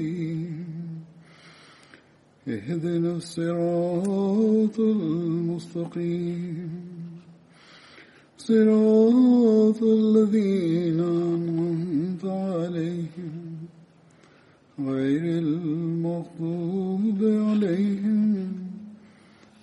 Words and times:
المستقيم 0.00 0.80
اهدنا 2.48 3.16
الصراط 3.16 4.80
المستقيم. 4.80 6.70
صراط 8.38 9.82
الذين 9.82 11.00
أنعمت 11.00 12.24
عليهم. 12.24 13.56
غير 14.80 15.38
المغضوب 15.38 17.18
عليهم 17.22 18.48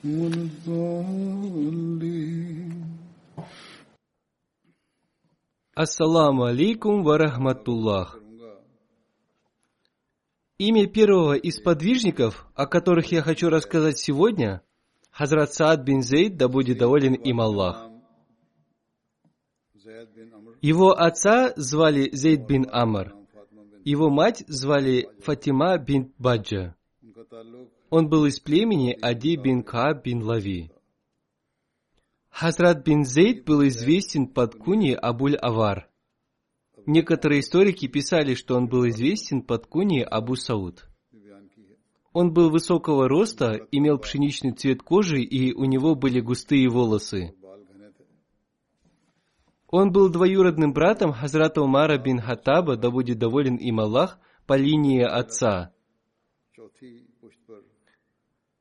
ولا 0.05 0.41
الضالين. 0.47 1.47
السلام 5.79 6.41
عليكم 6.41 7.05
ورحمة 7.05 7.63
الله. 7.67 8.26
Имя 10.59 10.87
первого 10.87 11.35
из 11.35 11.59
подвижников, 11.59 12.47
о 12.55 12.65
которых 12.65 13.11
я 13.11 13.21
хочу 13.21 13.49
рассказать 13.49 13.99
сегодня, 13.99 14.63
Хазрат 15.11 15.53
Саад 15.53 15.83
бин 15.83 16.01
Зейд, 16.01 16.35
да 16.35 16.47
будет 16.47 16.79
доволен 16.79 17.13
им 17.13 17.39
Аллах. 17.41 17.91
Его 20.61 20.93
отца 20.93 21.53
звали 21.57 22.09
Зейд 22.11 22.47
бин 22.47 22.67
Амр. 22.71 23.13
Его 23.85 24.09
мать 24.09 24.43
звали 24.47 25.07
Фатима 25.21 25.77
бин 25.77 26.11
Баджа. 26.17 26.75
Он 27.91 28.09
был 28.09 28.25
из 28.25 28.39
племени 28.39 28.97
Ади 28.99 29.35
бин 29.35 29.61
Кааб 29.61 30.03
бин 30.03 30.23
Лави. 30.23 30.71
Хазрат 32.29 32.83
бин 32.83 33.05
Зейд 33.05 33.45
был 33.45 33.65
известен 33.67 34.25
под 34.25 34.55
куни 34.55 34.93
Абуль 34.93 35.35
Авар. 35.35 35.86
Некоторые 36.87 37.41
историки 37.41 37.85
писали, 37.87 38.33
что 38.33 38.55
он 38.55 38.69
был 38.69 38.87
известен 38.87 39.41
под 39.41 39.67
куни 39.67 39.99
Абу 39.99 40.37
Сауд. 40.37 40.87
Он 42.13 42.31
был 42.31 42.49
высокого 42.49 43.09
роста, 43.09 43.59
имел 43.71 43.99
пшеничный 43.99 44.53
цвет 44.53 44.81
кожи 44.81 45.21
и 45.21 45.53
у 45.53 45.65
него 45.65 45.95
были 45.95 46.21
густые 46.21 46.69
волосы. 46.69 47.35
Он 49.67 49.91
был 49.91 50.07
двоюродным 50.09 50.71
братом 50.71 51.11
Хазрата 51.11 51.61
Умара 51.61 51.97
бин 51.97 52.21
Хаттаба, 52.21 52.77
да 52.77 52.89
будет 52.89 53.19
доволен 53.19 53.57
им 53.57 53.81
Аллах, 53.81 54.17
по 54.45 54.55
линии 54.55 55.01
отца. 55.01 55.73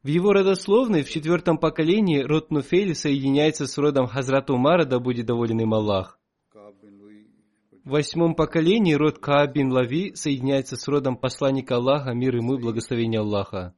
В 0.03 0.09
его 0.09 0.33
родословной 0.33 1.05
в 1.05 1.11
четвертом 1.11 1.59
поколении 1.59 2.23
род 2.23 2.51
Нуфель 2.51 2.97
соединяется 2.97 3.69
с 3.69 3.79
родом 3.79 4.09
Хазрата 4.09 4.53
Умара, 4.53 4.85
да 4.85 4.99
будет 4.99 5.27
доволен 5.27 5.61
им 5.61 5.75
Аллах. 5.75 6.16
В 7.87 7.91
восьмом 7.91 8.35
поколении 8.35 8.95
род 8.95 9.21
Кааб 9.21 9.53
бин 9.53 9.71
Лави 9.71 10.13
соединяется 10.17 10.75
с 10.75 10.89
родом 10.89 11.17
посланника 11.17 11.77
Аллаха, 11.77 12.15
мир 12.15 12.35
ему 12.35 12.55
и 12.55 12.61
благословение 12.61 13.21
Аллаха. 13.21 13.75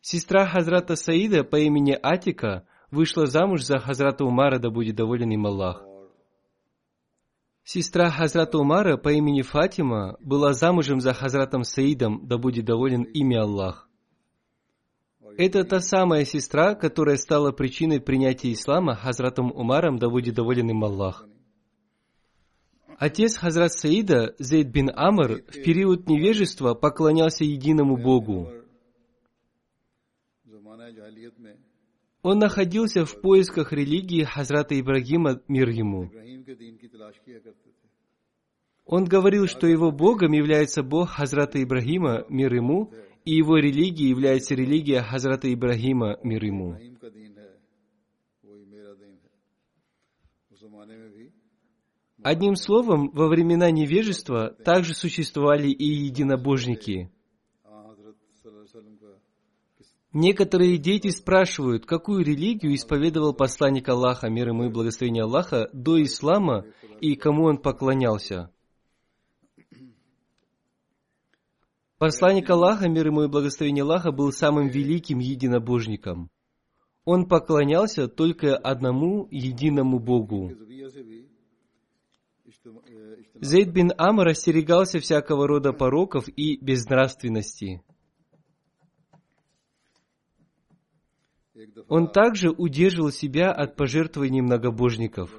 Сестра 0.00 0.44
Хазрата 0.44 0.96
Саида 0.96 1.44
по 1.44 1.54
имени 1.60 1.96
Атика 2.02 2.66
вышла 2.90 3.26
замуж 3.26 3.62
за 3.62 3.78
Хазрата 3.78 4.24
Умара, 4.24 4.58
да 4.58 4.70
будет 4.70 4.96
доволен 4.96 5.30
им 5.30 5.46
Аллах. 5.46 5.84
Сестра 7.62 8.10
Хазрата 8.10 8.58
Умара 8.58 8.96
по 8.96 9.12
имени 9.12 9.42
Фатима 9.42 10.16
была 10.18 10.54
замужем 10.54 10.98
за 10.98 11.14
Хазратом 11.14 11.62
Саидом, 11.62 12.26
да 12.26 12.36
будет 12.36 12.64
доволен 12.64 13.02
ими 13.02 13.36
Аллах. 13.36 13.88
Это 15.38 15.62
та 15.62 15.78
самая 15.78 16.24
сестра, 16.24 16.74
которая 16.74 17.16
стала 17.16 17.52
причиной 17.52 18.00
принятия 18.00 18.52
ислама 18.52 18.96
Хазратом 18.96 19.52
Умаром, 19.52 20.00
да 20.00 20.08
будет 20.08 20.34
доволен 20.34 20.68
им 20.68 20.82
Аллах. 20.82 21.28
Отец 22.98 23.36
Хазрат 23.36 23.72
Саида, 23.72 24.34
Зейд 24.38 24.68
бин 24.68 24.90
Амр, 24.94 25.42
в 25.48 25.62
период 25.62 26.08
невежества 26.08 26.74
поклонялся 26.74 27.44
единому 27.44 27.96
Богу. 27.96 28.50
Он 32.22 32.38
находился 32.38 33.04
в 33.04 33.20
поисках 33.20 33.72
религии 33.72 34.22
Хазрата 34.22 34.78
Ибрагима, 34.78 35.40
мир 35.48 35.68
ему. 35.68 36.10
Он 38.86 39.04
говорил, 39.04 39.46
что 39.46 39.66
его 39.66 39.90
Богом 39.90 40.32
является 40.32 40.82
Бог 40.82 41.10
Хазрата 41.10 41.62
Ибрагима, 41.62 42.24
мир 42.28 42.54
ему, 42.54 42.92
и 43.24 43.34
его 43.34 43.56
религией 43.56 44.10
является 44.10 44.54
религия 44.54 45.02
Хазрата 45.02 45.52
Ибрагима, 45.52 46.18
мир 46.22 46.44
ему. 46.44 46.76
Одним 52.24 52.56
словом, 52.56 53.10
во 53.10 53.28
времена 53.28 53.70
невежества 53.70 54.48
также 54.64 54.94
существовали 54.94 55.68
и 55.68 55.84
единобожники. 55.84 57.12
Некоторые 60.14 60.78
дети 60.78 61.08
спрашивают, 61.08 61.84
какую 61.84 62.24
религию 62.24 62.74
исповедовал 62.74 63.34
посланник 63.34 63.90
Аллаха, 63.90 64.30
мир 64.30 64.48
ему 64.48 64.64
и 64.64 64.70
благословение 64.70 65.24
Аллаха, 65.24 65.68
до 65.74 66.02
ислама 66.02 66.64
и 67.02 67.14
кому 67.14 67.44
он 67.44 67.58
поклонялся. 67.58 68.50
Посланник 71.98 72.48
Аллаха, 72.48 72.88
мир 72.88 73.08
ему 73.08 73.24
и 73.24 73.28
благословение 73.28 73.82
Аллаха, 73.82 74.12
был 74.12 74.32
самым 74.32 74.68
великим 74.68 75.18
единобожником. 75.18 76.30
Он 77.04 77.28
поклонялся 77.28 78.08
только 78.08 78.56
одному 78.56 79.28
единому 79.30 79.98
Богу. 79.98 80.52
Зейд 83.40 83.70
бин 83.72 83.92
Амр 83.98 84.28
остерегался 84.28 85.00
всякого 85.00 85.46
рода 85.46 85.72
пороков 85.72 86.28
и 86.28 86.56
безнравственности. 86.64 87.82
Он 91.88 92.10
также 92.10 92.50
удерживал 92.50 93.10
себя 93.10 93.52
от 93.52 93.76
пожертвований 93.76 94.40
многобожников. 94.40 95.30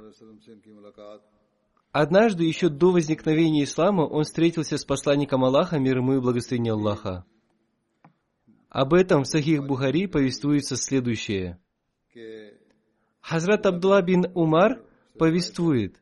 Однажды, 1.92 2.44
еще 2.44 2.69
до 2.69 2.92
возникновения 2.92 3.63
ислама, 3.63 4.01
он 4.01 4.24
встретился 4.24 4.78
с 4.78 4.86
посланником 4.86 5.44
Аллаха, 5.44 5.80
мир 5.80 5.98
ему 5.98 6.16
и 6.16 6.19
благословение 6.19 6.74
Аллаха. 6.74 7.25
Об 8.69 8.94
этом 8.94 9.24
в 9.24 9.28
Сахих 9.28 9.66
Бухари 9.66 10.07
повествуется 10.07 10.75
следующее. 10.75 11.60
Хазрат 13.21 13.66
Абдулла 13.66 14.01
бин 14.01 14.25
Умар 14.36 14.83
повествует, 15.18 16.01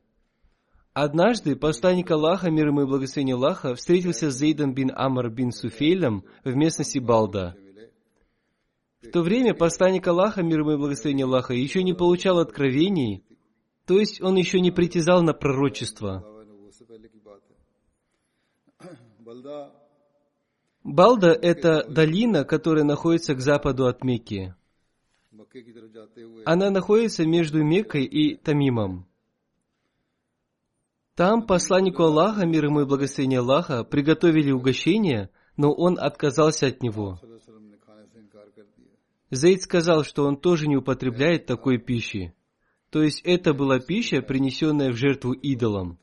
Однажды 0.93 1.55
посланник 1.55 2.11
Аллаха, 2.11 2.51
мир 2.51 2.67
ему 2.67 2.83
и 2.83 2.85
благословение 2.85 3.35
Аллаха, 3.35 3.73
встретился 3.73 4.29
с 4.29 4.37
Зейдом 4.37 4.75
бин 4.75 4.91
Амр 4.93 5.29
бин 5.31 5.51
Суфейлем 5.51 6.23
в 6.43 6.55
местности 6.55 6.99
Балда. 6.99 7.55
В 9.01 9.09
то 9.09 9.21
время 9.21 9.55
посланник 9.55 10.07
Аллаха, 10.07 10.43
мир 10.43 10.59
ему 10.59 10.73
и 10.73 10.77
благословение 10.77 11.25
Аллаха, 11.25 11.55
еще 11.55 11.81
не 11.81 11.93
получал 11.93 12.37
откровений, 12.37 13.23
то 13.85 13.99
есть 13.99 14.21
он 14.21 14.35
еще 14.35 14.59
не 14.59 14.69
притязал 14.69 15.23
на 15.23 15.33
пророчество. 15.33 16.23
Балда– 20.83 21.33
это 21.41 21.85
долина, 21.89 22.43
которая 22.43 22.83
находится 22.83 23.33
к 23.33 23.39
западу 23.39 23.87
от 23.87 24.03
Мекки. 24.03 24.53
Она 26.45 26.69
находится 26.69 27.25
между 27.25 27.63
Меккой 27.63 28.05
и 28.05 28.35
Тамимом. 28.35 29.07
Там 31.15 31.45
посланнику 31.45 32.03
Аллаха, 32.03 32.45
мир 32.45 32.65
ему 32.65 32.81
и 32.81 32.85
благословение 32.85 33.39
Аллаха, 33.39 33.83
приготовили 33.83 34.51
угощение, 34.51 35.29
но 35.57 35.71
он 35.71 35.99
отказался 35.99 36.67
от 36.67 36.81
него. 36.81 37.19
Зейд 39.29 39.61
сказал, 39.61 40.03
что 40.03 40.25
он 40.25 40.37
тоже 40.37 40.67
не 40.67 40.75
употребляет 40.75 41.45
такой 41.45 41.77
пищи. 41.77 42.33
То 42.89 43.01
есть 43.01 43.21
это 43.23 43.53
была 43.53 43.79
пища, 43.79 44.21
принесенная 44.21 44.91
в 44.91 44.95
жертву 44.95 45.33
идолам. 45.33 45.99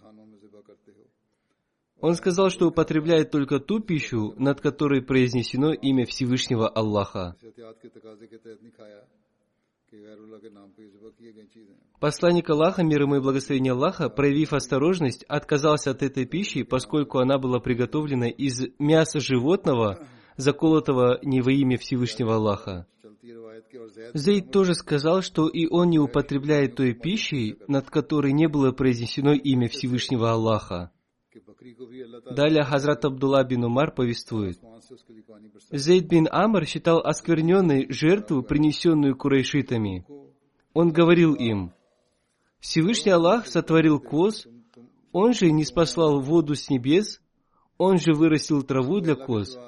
Он 2.01 2.15
сказал, 2.15 2.49
что 2.49 2.69
употребляет 2.69 3.31
только 3.31 3.61
ту 3.61 3.81
пищу, 3.81 4.35
над 4.37 4.61
которой 4.61 5.03
произнесено 5.03 5.73
имя 5.73 6.07
Всевышнего 6.07 6.69
Аллаха. 6.69 7.37
Посланник 11.99 12.49
Аллаха, 12.49 12.83
мир 12.83 13.03
ему 13.03 13.17
и 13.17 13.21
благословение 13.21 13.73
Аллаха, 13.73 14.09
проявив 14.09 14.53
осторожность, 14.53 15.25
отказался 15.25 15.91
от 15.91 16.03
этой 16.03 16.27
пищи, 16.27 16.63
поскольку 16.63 17.19
она 17.19 17.39
была 17.39 17.59
приготовлена 17.59 18.29
из 18.29 18.69
мяса 18.79 19.21
животного, 19.21 20.07
заколотого 20.37 21.19
не 21.23 21.41
во 21.41 21.53
имя 21.53 21.77
Всевышнего 21.77 22.37
Аллаха. 22.37 22.87
Зейд 24.15 24.51
тоже 24.51 24.75
сказал, 24.75 25.23
что 25.23 25.49
и 25.49 25.67
он 25.67 25.91
не 25.91 25.99
употребляет 25.99 26.77
той 26.77 26.95
пищи, 26.95 27.59
над 27.67 27.91
которой 27.91 28.33
не 28.33 28.49
было 28.49 28.73
произнесено 28.73 29.33
имя 29.33 29.69
Всевышнего 29.69 30.31
Аллаха. 30.31 30.93
Далее 32.31 32.65
Хазрат 32.65 33.05
Абдулла 33.05 33.45
бин 33.45 33.65
Умар 33.65 33.93
повествует. 33.95 34.59
Зейд 35.71 36.07
бин 36.09 36.27
Амр 36.31 36.65
считал 36.65 37.01
оскверненной 37.01 37.87
жертву, 37.93 38.43
принесенную 38.43 39.17
курайшитами. 39.17 40.07
Он 40.73 40.91
говорил 40.91 41.35
им, 41.35 41.73
Всевышний 42.61 43.13
Аллах 43.13 43.47
сотворил 43.47 44.01
коз, 44.01 44.47
Он 45.13 45.33
же 45.33 45.51
не 45.51 45.65
спаслал 45.65 46.21
воду 46.21 46.55
с 46.55 46.71
небес, 46.71 47.21
Он 47.77 47.99
же 47.99 48.13
вырастил 48.15 48.63
траву 48.63 49.01
для 49.01 49.15
коз. 49.15 49.59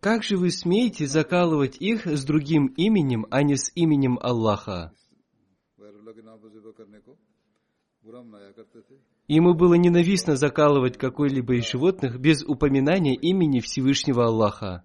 Как 0.00 0.22
же 0.22 0.36
вы 0.36 0.50
смеете 0.50 1.06
закалывать 1.06 1.76
их 1.80 2.06
с 2.06 2.24
другим 2.24 2.66
именем, 2.76 3.26
а 3.30 3.42
не 3.42 3.56
с 3.56 3.72
именем 3.74 4.18
Аллаха? 4.22 4.92
Ему 9.28 9.52
было 9.54 9.74
ненавистно 9.74 10.36
закалывать 10.36 10.96
какой-либо 10.96 11.56
из 11.56 11.70
животных 11.70 12.18
без 12.18 12.42
упоминания 12.42 13.14
имени 13.14 13.60
Всевышнего 13.60 14.24
Аллаха. 14.24 14.84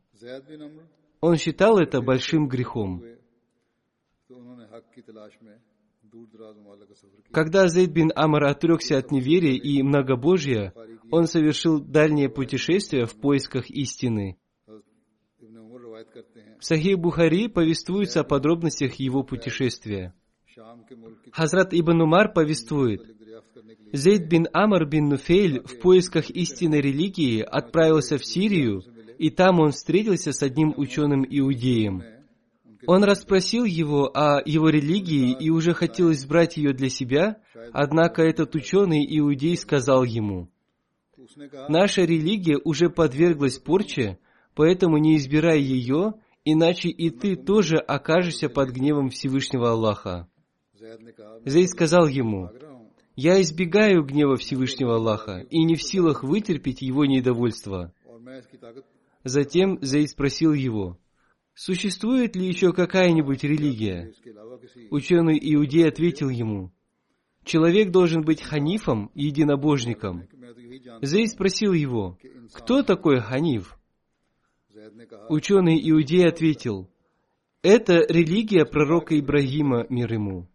Он 1.21 1.37
считал 1.37 1.79
это 1.79 2.01
большим 2.01 2.49
грехом. 2.49 3.01
Когда 7.31 7.67
Зейд 7.67 7.91
бин 7.91 8.11
Амар 8.15 8.43
отрекся 8.43 8.97
от 8.97 9.11
неверия 9.11 9.57
и 9.57 9.81
многобожия, 9.81 10.73
он 11.09 11.27
совершил 11.27 11.79
дальнее 11.79 12.29
путешествие 12.29 13.05
в 13.05 13.15
поисках 13.15 13.69
истины. 13.69 14.37
В 16.59 16.65
Сахих 16.65 16.99
Бухари 16.99 17.47
повествуется 17.47 18.21
о 18.21 18.23
подробностях 18.25 18.95
его 18.95 19.23
путешествия. 19.23 20.13
Хазрат 21.31 21.73
Ибн 21.73 22.01
Умар 22.01 22.31
повествует, 22.31 23.12
Зейд 23.93 24.27
бин 24.27 24.47
Амр 24.53 24.85
бин 24.85 25.09
Нуфейль 25.09 25.61
в 25.61 25.79
поисках 25.79 26.31
истинной 26.31 26.81
религии 26.81 27.41
отправился 27.41 28.17
в 28.17 28.25
Сирию, 28.25 28.81
и 29.19 29.29
там 29.29 29.59
он 29.59 29.71
встретился 29.71 30.31
с 30.33 30.41
одним 30.41 30.73
ученым-иудеем. 30.75 32.03
Он 32.87 33.03
расспросил 33.03 33.65
его 33.65 34.09
о 34.11 34.41
его 34.43 34.69
религии 34.69 35.37
и 35.39 35.51
уже 35.51 35.75
хотел 35.75 36.11
избрать 36.11 36.57
ее 36.57 36.73
для 36.73 36.89
себя, 36.89 37.37
однако 37.71 38.23
этот 38.23 38.55
ученый-иудей 38.55 39.55
сказал 39.57 40.03
ему, 40.03 40.49
«Наша 41.69 42.01
религия 42.01 42.59
уже 42.63 42.89
подверглась 42.89 43.59
порче, 43.59 44.17
поэтому 44.55 44.97
не 44.97 45.17
избирай 45.17 45.61
ее, 45.61 46.15
иначе 46.43 46.89
и 46.89 47.11
ты 47.11 47.35
тоже 47.35 47.77
окажешься 47.77 48.49
под 48.49 48.71
гневом 48.71 49.11
Всевышнего 49.11 49.69
Аллаха». 49.69 50.27
Зейд 51.45 51.69
сказал 51.69 52.07
ему, 52.07 52.49
я 53.15 53.41
избегаю 53.41 54.03
гнева 54.03 54.37
Всевышнего 54.37 54.95
Аллаха 54.95 55.39
и 55.49 55.63
не 55.63 55.75
в 55.75 55.83
силах 55.83 56.23
вытерпеть 56.23 56.81
его 56.81 57.05
недовольство. 57.05 57.93
Затем 59.23 59.79
Зейд 59.81 60.09
спросил 60.09 60.53
его, 60.53 60.97
существует 61.53 62.35
ли 62.35 62.47
еще 62.47 62.73
какая-нибудь 62.73 63.43
религия? 63.43 64.11
Ученый 64.89 65.39
Иудей 65.41 65.87
ответил 65.87 66.29
ему, 66.29 66.71
человек 67.45 67.91
должен 67.91 68.21
быть 68.23 68.41
ханифом, 68.41 69.11
единобожником. 69.13 70.27
Зейд 71.01 71.31
спросил 71.31 71.73
его, 71.73 72.17
кто 72.53 72.83
такой 72.83 73.19
ханиф? 73.19 73.77
Ученый 75.29 75.79
Иудей 75.89 76.27
ответил, 76.27 76.89
это 77.61 77.99
религия 78.09 78.65
пророка 78.65 79.17
Ибрагима, 79.17 79.85
мир 79.89 80.11
ему. 80.11 80.49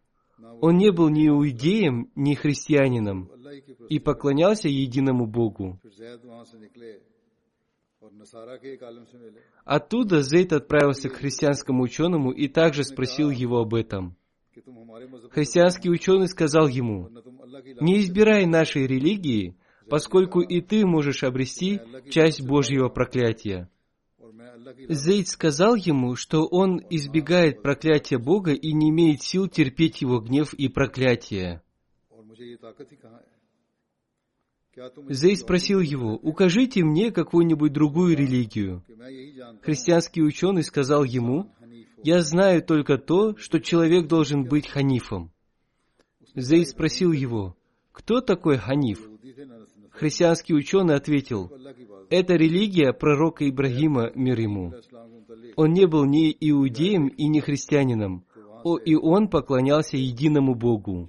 Он 0.60 0.76
не 0.76 0.90
был 0.92 1.08
ни 1.08 1.28
иудеем, 1.28 2.10
ни 2.14 2.34
христианином 2.34 3.30
и 3.88 3.98
поклонялся 3.98 4.68
единому 4.68 5.26
Богу. 5.26 5.80
Оттуда 9.64 10.22
Зейд 10.22 10.52
отправился 10.52 11.08
к 11.08 11.14
христианскому 11.14 11.82
ученому 11.82 12.30
и 12.30 12.48
также 12.48 12.84
спросил 12.84 13.30
его 13.30 13.58
об 13.58 13.74
этом. 13.74 14.16
Христианский 15.30 15.90
ученый 15.90 16.28
сказал 16.28 16.68
ему, 16.68 17.08
«Не 17.80 18.00
избирай 18.00 18.46
нашей 18.46 18.86
религии, 18.86 19.56
поскольку 19.88 20.40
и 20.40 20.60
ты 20.60 20.86
можешь 20.86 21.22
обрести 21.22 21.80
часть 22.10 22.46
Божьего 22.46 22.88
проклятия». 22.88 23.68
Зейд 24.88 25.28
сказал 25.28 25.74
ему, 25.74 26.16
что 26.16 26.46
он 26.46 26.80
избегает 26.90 27.62
проклятия 27.62 28.18
Бога 28.18 28.52
и 28.52 28.72
не 28.72 28.90
имеет 28.90 29.22
сил 29.22 29.48
терпеть 29.48 30.00
его 30.00 30.20
гнев 30.20 30.54
и 30.54 30.68
проклятие. 30.68 31.62
Зейд 35.08 35.38
спросил 35.40 35.80
его, 35.80 36.14
укажите 36.14 36.84
мне 36.84 37.10
какую-нибудь 37.10 37.72
другую 37.72 38.16
религию. 38.16 38.84
Христианский 39.62 40.22
ученый 40.22 40.62
сказал 40.62 41.04
ему, 41.04 41.52
я 42.04 42.22
знаю 42.22 42.62
только 42.62 42.96
то, 42.96 43.36
что 43.36 43.58
человек 43.58 44.06
должен 44.06 44.44
быть 44.44 44.68
ханифом. 44.68 45.32
Зейд 46.34 46.68
спросил 46.68 47.12
его, 47.12 47.56
кто 47.92 48.20
такой 48.20 48.58
ханиф? 48.58 49.00
Христианский 49.98 50.54
ученый 50.54 50.94
ответил, 50.94 51.50
это 52.08 52.34
религия 52.34 52.92
пророка 52.92 53.48
Ибрагима, 53.48 54.12
мир 54.14 54.38
ему. 54.38 54.72
Он 55.56 55.72
не 55.72 55.86
был 55.86 56.04
ни 56.04 56.30
иудеем 56.38 57.08
и 57.08 57.26
ни 57.26 57.40
христианином, 57.40 58.24
о, 58.62 58.78
и 58.78 58.94
он 58.94 59.28
поклонялся 59.28 59.96
единому 59.96 60.54
Богу. 60.54 61.08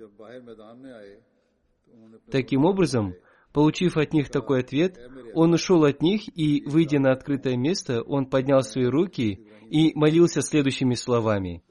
Таким 2.32 2.66
образом, 2.66 3.14
получив 3.54 3.96
от 3.96 4.12
них 4.12 4.30
такой 4.30 4.62
ответ, 4.62 4.98
он 5.36 5.54
ушел 5.54 5.84
от 5.84 6.02
них 6.02 6.22
и, 6.36 6.64
выйдя 6.66 7.00
на 7.00 7.12
открытое 7.12 7.58
место, 7.58 8.02
он 8.02 8.26
поднял 8.26 8.64
свои 8.64 8.86
руки 8.86 9.46
и 9.70 9.92
молился 9.94 10.42
следующими 10.42 10.96
словами. 10.96 11.64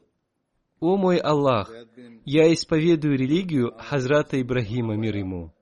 «О 0.78 0.96
мой 0.96 1.18
Аллах, 1.18 1.72
я 2.24 2.52
исповедую 2.52 3.18
религию 3.18 3.74
Хазрата 3.76 4.40
Ибрагима, 4.40 4.94
мир 4.94 5.16
ему». 5.16 5.52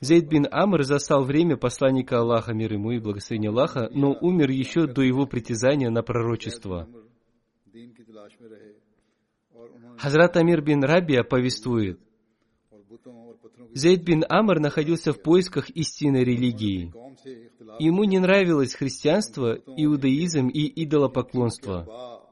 Зейд 0.00 0.28
бин 0.28 0.46
Амр 0.50 0.82
застал 0.84 1.24
время 1.24 1.56
посланника 1.56 2.18
Аллаха, 2.18 2.52
мир 2.52 2.72
ему 2.72 2.92
и 2.92 3.00
благословение 3.00 3.50
Аллаха, 3.50 3.88
но 3.92 4.16
умер 4.20 4.50
еще 4.50 4.86
до 4.86 5.02
его 5.02 5.26
притязания 5.26 5.90
на 5.90 6.02
пророчество. 6.02 6.88
Хазрат 9.98 10.36
Амир 10.36 10.62
бин 10.62 10.84
Рабия 10.84 11.24
повествует, 11.24 11.98
Зейд 13.74 14.02
бин 14.04 14.24
Амр 14.28 14.60
находился 14.60 15.12
в 15.12 15.20
поисках 15.20 15.70
истинной 15.70 16.24
религии. 16.24 16.92
Ему 17.78 18.04
не 18.04 18.18
нравилось 18.18 18.74
христианство, 18.74 19.54
иудаизм 19.54 20.48
и 20.48 20.84
идолопоклонство. 20.84 22.22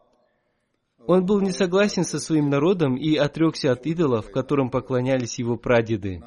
Он 1.06 1.26
был 1.26 1.40
не 1.42 1.52
согласен 1.52 2.04
со 2.04 2.18
своим 2.18 2.48
народом 2.48 2.96
и 2.96 3.14
отрекся 3.16 3.72
от 3.72 3.84
идолов, 3.84 4.30
которым 4.30 4.70
поклонялись 4.70 5.38
его 5.38 5.56
прадеды. 5.56 6.22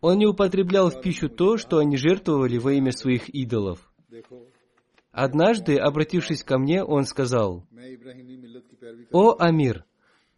Он 0.00 0.18
не 0.18 0.26
употреблял 0.26 0.90
в 0.90 1.00
пищу 1.00 1.28
то, 1.28 1.56
что 1.56 1.78
они 1.78 1.96
жертвовали 1.96 2.58
во 2.58 2.72
имя 2.72 2.92
своих 2.92 3.28
идолов. 3.28 3.92
Однажды, 5.12 5.76
обратившись 5.76 6.42
ко 6.42 6.58
мне, 6.58 6.84
он 6.84 7.04
сказал, 7.04 7.66
«О, 9.12 9.36
Амир, 9.38 9.84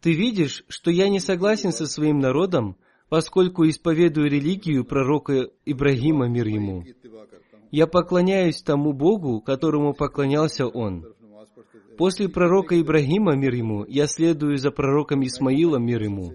ты 0.01 0.13
видишь, 0.13 0.65
что 0.67 0.91
я 0.91 1.07
не 1.09 1.19
согласен 1.19 1.71
со 1.71 1.85
своим 1.85 2.19
народом, 2.19 2.75
поскольку 3.07 3.67
исповедую 3.69 4.29
религию 4.29 4.83
пророка 4.83 5.49
Ибрагима, 5.65 6.27
мир 6.27 6.47
ему. 6.47 6.83
Я 7.71 7.87
поклоняюсь 7.87 8.61
тому 8.61 8.91
Богу, 8.91 9.39
которому 9.39 9.93
поклонялся 9.93 10.67
он. 10.67 11.05
После 11.97 12.27
пророка 12.27 12.79
Ибрагима, 12.79 13.35
мир 13.35 13.53
ему, 13.53 13.85
я 13.87 14.07
следую 14.07 14.57
за 14.57 14.71
пророком 14.71 15.23
Исмаилом 15.23 15.85
мир 15.85 16.03
ему 16.03 16.33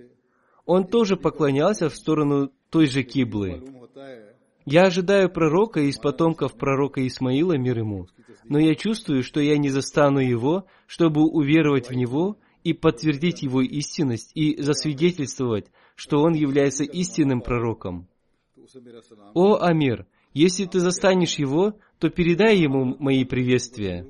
он 0.69 0.87
тоже 0.87 1.17
поклонялся 1.17 1.89
в 1.89 1.97
сторону 1.97 2.53
той 2.69 2.87
же 2.89 3.03
киблы. 3.03 3.63
Я 4.67 4.83
ожидаю 4.83 5.31
пророка 5.33 5.81
из 5.81 5.97
потомков 5.97 6.59
пророка 6.59 7.05
Исмаила, 7.07 7.57
мир 7.57 7.79
ему, 7.79 8.07
но 8.45 8.59
я 8.59 8.75
чувствую, 8.75 9.23
что 9.23 9.41
я 9.41 9.57
не 9.57 9.71
застану 9.71 10.19
его, 10.21 10.67
чтобы 10.87 11.23
уверовать 11.23 11.89
в 11.89 11.95
него 11.95 12.37
и 12.65 12.75
подтвердить 12.75 13.43
его 13.43 13.63
истинность 13.63 14.31
и 14.35 14.61
засвидетельствовать, 14.61 15.73
что 15.95 16.21
он 16.21 16.35
является 16.35 16.85
истинным 16.85 17.41
пророком. 17.41 18.07
О, 19.33 19.57
Амир, 19.63 20.07
если 20.35 20.67
ты 20.67 20.81
застанешь 20.81 21.37
его, 21.39 21.77
то 21.99 22.11
передай 22.11 22.59
ему 22.59 22.95
мои 22.99 23.25
приветствия. 23.25 24.07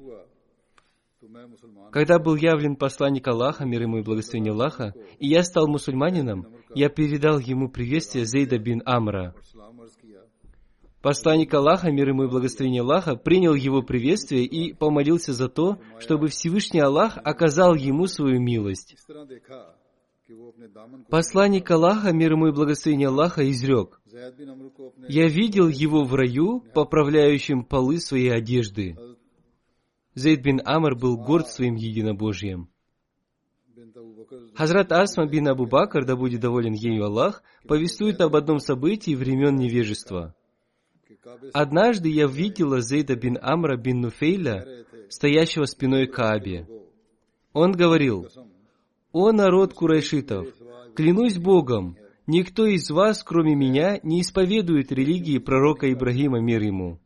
Когда 1.93 2.19
был 2.19 2.37
явлен 2.37 2.77
посланник 2.77 3.27
Аллаха, 3.29 3.65
мир 3.65 3.83
ему 3.83 3.99
и 3.99 4.03
благословение 4.03 4.53
Аллаха, 4.53 4.95
и 5.19 5.29
я 5.29 5.43
стал 5.43 5.69
мусульманином, 5.69 6.47
я 6.75 6.89
передал 6.89 7.39
ему 7.39 7.69
приветствие 7.69 8.25
Зейда 8.25 8.59
бин 8.59 8.83
Амра. 8.85 9.35
Посланник 11.01 11.55
Аллаха, 11.55 11.91
мир 11.91 12.09
ему 12.09 12.25
и 12.25 12.29
благословение 12.29 12.83
Аллаха, 12.83 13.15
принял 13.15 13.55
его 13.55 13.83
приветствие 13.83 14.45
и 14.45 14.73
помолился 14.73 15.33
за 15.33 15.49
то, 15.49 15.79
чтобы 16.01 16.29
Всевышний 16.29 16.81
Аллах 16.81 17.19
оказал 17.23 17.75
ему 17.75 18.07
свою 18.07 18.41
милость. 18.41 18.97
Посланник 21.09 21.71
Аллаха, 21.71 22.13
мир 22.13 22.33
ему 22.33 22.49
и 22.49 22.53
благословение 22.53 23.09
Аллаха, 23.09 23.49
изрек. 23.49 24.01
Я 25.09 25.29
видел 25.29 25.69
его 25.69 26.05
в 26.05 26.15
раю, 26.15 26.61
поправляющим 26.75 27.65
полы 27.65 27.99
своей 27.99 28.31
одежды. 28.31 28.97
Зейд 30.19 30.43
бин 30.43 30.61
Амр 30.65 30.97
был 30.97 31.17
горд 31.17 31.47
своим 31.47 31.77
единобожьем. 31.77 32.69
Хазрат 34.57 34.91
Асма 34.91 35.27
бин 35.27 35.47
Абу 35.47 35.67
Бакр, 35.67 36.05
да 36.05 36.17
будет 36.17 36.41
доволен 36.41 36.73
ею 36.73 37.05
Аллах, 37.05 37.45
повествует 37.69 38.21
об 38.21 38.35
одном 38.35 38.59
событии 38.59 39.15
времен 39.15 39.55
невежества. 39.55 40.35
«Однажды 41.53 42.09
я 42.09 42.27
видела 42.27 42.81
Зейда 42.81 43.15
бин 43.15 43.39
Амра 43.41 43.77
бин 43.77 44.01
Нуфейля, 44.01 44.67
стоящего 45.09 45.67
спиной 45.67 46.09
к 46.09 46.15
Каабе. 46.15 46.67
Он 47.53 47.71
говорил, 47.73 48.27
«О 49.13 49.31
народ 49.31 49.73
курайшитов, 49.73 50.49
клянусь 50.97 51.39
Богом, 51.39 51.97
никто 52.27 52.67
из 52.67 52.91
вас, 52.91 53.23
кроме 53.23 53.55
меня, 53.55 54.01
не 54.03 54.23
исповедует 54.23 54.91
религии 54.91 55.39
пророка 55.39 55.93
Ибрагима, 55.93 56.41
мир 56.41 56.63
ему. 56.63 56.99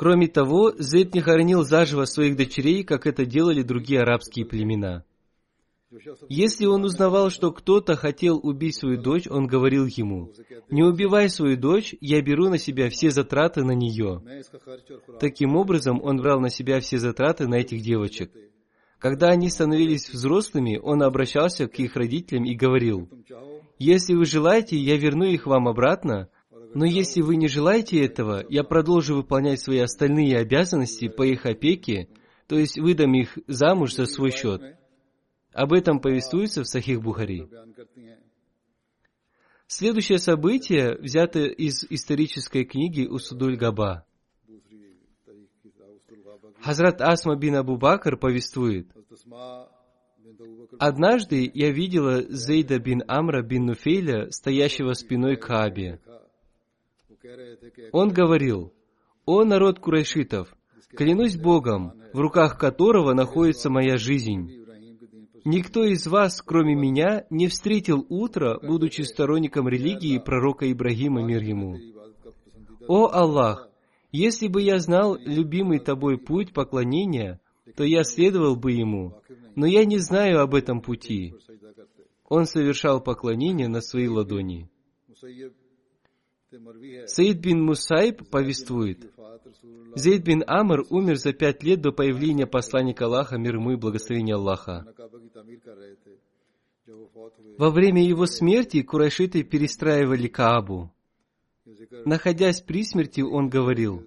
Кроме 0.00 0.28
того, 0.28 0.72
Зейд 0.78 1.14
не 1.14 1.20
хоронил 1.20 1.62
заживо 1.62 2.06
своих 2.06 2.34
дочерей, 2.34 2.84
как 2.84 3.06
это 3.06 3.26
делали 3.26 3.60
другие 3.60 4.00
арабские 4.00 4.46
племена. 4.46 5.04
Если 6.30 6.64
он 6.64 6.84
узнавал, 6.84 7.28
что 7.28 7.52
кто-то 7.52 7.96
хотел 7.96 8.40
убить 8.42 8.76
свою 8.76 8.98
дочь, 8.98 9.26
он 9.28 9.46
говорил 9.46 9.84
ему, 9.84 10.32
«Не 10.70 10.84
убивай 10.84 11.28
свою 11.28 11.58
дочь, 11.58 11.94
я 12.00 12.22
беру 12.22 12.48
на 12.48 12.56
себя 12.56 12.88
все 12.88 13.10
затраты 13.10 13.62
на 13.62 13.72
нее». 13.72 14.22
Таким 15.20 15.54
образом, 15.54 16.00
он 16.02 16.16
брал 16.16 16.40
на 16.40 16.48
себя 16.48 16.80
все 16.80 16.96
затраты 16.96 17.46
на 17.46 17.56
этих 17.56 17.82
девочек. 17.82 18.32
Когда 18.98 19.28
они 19.28 19.50
становились 19.50 20.08
взрослыми, 20.08 20.80
он 20.82 21.02
обращался 21.02 21.68
к 21.68 21.78
их 21.78 21.94
родителям 21.94 22.44
и 22.44 22.54
говорил, 22.54 23.06
«Если 23.78 24.14
вы 24.14 24.24
желаете, 24.24 24.78
я 24.78 24.96
верну 24.96 25.26
их 25.26 25.46
вам 25.46 25.68
обратно, 25.68 26.30
но 26.72 26.84
если 26.84 27.20
вы 27.20 27.36
не 27.36 27.48
желаете 27.48 28.04
этого, 28.04 28.44
я 28.48 28.62
продолжу 28.62 29.16
выполнять 29.16 29.60
свои 29.60 29.78
остальные 29.78 30.38
обязанности 30.38 31.08
по 31.08 31.22
их 31.22 31.46
опеке, 31.46 32.08
то 32.46 32.56
есть 32.56 32.78
выдам 32.78 33.14
их 33.14 33.38
замуж 33.46 33.94
за 33.94 34.06
свой 34.06 34.30
счет. 34.30 34.76
Об 35.52 35.72
этом 35.72 36.00
повествуется 36.00 36.62
в 36.62 36.68
Сахих 36.68 37.02
Бухари. 37.02 37.48
Следующее 39.66 40.18
событие 40.18 40.96
взято 40.96 41.40
из 41.40 41.84
исторической 41.90 42.64
книги 42.64 43.06
Усудуль 43.06 43.56
Габа. 43.56 44.04
Хазрат 46.60 47.00
Асма 47.00 47.36
бин 47.36 47.56
Абу 47.56 47.76
Бакр 47.76 48.16
повествует, 48.16 48.88
«Однажды 50.78 51.50
я 51.52 51.70
видела 51.70 52.22
Зейда 52.22 52.78
бин 52.78 53.02
Амра 53.08 53.42
бин 53.42 53.66
Нуфейля, 53.66 54.30
стоящего 54.30 54.92
спиной 54.92 55.36
к 55.36 55.46
Каабе. 55.46 56.00
Он 57.92 58.10
говорил, 58.10 58.72
«О 59.26 59.44
народ 59.44 59.78
Курайшитов, 59.78 60.54
клянусь 60.90 61.36
Богом, 61.36 61.92
в 62.12 62.20
руках 62.20 62.58
которого 62.58 63.12
находится 63.12 63.70
моя 63.70 63.96
жизнь. 63.96 64.60
Никто 65.44 65.84
из 65.84 66.06
вас, 66.06 66.42
кроме 66.42 66.74
меня, 66.74 67.24
не 67.30 67.48
встретил 67.48 68.04
утро, 68.08 68.58
будучи 68.62 69.02
сторонником 69.02 69.68
религии 69.68 70.18
пророка 70.18 70.70
Ибрагима, 70.70 71.22
мир 71.22 71.42
ему. 71.42 71.76
О 72.88 73.06
Аллах, 73.06 73.68
если 74.12 74.48
бы 74.48 74.60
я 74.62 74.78
знал 74.78 75.16
любимый 75.16 75.78
тобой 75.78 76.18
путь 76.18 76.52
поклонения, 76.52 77.40
то 77.76 77.84
я 77.84 78.02
следовал 78.04 78.56
бы 78.56 78.72
ему, 78.72 79.22
но 79.54 79.66
я 79.66 79.84
не 79.84 79.98
знаю 79.98 80.40
об 80.40 80.54
этом 80.54 80.80
пути. 80.80 81.34
Он 82.28 82.46
совершал 82.46 83.00
поклонение 83.00 83.68
на 83.68 83.80
свои 83.80 84.08
ладони. 84.08 84.68
Саид 87.06 87.40
бин 87.40 87.62
Мусайб 87.62 88.28
повествует, 88.28 89.10
Зейд 89.94 90.24
бин 90.24 90.42
Амр 90.46 90.84
умер 90.90 91.16
за 91.16 91.32
пять 91.32 91.62
лет 91.62 91.80
до 91.80 91.92
появления 91.92 92.46
посланника 92.46 93.06
Аллаха, 93.06 93.38
мир 93.38 93.56
ему 93.56 93.72
и 93.72 93.76
благословения 93.76 94.34
Аллаха. 94.34 94.86
Во 97.58 97.70
время 97.70 98.04
его 98.04 98.26
смерти 98.26 98.82
курайшиты 98.82 99.42
перестраивали 99.42 100.28
Каабу. 100.28 100.92
Находясь 102.04 102.60
при 102.60 102.84
смерти, 102.84 103.20
он 103.20 103.48
говорил, 103.48 104.06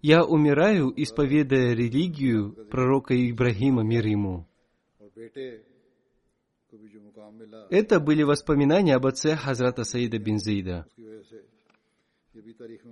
«Я 0.00 0.24
умираю, 0.24 0.92
исповедая 0.94 1.74
религию 1.74 2.52
пророка 2.70 3.14
Ибрагима, 3.14 3.82
мир 3.82 4.06
ему». 4.06 4.46
Это 7.70 8.00
были 8.00 8.22
воспоминания 8.22 8.94
об 8.94 9.06
отце 9.06 9.36
Хазрата 9.36 9.84
Саида 9.84 10.18
бин 10.18 10.38
Зейда. 10.38 10.86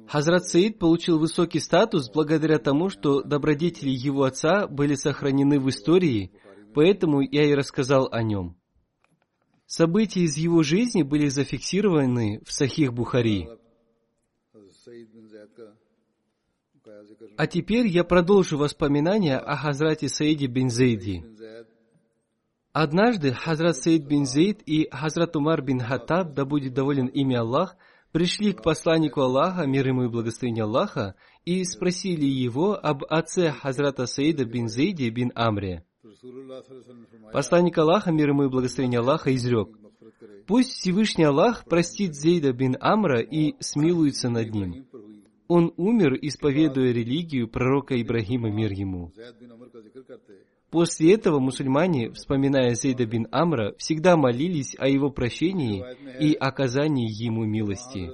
Хазрат 0.09 0.47
Саид 0.47 0.79
получил 0.79 1.19
высокий 1.19 1.61
статус 1.61 2.11
благодаря 2.11 2.59
тому, 2.59 2.89
что 2.89 3.23
добродетели 3.23 3.91
его 3.91 4.25
отца 4.25 4.67
были 4.67 4.95
сохранены 4.95 5.61
в 5.61 5.69
истории, 5.69 6.33
поэтому 6.75 7.21
я 7.21 7.45
и 7.45 7.55
рассказал 7.55 8.09
о 8.11 8.23
нем. 8.23 8.57
События 9.67 10.23
из 10.23 10.37
его 10.37 10.63
жизни 10.63 11.03
были 11.03 11.29
зафиксированы 11.29 12.43
в 12.45 12.53
Сахих 12.53 12.93
Бухари. 12.93 13.49
А 17.37 17.47
теперь 17.47 17.87
я 17.87 18.03
продолжу 18.05 18.59
воспоминания 18.59 19.39
о 19.39 19.57
Хазрате 19.57 20.09
Саиде 20.09 20.47
бин 20.47 20.71
Зейди. 20.71 21.25
Однажды 22.73 23.33
Хазрат 23.33 23.77
Саид 23.77 24.07
бин 24.07 24.27
Зейд 24.27 24.63
и 24.63 24.89
Хазрат 24.91 25.37
Умар 25.37 25.63
бин 25.63 25.81
Хаттаб, 25.81 26.35
да 26.35 26.45
будет 26.45 26.75
доволен 26.75 27.07
ими 27.07 27.37
Аллах,– 27.37 27.77
пришли 28.13 28.53
к 28.53 28.63
посланнику 28.63 29.21
Аллаха, 29.21 29.67
мир 29.67 29.89
ему 29.89 30.05
и 30.05 30.09
благословение 30.09 30.65
Аллаха, 30.65 31.15
и 31.45 31.65
спросили 31.65 32.25
его 32.25 32.75
об 32.75 33.05
отце 33.09 33.51
Хазрата 33.51 34.07
Саида 34.07 34.45
бин 34.45 34.69
Зейди 34.69 35.09
бин 35.11 35.33
Амре. 35.35 35.85
Посланник 37.33 37.79
Аллаха, 37.79 38.13
мир 38.13 38.31
ему 38.31 38.45
и 38.45 38.49
благословение 38.49 39.01
Аллаха, 39.01 39.35
изрек, 39.35 39.69
«Пусть 40.47 40.73
Всевышний 40.73 41.25
Аллах 41.25 41.65
простит 41.65 42.15
Зейда 42.17 42.53
бин 42.53 42.77
Амра 42.81 43.21
и 43.21 43.55
смилуется 43.61 44.29
над 44.29 44.51
ним. 44.51 44.87
Он 45.47 45.73
умер, 45.77 46.19
исповедуя 46.21 46.93
религию 46.93 47.49
пророка 47.49 48.01
Ибрагима, 48.01 48.51
мир 48.51 48.73
ему. 48.73 49.13
После 50.71 51.15
этого 51.15 51.41
мусульмане, 51.41 52.13
вспоминая 52.13 52.75
Зейда 52.75 53.05
бин 53.05 53.27
Амра, 53.33 53.75
всегда 53.77 54.17
молились 54.17 54.77
о 54.79 54.89
его 54.89 55.11
прощении 55.11 55.85
и 56.21 56.35
оказании 56.35 57.09
ему 57.11 57.45
милости. 57.45 58.13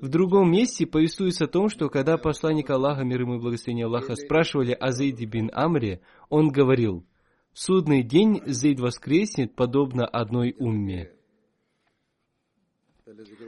В 0.00 0.08
другом 0.08 0.50
месте 0.50 0.86
повествуется 0.86 1.44
о 1.44 1.48
том, 1.48 1.68
что 1.68 1.88
когда 1.88 2.18
посланник 2.18 2.68
Аллаха, 2.70 3.04
мир 3.04 3.20
ему 3.22 3.36
и 3.36 3.40
благословение 3.40 3.86
Аллаха, 3.86 4.16
спрашивали 4.16 4.72
о 4.72 4.90
Зейде 4.90 5.24
бин 5.24 5.50
Амре, 5.52 6.00
он 6.28 6.48
говорил, 6.48 7.04
«В 7.52 7.60
судный 7.60 8.02
день 8.02 8.42
Зейд 8.46 8.80
воскреснет, 8.80 9.54
подобно 9.54 10.04
одной 10.04 10.54
умме». 10.58 11.12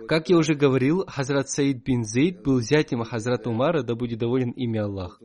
Как 0.09 0.29
я 0.29 0.37
уже 0.37 0.55
говорил, 0.55 1.05
Хазрат 1.07 1.50
Саид 1.50 1.85
бин 1.85 2.05
Зейд 2.05 2.43
был 2.43 2.61
зятем 2.61 3.05
Хазрат 3.05 3.47
Умара, 3.47 3.83
да 3.83 3.95
будет 3.95 4.19
доволен 4.19 4.50
имя 4.50 4.85
Аллах. 4.85 5.21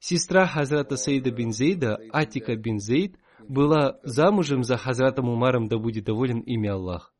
Сестра 0.00 0.46
Хазрата 0.46 0.96
Саида 0.96 1.30
бин 1.30 1.52
Зейда, 1.52 1.98
Атика 2.12 2.56
бин 2.56 2.78
Зейд, 2.78 3.16
была 3.48 3.98
замужем 4.02 4.62
за 4.62 4.76
Хазратом 4.76 5.28
Умаром, 5.28 5.68
да 5.68 5.78
будет 5.78 6.04
доволен 6.04 6.40
имя 6.40 6.74
Аллах. 6.74 7.12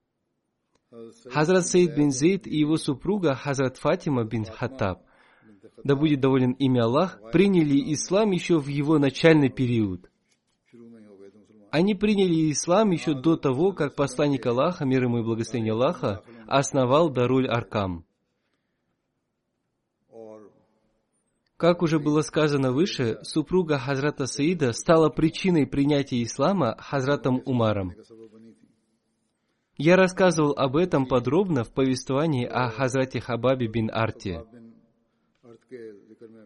Хазрат 1.27 1.67
Саид 1.67 1.97
бин 1.97 2.11
Зейд 2.11 2.47
и 2.47 2.59
его 2.59 2.77
супруга 2.77 3.35
Хазрат 3.35 3.77
Фатима 3.79 4.25
бин 4.25 4.45
Хаттаб, 4.45 5.03
да 5.85 5.97
будет 5.97 6.21
доволен 6.21 6.53
имя 6.53 6.85
Аллах, 6.85 7.21
приняли 7.33 7.93
ислам 7.93 8.31
еще 8.31 8.59
в 8.59 8.69
его 8.69 8.99
начальный 8.99 9.51
период. 9.51 10.09
Они 11.71 11.95
приняли 11.95 12.51
ислам 12.51 12.91
еще 12.93 13.13
до 13.13 13.37
того, 13.37 13.73
как 13.73 13.95
посланник 13.95 14.47
Аллаха, 14.47 14.87
мир 14.87 15.05
ему 15.05 15.19
и 15.19 15.23
благословение 15.23 15.73
Аллаха, 15.73 16.23
основал 16.47 17.11
Даруль 17.11 17.49
Аркам. 17.49 18.07
Как 21.59 21.83
уже 21.83 21.99
было 21.99 22.21
сказано 22.21 22.71
выше, 22.71 23.19
супруга 23.23 23.79
Хазрата 23.81 24.27
Саида 24.27 24.71
стала 24.71 25.09
причиной 25.09 25.67
принятия 25.67 26.23
ислама 26.23 26.77
Хазратом 26.79 27.43
Умаром. 27.47 27.95
Я 29.77 29.97
рассказывал 29.97 30.53
об 30.57 30.77
этом 30.77 31.07
подробно 31.07 31.65
в 31.65 31.75
повествовании 31.75 32.47
о 32.47 32.71
Хазрате 32.71 33.21
Хабабе 33.21 33.67
бин 33.67 33.91
Арте. 33.93 34.45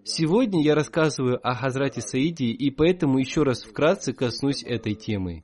Сегодня 0.04 0.64
я 0.64 0.74
рассказываю 0.74 1.38
о 1.46 1.54
Хазрате 1.56 2.00
Саиде, 2.00 2.46
и 2.46 2.70
поэтому 2.70 3.18
еще 3.18 3.42
раз 3.42 3.64
вкратце 3.64 4.14
коснусь 4.14 4.64
этой 4.64 4.94
темы. 4.94 5.42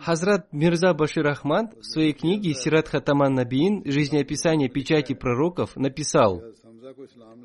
Хазрат 0.00 0.52
Мирза 0.52 0.92
Башир 0.92 1.26
Ахмад 1.28 1.74
в 1.74 1.84
своей 1.84 2.12
книге 2.12 2.52
«Сират 2.54 2.88
Хатаман 2.88 3.34
Набиин. 3.34 3.82
Жизнеописание 3.84 4.68
печати 4.68 5.14
пророков» 5.14 5.76
написал, 5.76 6.42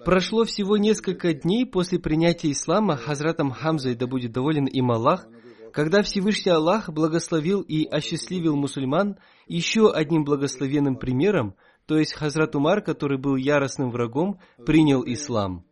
Прошло 0.04 0.44
всего 0.44 0.76
несколько 0.78 1.34
дней 1.34 1.66
после 1.66 2.00
принятия 2.00 2.52
ислама 2.52 2.98
Хазратом 2.98 3.52
Хамзой, 3.52 3.96
да 3.96 4.08
будет 4.08 4.34
доволен 4.34 4.66
им 4.66 4.92
Аллах, 4.92 5.26
когда 5.72 6.02
Всевышний 6.02 6.52
Аллах 6.52 6.90
благословил 6.90 7.62
и 7.62 7.86
осчастливил 7.86 8.56
мусульман 8.56 9.18
еще 9.48 9.92
одним 9.92 10.26
благословенным 10.26 10.98
примером, 10.98 11.56
то 11.86 11.98
есть 11.98 12.14
Хазрат 12.14 12.56
Умар, 12.56 12.82
который 12.82 13.18
был 13.18 13.38
яростным 13.38 13.90
врагом, 13.90 14.40
принял 14.66 15.04
ислам. 15.06 15.66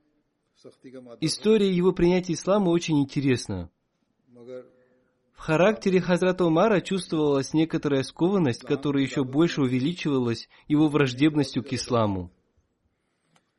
История 1.20 1.70
его 1.70 1.92
принятия 1.92 2.34
ислама 2.34 2.70
очень 2.70 3.00
интересна. 3.02 3.70
В 5.36 5.42
характере 5.42 6.02
Хазрата 6.02 6.46
Умара 6.46 6.82
чувствовалась 6.82 7.54
некоторая 7.54 8.04
скованность, 8.04 8.62
которая 8.62 9.04
еще 9.04 9.24
больше 9.24 9.62
увеличивалась 9.62 10.50
его 10.68 10.88
враждебностью 10.88 11.64
к 11.64 11.74
исламу. 11.74 12.32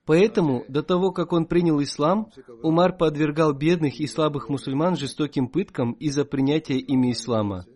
Поэтому, 0.06 0.64
до 0.68 0.82
того, 0.82 1.10
как 1.10 1.32
он 1.32 1.46
принял 1.46 1.82
ислам, 1.82 2.30
Умар 2.62 2.96
подвергал 2.96 3.52
бедных 3.52 4.00
и 4.00 4.06
слабых 4.06 4.48
мусульман 4.48 4.96
жестоким 4.96 5.48
пыткам 5.48 5.92
из-за 5.92 6.24
принятия 6.24 6.78
ими 6.78 7.12
ислама. 7.12 7.66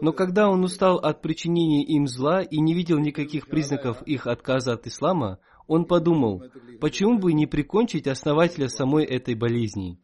Но 0.00 0.12
когда 0.12 0.48
он 0.48 0.64
устал 0.64 0.96
от 0.98 1.22
причинения 1.22 1.84
им 1.84 2.06
зла 2.06 2.42
и 2.42 2.58
не 2.58 2.74
видел 2.74 2.98
никаких 2.98 3.48
признаков 3.48 4.02
их 4.02 4.26
отказа 4.26 4.74
от 4.74 4.86
ислама, 4.86 5.38
он 5.66 5.84
подумал, 5.84 6.44
почему 6.80 7.18
бы 7.18 7.32
не 7.32 7.46
прикончить 7.46 8.06
основателя 8.06 8.68
самой 8.68 9.04
этой 9.04 9.34
болезни. 9.34 9.98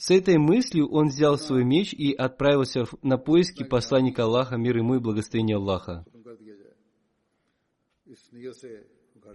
С 0.00 0.10
этой 0.10 0.38
мыслью 0.38 0.88
он 0.88 1.08
взял 1.08 1.36
свой 1.36 1.62
меч 1.62 1.92
и 1.92 2.14
отправился 2.14 2.84
на 3.02 3.18
поиски 3.18 3.64
посланника 3.64 4.24
Аллаха, 4.24 4.56
мир 4.56 4.78
ему 4.78 4.94
и 4.94 4.98
благословение 4.98 5.56
Аллаха. 5.56 6.06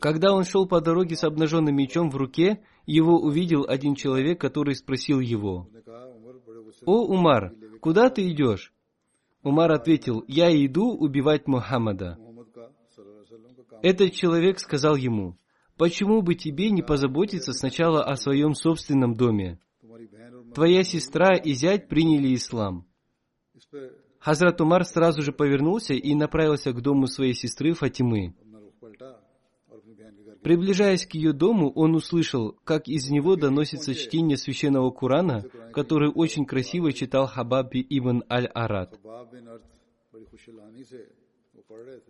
Когда 0.01 0.34
он 0.34 0.43
шел 0.43 0.67
по 0.67 0.82
дороге 0.82 1.15
с 1.15 1.23
обнаженным 1.23 1.75
мечом 1.75 2.10
в 2.10 2.15
руке, 2.15 2.63
его 2.88 3.19
увидел 3.19 3.63
один 3.67 3.93
человек, 3.93 4.41
который 4.41 4.73
спросил 4.73 5.19
его, 5.19 5.69
«О, 6.84 7.06
Умар, 7.06 7.54
куда 7.80 8.10
ты 8.10 8.28
идешь?» 8.32 8.73
Умар 9.43 9.71
ответил, 9.71 10.23
«Я 10.28 10.49
иду 10.65 10.97
убивать 10.97 11.45
Мухаммада». 11.45 12.17
Этот 13.84 14.13
человек 14.13 14.58
сказал 14.58 14.95
ему, 14.95 15.38
«Почему 15.78 16.23
бы 16.23 16.34
тебе 16.34 16.71
не 16.71 16.82
позаботиться 16.82 17.54
сначала 17.54 18.04
о 18.04 18.15
своем 18.15 18.56
собственном 18.56 19.13
доме? 19.13 19.60
Твоя 20.56 20.84
сестра 20.84 21.36
и 21.36 21.52
зять 21.54 21.89
приняли 21.89 22.34
ислам». 22.34 22.88
Хазрат 24.20 24.62
Умар 24.62 24.86
сразу 24.86 25.22
же 25.22 25.34
повернулся 25.34 25.94
и 25.94 26.15
направился 26.15 26.72
к 26.72 26.82
дому 26.82 27.08
своей 27.08 27.34
сестры 27.34 27.74
Фатимы. 27.74 28.34
Приближаясь 30.41 31.06
к 31.06 31.13
ее 31.15 31.34
дому, 31.34 31.72
он 31.72 31.96
услышал, 31.96 32.58
как 32.63 32.88
из 32.88 33.10
него 33.10 33.36
доносится 33.36 33.94
чтение 33.94 34.38
священного 34.38 34.91
Корана, 34.91 35.44
который 35.74 36.10
очень 36.10 36.46
красиво 36.46 36.94
читал 36.94 37.28
Хабаби 37.28 37.86
ибн 37.89 38.24
Аль-Арат. 38.30 38.98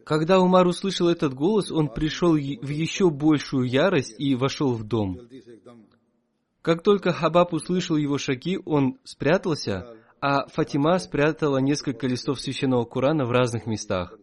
Когда 0.06 0.40
Умар 0.40 0.68
услышал 0.68 1.08
этот 1.08 1.34
голос, 1.34 1.72
он 1.72 1.90
пришел 1.90 2.34
в 2.34 2.38
еще 2.70 3.10
большую 3.10 3.68
ярость 3.68 4.16
и 4.20 4.36
вошел 4.36 4.74
в 4.74 4.84
дом. 4.84 5.20
Как 6.66 6.82
только 6.82 7.14
Хабаб 7.14 7.54
услышал 7.54 7.96
его 7.96 8.18
шаги, 8.18 8.58
он 8.66 8.98
спрятался, 9.04 10.00
а 10.20 10.48
Фатима 10.48 10.98
спрятала 10.98 11.60
несколько 11.60 12.08
листов 12.08 12.42
священного 12.42 12.86
Корана 12.86 13.26
в 13.26 13.32
разных 13.32 13.68
местах. 13.68 14.18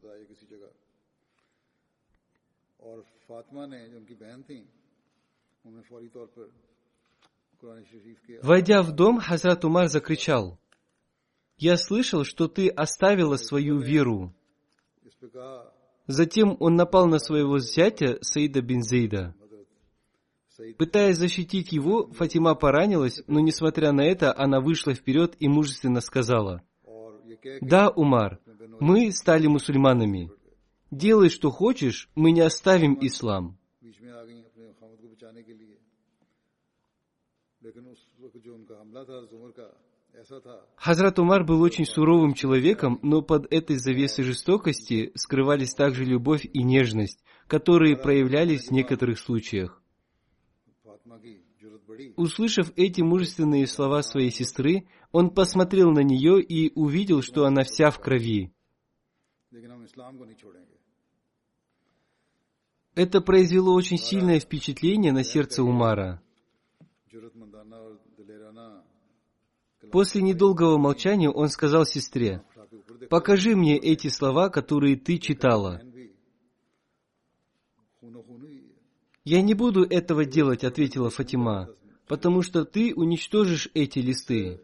Войдя 8.43 8.83
в 8.83 8.91
дом, 8.91 9.21
Хазрат 9.21 9.65
Умар 9.65 9.87
закричал, 9.87 10.59
«Я 11.59 11.77
слышал, 11.77 12.25
что 12.25 12.49
ты 12.49 12.69
оставила 12.71 13.37
свою 13.37 13.79
веру». 13.79 14.35
Затем 16.09 16.57
он 16.59 16.75
напал 16.75 17.07
на 17.07 17.21
своего 17.21 17.61
зятя 17.61 18.19
Саида 18.21 18.63
бин 18.63 18.83
Зейда. 18.83 19.37
Пытаясь 20.79 21.17
защитить 21.17 21.73
его, 21.73 22.11
Фатима 22.13 22.55
поранилась, 22.55 23.23
но 23.27 23.41
несмотря 23.41 23.93
на 23.93 24.03
это, 24.03 24.37
она 24.37 24.61
вышла 24.61 24.95
вперед 24.95 25.35
и 25.39 25.49
мужественно 25.49 26.01
сказала, 26.01 26.63
«Да, 27.61 27.89
Умар, 27.89 28.39
мы 28.81 29.11
стали 29.13 29.47
мусульманами. 29.47 30.31
Делай, 30.91 31.31
что 31.31 31.51
хочешь, 31.51 32.11
мы 32.15 32.33
не 32.33 32.43
оставим 32.43 32.99
ислам. 33.01 33.59
Хазрат 40.77 41.19
Умар 41.19 41.45
был 41.45 41.63
очень 41.63 41.87
суровым 41.87 42.35
человеком, 42.35 42.99
но 43.03 43.23
под 43.23 43.51
этой 43.53 43.77
завесой 43.77 44.25
жестокости 44.25 45.13
скрывались 45.15 45.75
также 45.75 46.05
любовь 46.05 46.45
и 46.45 46.63
нежность, 46.63 47.25
которые 47.47 47.97
проявлялись 47.97 48.69
в 48.69 48.73
некоторых 48.73 49.19
случаях. 49.19 49.82
Услышав 52.17 52.73
эти 52.77 53.01
мужественные 53.01 53.67
слова 53.67 54.03
своей 54.03 54.31
сестры, 54.31 54.87
он 55.11 55.31
посмотрел 55.31 55.91
на 55.91 56.01
нее 56.01 56.43
и 56.43 56.73
увидел, 56.75 57.23
что 57.23 57.45
она 57.45 57.63
вся 57.65 57.91
в 57.91 57.99
крови. 57.99 58.53
Это 62.95 63.21
произвело 63.21 63.75
очень 63.75 63.99
сильное 63.99 64.39
впечатление 64.39 65.13
на 65.13 65.25
сердце 65.25 65.63
Умара. 65.63 66.23
После 69.91 70.23
недолгого 70.23 70.79
молчания 70.79 71.31
он 71.31 71.49
сказал 71.49 71.85
сестре, 71.85 72.43
«Покажи 73.11 73.57
мне 73.57 73.77
эти 73.79 74.09
слова, 74.09 74.49
которые 74.49 74.97
ты 74.97 75.19
читала». 75.19 75.83
«Я 79.25 79.41
не 79.41 79.55
буду 79.55 79.85
этого 79.85 80.25
делать»,— 80.25 80.65
ответила 80.65 81.09
Фатима, 81.11 81.69
потому 82.13 82.43
что 82.43 82.67
ты 82.67 82.93
уничтожишь 82.95 83.71
эти 83.73 83.99
листы. 84.01 84.61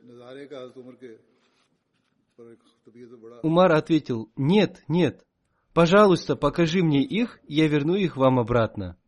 Умар 3.42 3.72
ответил, 3.72 4.30
нет, 4.36 4.84
нет, 4.86 5.24
пожалуйста, 5.72 6.36
покажи 6.36 6.82
мне 6.82 7.02
их, 7.02 7.40
я 7.48 7.66
верну 7.66 7.94
их 7.94 8.18
вам 8.18 8.38
обратно. 8.38 8.98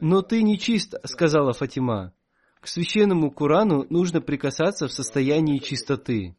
Но 0.00 0.22
ты 0.22 0.44
не 0.44 0.56
чист, 0.56 0.94
сказала 1.02 1.52
Фатима. 1.52 2.14
К 2.60 2.68
священному 2.68 3.32
Корану 3.32 3.84
нужно 3.90 4.20
прикасаться 4.20 4.86
в 4.86 4.92
состоянии 4.92 5.58
чистоты. 5.58 6.36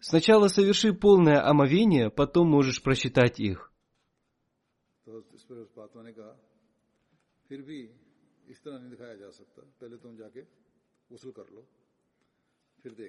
Сначала 0.00 0.48
соверши 0.48 0.92
полное 0.92 1.48
омовение, 1.48 2.10
потом 2.10 2.50
можешь 2.50 2.82
прочитать 2.82 3.38
их. 3.38 3.72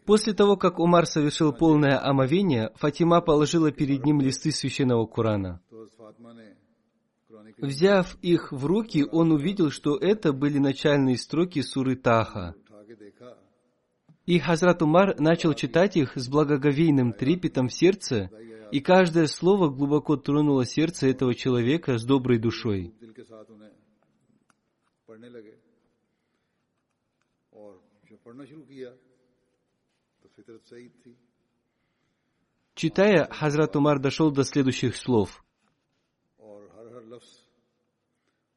После 0.05 0.33
того, 0.33 0.57
как 0.57 0.79
Умар 0.79 1.05
совершил 1.05 1.53
полное 1.53 2.03
омовение, 2.03 2.71
Фатима 2.75 3.21
положила 3.21 3.71
перед 3.71 4.03
ним 4.03 4.19
листы 4.19 4.51
священного 4.51 5.05
Корана. 5.05 5.61
Взяв 7.57 8.17
их 8.21 8.51
в 8.51 8.65
руки, 8.65 9.05
он 9.11 9.31
увидел, 9.31 9.69
что 9.69 9.97
это 9.97 10.33
были 10.33 10.57
начальные 10.57 11.17
строки 11.17 11.61
суры 11.61 11.95
Таха. 11.95 12.55
И 14.25 14.39
Хазрат 14.39 14.81
Умар 14.81 15.19
начал 15.19 15.53
читать 15.53 15.97
их 15.97 16.15
с 16.15 16.29
благоговейным 16.29 17.13
трепетом 17.13 17.67
в 17.67 17.73
сердце, 17.73 18.29
и 18.72 18.80
каждое 18.80 19.26
слово 19.26 19.68
глубоко 19.68 20.16
тронуло 20.16 20.64
сердце 20.64 21.08
этого 21.08 21.34
человека 21.34 21.98
с 21.98 22.04
доброй 22.04 22.38
душой. 22.38 22.92
दिल 23.00 23.12
के 23.12 23.24
साथ 23.24 23.50
उन्हें 23.50 23.70
पढ़ने 25.08 25.28
लगे 25.28 25.56
और 27.52 27.80
जब 28.10 28.18
पढ़ना 28.24 28.44
शुरू 28.44 28.62
किया 28.62 28.90
तो 30.22 30.28
फितरत 30.36 30.62
सही 30.66 30.88
थी 30.88 31.16
Читая, 32.76 33.28
Хазрат 33.30 33.76
Умар 33.76 34.00
дошел 34.00 34.32
до 34.32 34.42
следующих 34.42 34.96
слов. 34.96 35.40
और 36.40 36.68
हर 36.74 36.86
हर 36.94 37.04
लफ्ज 37.14 37.30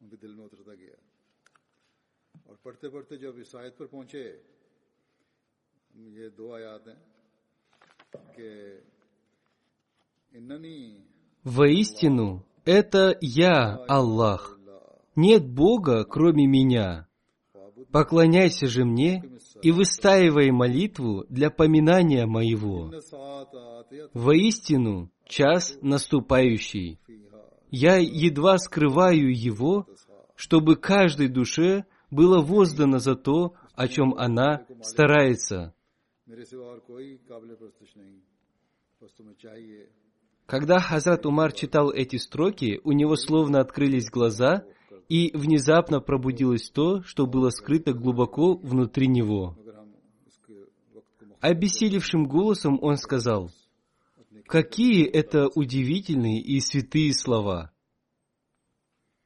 उनके 0.01 0.17
दिल 0.17 0.33
में 0.35 0.45
उतरता 0.45 0.73
गया 0.73 0.97
और 2.49 2.55
पढ़ते 2.65 2.89
पढ़ते 2.89 3.17
जब 3.17 3.39
इस 3.39 3.55
आयत 3.55 3.75
पर 3.77 3.85
पहुंचे 3.85 4.23
ये 6.17 6.29
दो 6.37 6.53
आयात 6.55 6.87
हैं 6.87 6.99
कि 8.33 8.47
इन्ननी 8.77 8.90
Воистину, 11.44 12.46
это 12.64 13.16
я, 13.20 13.76
Аллах. 13.88 14.58
Нет 15.14 15.46
Бога, 15.46 16.04
кроме 16.04 16.46
меня. 16.46 17.06
Поклоняйся 17.90 18.66
же 18.66 18.84
мне 18.84 19.22
и 19.60 19.70
выстаивай 19.70 20.50
молитву 20.50 21.26
для 21.28 21.50
поминания 21.50 22.26
моего. 22.26 22.92
Воистину, 24.14 25.10
час 25.26 25.76
наступающий. 25.82 26.98
Я 27.70 27.96
едва 27.96 28.58
скрываю 28.58 29.36
его, 29.36 29.86
чтобы 30.34 30.76
каждой 30.76 31.28
душе 31.28 31.84
было 32.10 32.40
воздано 32.40 32.98
за 32.98 33.16
то, 33.16 33.54
о 33.74 33.88
чем 33.88 34.14
она 34.14 34.66
старается. 34.82 35.74
Когда 40.46 40.80
Хазрат 40.80 41.24
Умар 41.24 41.52
читал 41.52 41.90
эти 41.90 42.16
строки, 42.16 42.80
у 42.84 42.92
него 42.92 43.16
словно 43.16 43.60
открылись 43.60 44.10
глаза, 44.10 44.64
и 45.08 45.30
внезапно 45.34 46.00
пробудилось 46.00 46.70
то, 46.70 47.02
что 47.02 47.26
было 47.26 47.50
скрыто 47.50 47.92
глубоко 47.92 48.54
внутри 48.54 49.08
него. 49.08 49.56
Обессилевшим 51.40 52.24
голосом 52.24 52.78
он 52.80 52.96
сказал, 52.96 53.50
«Какие 54.46 55.06
это 55.06 55.48
удивительные 55.48 56.40
и 56.40 56.60
святые 56.60 57.12
слова!» 57.12 57.72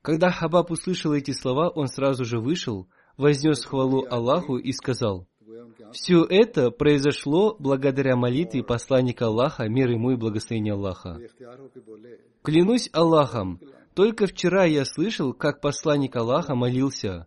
Когда 0.03 0.31
Хабаб 0.31 0.71
услышал 0.71 1.13
эти 1.13 1.33
слова, 1.33 1.69
он 1.69 1.89
сразу 1.89 2.25
же 2.25 2.39
вышел, 2.39 2.89
вознес 3.17 3.65
хвалу 3.65 4.07
Аллаху 4.09 4.57
и 4.57 4.73
сказал, 4.73 5.27
все 5.93 6.25
это 6.25 6.71
произошло 6.71 7.57
благодаря 7.59 8.17
молитве 8.17 8.63
посланника 8.63 9.27
Аллаха, 9.27 9.69
мир 9.69 9.91
ему 9.91 10.13
и 10.13 10.17
благословение 10.17 10.75
Аллаха. 10.75 11.19
Клянусь 12.43 12.89
Аллахом, 12.93 13.61
только 13.95 14.27
вчера 14.27 14.65
я 14.65 14.85
слышал, 14.85 15.33
как 15.33 15.61
посланник 15.61 16.17
Аллаха 16.17 16.55
молился, 16.55 17.27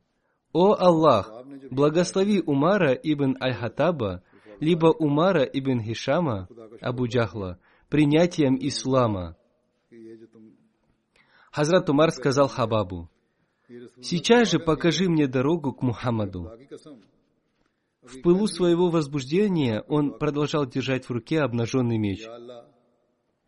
«О 0.52 0.74
Аллах, 0.74 1.32
благослови 1.70 2.42
Умара 2.42 2.94
ибн 2.94 3.36
Аль-Хатаба, 3.42 4.24
либо 4.60 4.88
Умара 4.88 5.44
ибн 5.44 5.82
Хишама, 5.82 6.48
Абу 6.82 7.08
Джахла, 7.08 7.60
принятием 7.90 8.58
ислама». 8.60 9.36
Хазрат 11.52 11.90
Умар 11.90 12.12
сказал 12.12 12.48
Хабабу, 12.48 13.10
«Сейчас 14.02 14.50
же 14.52 14.60
покажи 14.60 15.10
мне 15.10 15.28
дорогу 15.28 15.74
к 15.74 15.82
Мухаммаду». 15.82 16.52
В 18.02 18.22
пылу 18.22 18.48
своего 18.48 18.90
возбуждения 18.90 19.82
он 19.88 20.18
продолжал 20.18 20.66
держать 20.66 21.06
в 21.06 21.12
руке 21.12 21.42
обнаженный 21.42 21.98
меч. 21.98 22.26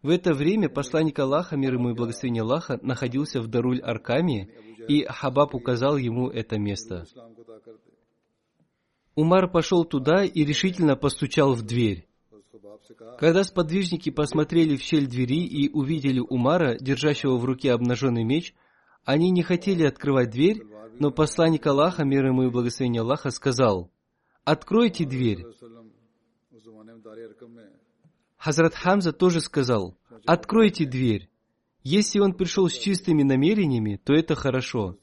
В 0.01 0.09
это 0.09 0.33
время 0.33 0.67
посланник 0.67 1.19
Аллаха, 1.19 1.55
мир 1.55 1.75
ему 1.75 1.91
и 1.91 1.93
благословение 1.93 2.41
Аллаха, 2.41 2.77
находился 2.81 3.39
в 3.39 3.47
Даруль 3.47 3.79
Аркаме, 3.79 4.49
и 4.89 5.05
Хабаб 5.05 5.55
указал 5.55 5.95
ему 5.95 6.27
это 6.27 6.57
место. 6.57 7.05
Умар 9.15 9.49
пошел 9.49 9.85
туда 9.85 10.25
и 10.25 10.43
решительно 10.43 10.95
постучал 10.95 11.53
в 11.53 11.61
дверь. 11.61 12.07
Когда 13.19 13.43
сподвижники 13.43 14.09
посмотрели 14.09 14.75
в 14.75 14.81
щель 14.81 15.07
двери 15.07 15.45
и 15.45 15.69
увидели 15.69 16.19
Умара, 16.19 16.77
держащего 16.77 17.37
в 17.37 17.45
руке 17.45 17.71
обнаженный 17.71 18.23
меч, 18.23 18.53
они 19.05 19.29
не 19.29 19.43
хотели 19.43 19.83
открывать 19.83 20.31
дверь, 20.31 20.63
но 20.99 21.11
посланник 21.11 21.65
Аллаха, 21.67 22.03
мир 22.03 22.25
ему 22.25 22.43
и 22.43 22.49
благословение 22.49 23.01
Аллаха, 23.01 23.29
сказал– 23.29 23.89
откройте 24.43 25.05
дверь. 25.05 25.45
Хазрат 28.37 28.73
Хамза 28.73 29.13
тоже 29.13 29.39
сказал, 29.39 29.97
откройте 30.25 30.85
дверь. 30.85 31.29
Если 31.83 32.19
он 32.19 32.33
пришел 32.33 32.69
с 32.69 32.73
чистыми 32.73 33.23
намерениями, 33.23 33.99
то 34.03 34.13
это 34.13 34.35
хорошо. 34.35 34.97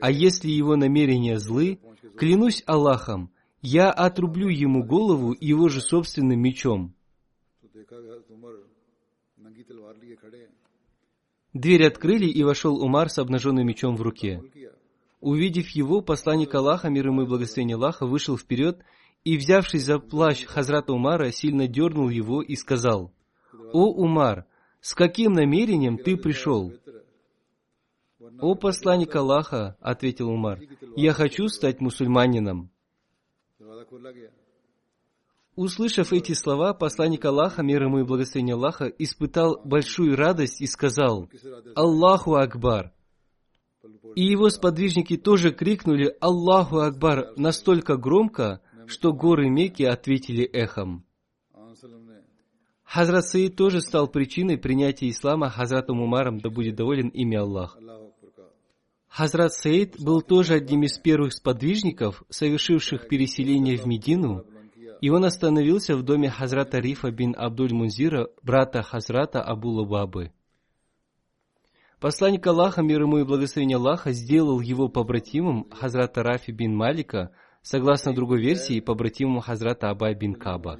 А 0.00 0.10
если 0.10 0.48
его 0.48 0.76
намерения 0.76 1.38
злы, 1.38 1.80
клянусь 2.16 2.62
Аллахом, 2.66 3.30
я 3.62 3.90
отрублю 3.90 4.48
ему 4.48 4.84
голову 4.84 5.34
его 5.40 5.68
же 5.68 5.80
собственным 5.80 6.40
мечом. 6.40 6.94
Дверь 11.52 11.86
открыли, 11.86 12.26
и 12.26 12.42
вошел 12.42 12.82
Умар 12.82 13.08
с 13.08 13.18
обнаженным 13.18 13.66
мечом 13.66 13.96
в 13.96 14.02
руке. 14.02 14.42
Увидев 15.24 15.70
его, 15.70 16.02
посланник 16.02 16.54
Аллаха, 16.54 16.90
мир 16.90 17.06
ему 17.06 17.22
и 17.22 17.26
благословение 17.26 17.76
Аллаха, 17.76 18.04
вышел 18.04 18.36
вперед 18.36 18.84
и, 19.24 19.38
взявшись 19.38 19.84
за 19.84 19.98
плащ 19.98 20.44
Хазрата 20.44 20.92
Умара, 20.92 21.30
сильно 21.30 21.66
дернул 21.66 22.10
его 22.10 22.42
и 22.42 22.54
сказал, 22.56 23.10
«О, 23.72 23.90
Умар, 23.90 24.44
с 24.82 24.94
каким 24.94 25.32
намерением 25.32 25.96
ты 25.96 26.18
пришел?» 26.18 26.74
«О, 28.38 28.54
посланник 28.54 29.16
Аллаха»,— 29.16 29.78
ответил 29.80 30.28
Умар,— 30.28 30.60
«я 30.96 31.14
хочу 31.14 31.48
стать 31.48 31.80
мусульманином». 31.80 32.70
Услышав 35.56 36.12
эти 36.12 36.34
слова, 36.34 36.74
посланник 36.74 37.24
Аллаха, 37.24 37.62
мир 37.62 37.84
ему 37.84 38.00
и 38.00 38.04
благословение 38.04 38.56
Аллаха, 38.56 38.88
испытал 38.98 39.58
большую 39.64 40.16
радость 40.16 40.60
и 40.60 40.66
сказал, 40.66 41.30
«Аллаху 41.74 42.34
Акбар! 42.34 42.92
И 44.14 44.22
его 44.22 44.48
сподвижники 44.48 45.16
тоже 45.16 45.50
крикнули 45.50 46.14
«Аллаху 46.20 46.78
Акбар» 46.78 47.32
настолько 47.36 47.96
громко, 47.96 48.60
что 48.86 49.12
горы 49.12 49.48
Мекки 49.50 49.82
ответили 49.82 50.44
эхом. 50.44 51.04
Хазрат 52.84 53.26
Саид 53.26 53.56
тоже 53.56 53.80
стал 53.80 54.06
причиной 54.08 54.56
принятия 54.56 55.08
ислама 55.08 55.48
Хазратом 55.50 56.00
Умаром, 56.00 56.38
да 56.38 56.50
будет 56.50 56.76
доволен 56.76 57.08
имя 57.08 57.40
Аллах. 57.40 57.76
Хазрат 59.08 59.52
Саид 59.52 59.96
был 60.00 60.22
тоже 60.22 60.54
одним 60.54 60.82
из 60.84 60.98
первых 60.98 61.32
сподвижников, 61.32 62.22
совершивших 62.30 63.08
переселение 63.08 63.76
в 63.76 63.86
Медину, 63.86 64.44
и 65.00 65.10
он 65.10 65.24
остановился 65.24 65.96
в 65.96 66.02
доме 66.02 66.30
Хазрата 66.30 66.78
Рифа 66.78 67.10
бин 67.10 67.34
Абдуль 67.36 67.72
Мунзира, 67.72 68.28
брата 68.42 68.82
Хазрата 68.82 69.42
Абу 69.42 69.70
Лабабы. 69.70 70.32
Посланник 72.00 72.46
Аллаха, 72.46 72.82
мир 72.82 73.02
ему 73.02 73.18
и 73.18 73.24
благословение 73.24 73.76
Аллаха, 73.76 74.12
сделал 74.12 74.60
его 74.60 74.88
побратимом 74.88 75.68
Хазрата 75.70 76.22
Рафи 76.22 76.50
бин 76.50 76.74
Малика, 76.76 77.30
согласно 77.62 78.14
другой 78.14 78.40
версии, 78.40 78.80
побратимом 78.80 79.40
Хазрата 79.40 79.90
Абай 79.90 80.14
бин 80.14 80.34
Каба. 80.34 80.78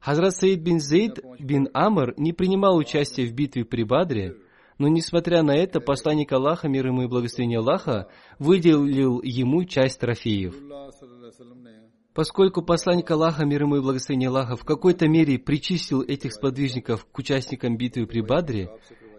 Хазрат 0.00 0.34
Саид 0.34 0.62
бин 0.62 0.80
Зейд 0.80 1.18
бин 1.38 1.68
Амр 1.72 2.14
не 2.16 2.32
принимал 2.32 2.76
участия 2.76 3.26
в 3.26 3.34
битве 3.34 3.64
при 3.64 3.84
Бадре, 3.84 4.36
но 4.78 4.88
несмотря 4.88 5.42
на 5.42 5.54
это, 5.54 5.78
посланник 5.78 6.32
Аллаха, 6.32 6.66
мир 6.68 6.86
ему 6.86 7.02
и 7.02 7.06
благословение 7.06 7.58
Аллаха, 7.58 8.08
выделил 8.38 9.20
ему 9.22 9.64
часть 9.64 10.00
трофеев. 10.00 10.54
Поскольку 12.14 12.62
посланник 12.62 13.10
Аллаха, 13.10 13.44
мир 13.44 13.62
ему 13.62 13.76
и 13.76 13.82
благословение 13.82 14.30
Аллаха, 14.30 14.56
в 14.56 14.64
какой-то 14.64 15.06
мере 15.06 15.38
причислил 15.38 16.00
этих 16.00 16.32
сподвижников 16.32 17.04
к 17.04 17.18
участникам 17.18 17.76
битвы 17.76 18.06
при 18.06 18.22
Бадре, 18.22 18.70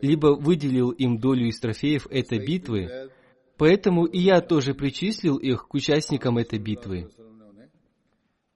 либо 0.01 0.35
выделил 0.35 0.91
им 0.91 1.19
долю 1.19 1.47
из 1.47 1.59
трофеев 1.59 2.07
этой 2.09 2.45
битвы, 2.45 2.89
Поэтому 3.61 4.05
и 4.05 4.17
я 4.17 4.41
тоже 4.41 4.73
причислил 4.73 5.37
их 5.37 5.67
к 5.67 5.75
участникам 5.75 6.39
этой 6.39 6.57
битвы. 6.57 7.11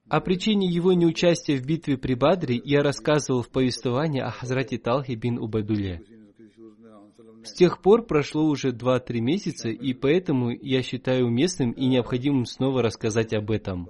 О 0.08 0.20
причине 0.20 0.66
его 0.66 0.94
неучастия 0.94 1.56
в 1.56 1.64
битве 1.64 1.96
при 1.96 2.14
Бадре 2.14 2.60
я 2.64 2.82
рассказывал 2.82 3.42
в 3.42 3.50
повествовании 3.50 4.20
о 4.20 4.32
Хазрате 4.32 4.78
Талхе 4.78 5.14
бин 5.14 5.38
Убайдуле. 5.38 6.02
С 7.44 7.52
тех 7.52 7.80
пор 7.82 8.04
прошло 8.04 8.46
уже 8.46 8.70
2-3 8.72 9.20
месяца, 9.20 9.68
и 9.68 9.94
поэтому 9.94 10.50
я 10.50 10.82
считаю 10.82 11.26
уместным 11.26 11.70
и 11.70 11.86
необходимым 11.86 12.44
снова 12.44 12.82
рассказать 12.82 13.32
об 13.32 13.52
этом. 13.52 13.88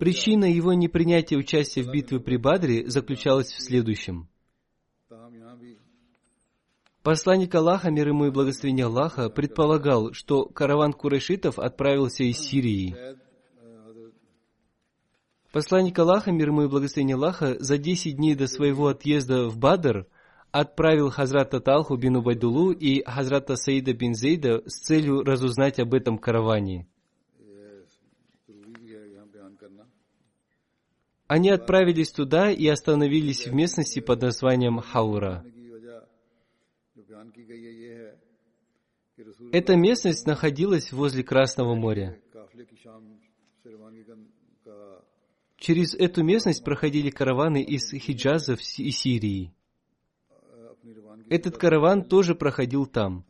Причина 0.00 0.44
его 0.44 0.72
непринятия 0.72 1.38
участия 1.38 1.82
в 1.82 1.90
битве 1.90 2.20
при 2.20 2.36
Бадре 2.36 2.88
заключалась 2.88 3.52
в 3.52 3.60
следующем. 3.60 4.28
Посланник 7.02 7.54
Аллаха, 7.54 7.90
мир 7.90 8.08
ему 8.08 8.26
и 8.26 8.30
благословение 8.30 8.86
Аллаха, 8.86 9.30
предполагал, 9.30 10.12
что 10.12 10.44
караван 10.46 10.92
курайшитов 10.92 11.58
отправился 11.58 12.24
из 12.24 12.38
Сирии. 12.38 12.94
Посланник 15.52 15.98
Аллаха, 15.98 16.32
мир 16.32 16.48
ему 16.48 16.64
и 16.64 16.68
благословение 16.68 17.16
Аллаха, 17.16 17.56
за 17.58 17.78
10 17.78 18.16
дней 18.16 18.34
до 18.34 18.46
своего 18.46 18.88
отъезда 18.88 19.48
в 19.48 19.56
Бадр 19.58 20.06
отправил 20.50 21.10
Хазрата 21.10 21.60
Талху 21.60 21.96
бин 21.96 22.16
Убайдулу 22.16 22.72
и 22.72 23.02
Хазрата 23.04 23.56
Саида 23.56 23.92
бин 23.92 24.14
Зейда 24.14 24.62
с 24.66 24.80
целью 24.80 25.22
разузнать 25.22 25.78
об 25.78 25.94
этом 25.94 26.18
караване. 26.18 26.86
Они 31.26 31.50
отправились 31.50 32.10
туда 32.10 32.50
и 32.50 32.66
остановились 32.66 33.46
в 33.46 33.52
местности 33.52 34.00
под 34.00 34.22
названием 34.22 34.80
Хаура. 34.80 35.44
Эта 39.52 39.76
местность 39.76 40.26
находилась 40.26 40.90
возле 40.90 41.22
Красного 41.22 41.74
моря. 41.74 42.18
Через 45.58 45.94
эту 45.94 46.22
местность 46.22 46.64
проходили 46.64 47.10
караваны 47.10 47.62
из 47.62 47.90
Хиджаза 47.92 48.54
и 48.54 48.90
Сирии. 48.90 49.52
Этот 51.30 51.58
караван 51.58 52.04
тоже 52.04 52.34
проходил 52.34 52.86
там. 52.86 53.24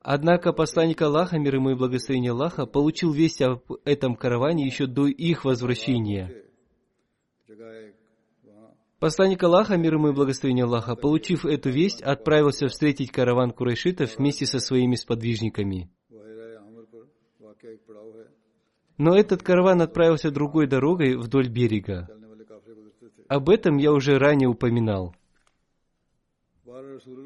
Однако 0.00 0.52
посланник 0.52 1.02
Аллаха, 1.02 1.38
мир 1.38 1.56
ему 1.56 1.70
и 1.70 1.74
благословение 1.74 2.30
Аллаха, 2.30 2.66
получил 2.66 3.12
весть 3.12 3.42
об 3.42 3.62
этом 3.84 4.14
караване 4.14 4.64
еще 4.64 4.86
до 4.86 5.06
их 5.06 5.44
возвращения. 5.44 6.44
Посланник 8.98 9.42
Аллаха, 9.42 9.76
мир 9.76 9.94
ему 9.94 10.08
и 10.08 10.12
благословение 10.12 10.64
Аллаха, 10.64 10.94
получив 10.94 11.44
эту 11.44 11.70
весть, 11.70 12.02
отправился 12.02 12.68
встретить 12.68 13.10
караван 13.10 13.50
курайшитов 13.50 14.16
вместе 14.16 14.46
со 14.46 14.58
своими 14.58 14.94
сподвижниками. 14.94 15.90
Но 18.96 19.14
этот 19.16 19.42
караван 19.42 19.82
отправился 19.82 20.30
другой 20.30 20.66
дорогой 20.66 21.16
вдоль 21.16 21.48
берега. 21.48 22.08
Об 23.28 23.50
этом 23.50 23.76
я 23.76 23.92
уже 23.92 24.18
ранее 24.18 24.48
упоминал. 24.48 25.14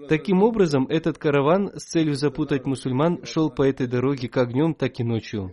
Таким 0.08 0.42
образом, 0.42 0.86
этот 0.88 1.18
караван 1.18 1.70
с 1.78 1.84
целью 1.84 2.14
запутать 2.14 2.66
мусульман 2.66 3.24
шел 3.24 3.50
по 3.50 3.62
этой 3.62 3.86
дороге 3.86 4.28
как 4.28 4.52
днем, 4.52 4.74
так 4.74 4.98
и 5.00 5.04
ночью. 5.04 5.52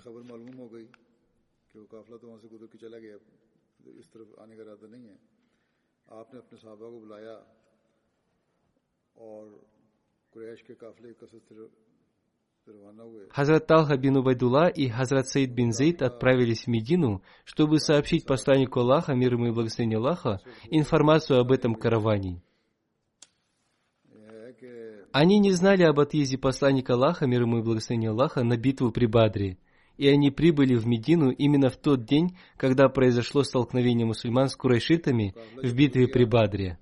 Хазрат 13.30 13.68
Талха 13.68 13.98
бин 13.98 14.18
Убайдулла 14.18 14.68
и 14.68 14.90
Хазрат 14.90 15.28
Саид 15.28 15.52
бин 15.52 15.72
Зейд 15.72 16.02
отправились 16.02 16.64
в 16.64 16.68
Медину, 16.68 17.22
чтобы 17.46 17.80
сообщить 17.80 18.26
посланнику 18.26 18.82
Аллаха, 18.82 19.14
мир 19.14 19.34
ему 19.34 19.48
и 19.48 19.52
благословение 19.52 19.98
Аллаха, 19.98 20.40
информацию 20.70 21.40
об 21.40 21.52
этом 21.52 21.76
караване. 21.76 22.42
Они 25.20 25.40
не 25.40 25.52
знали 25.52 25.82
об 25.82 26.00
отъезде 26.00 26.38
посланника 26.38 26.94
Аллаха, 26.94 27.26
мир 27.26 27.42
ему 27.42 27.58
и 27.58 27.64
благословение 27.64 28.12
Аллаха, 28.12 28.44
на 28.44 28.56
битву 28.56 28.92
при 28.92 29.08
Бадре. 29.08 29.58
И 29.98 30.08
они 30.08 30.30
прибыли 30.30 30.76
в 30.76 30.86
Медину 30.86 31.32
именно 31.32 31.72
в 31.72 31.78
тот 31.78 32.06
день, 32.06 32.38
когда 32.56 32.88
произошло 32.88 33.42
столкновение 33.42 34.06
мусульман 34.06 34.48
с 34.48 34.56
курайшитами 34.56 35.34
в 35.56 35.74
битве 35.74 36.08
при 36.08 36.24
Бадре. 36.26 36.78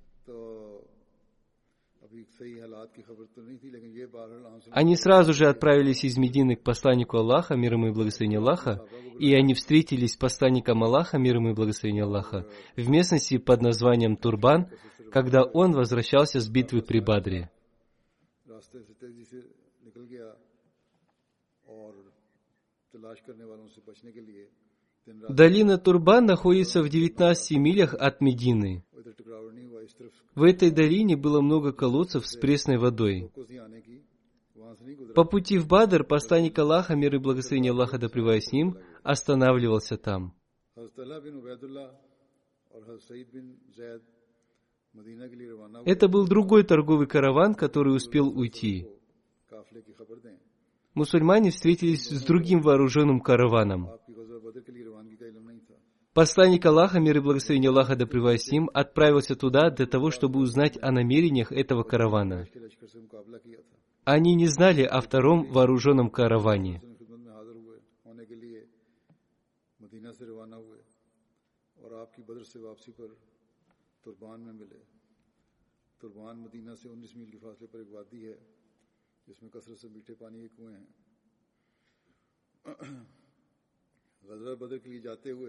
Они 4.69 4.97
сразу 4.97 5.33
же 5.33 5.47
отправились 5.47 6.03
из 6.03 6.17
Медины 6.17 6.57
к 6.57 6.63
посланнику 6.63 7.15
Аллаха, 7.15 7.55
мир 7.55 7.75
ему 7.75 7.87
и 7.87 7.91
благословение 7.93 8.39
Аллаха, 8.39 8.85
и 9.17 9.33
они 9.33 9.53
встретились 9.53 10.11
с 10.11 10.17
посланником 10.17 10.83
Аллаха, 10.83 11.17
мир 11.17 11.37
ему 11.37 11.51
и 11.51 11.53
благословение 11.53 12.03
Аллаха, 12.03 12.45
в 12.75 12.89
местности 12.89 13.37
под 13.37 13.61
названием 13.61 14.17
Турбан, 14.17 14.67
когда 15.09 15.43
он 15.45 15.71
возвращался 15.71 16.41
с 16.41 16.49
битвы 16.49 16.81
при 16.81 16.99
Бадре. 16.99 17.49
Долина 25.29 25.77
Турбан 25.77 26.25
находится 26.25 26.81
в 26.81 26.89
19 26.89 27.57
милях 27.57 27.93
от 27.93 28.21
Медины. 28.21 28.83
В 30.33 30.43
этой 30.43 30.71
долине 30.71 31.15
было 31.15 31.41
много 31.41 31.73
колодцев 31.73 32.25
с 32.25 32.35
пресной 32.37 32.77
водой. 32.77 33.31
По 35.13 35.23
пути 35.25 35.57
в 35.57 35.67
Бадр 35.67 36.03
посланник 36.03 36.57
Аллаха, 36.57 36.95
мир 36.95 37.15
и 37.15 37.19
благословение 37.19 37.71
Аллаха 37.71 37.97
да 37.97 38.07
с 38.07 38.51
ним, 38.51 38.77
останавливался 39.03 39.97
там. 39.97 40.33
Это 45.85 46.07
был 46.07 46.27
другой 46.27 46.63
торговый 46.63 47.07
караван, 47.07 47.55
который 47.55 47.95
успел 47.95 48.27
уйти 48.27 48.87
мусульмане 50.95 51.51
встретились 51.51 52.09
с 52.09 52.23
другим 52.23 52.61
вооруженным 52.61 53.19
караваном. 53.19 53.91
Посланник 56.13 56.65
Аллаха, 56.65 56.99
мир 56.99 57.17
и 57.17 57.19
благословение 57.19 57.69
Аллаха 57.69 57.97
да 57.97 58.05
с 58.05 58.49
ним, 58.49 58.69
отправился 58.73 59.35
туда 59.35 59.69
для 59.69 59.85
того, 59.85 60.11
чтобы 60.11 60.39
узнать 60.39 60.77
о 60.81 60.91
намерениях 60.91 61.51
этого 61.51 61.83
каравана. 61.83 62.47
Они 64.05 64.33
не 64.35 64.47
знали 64.47 64.83
о 64.83 65.01
втором 65.01 65.51
вооруженном 65.51 66.09
караване. 66.09 66.81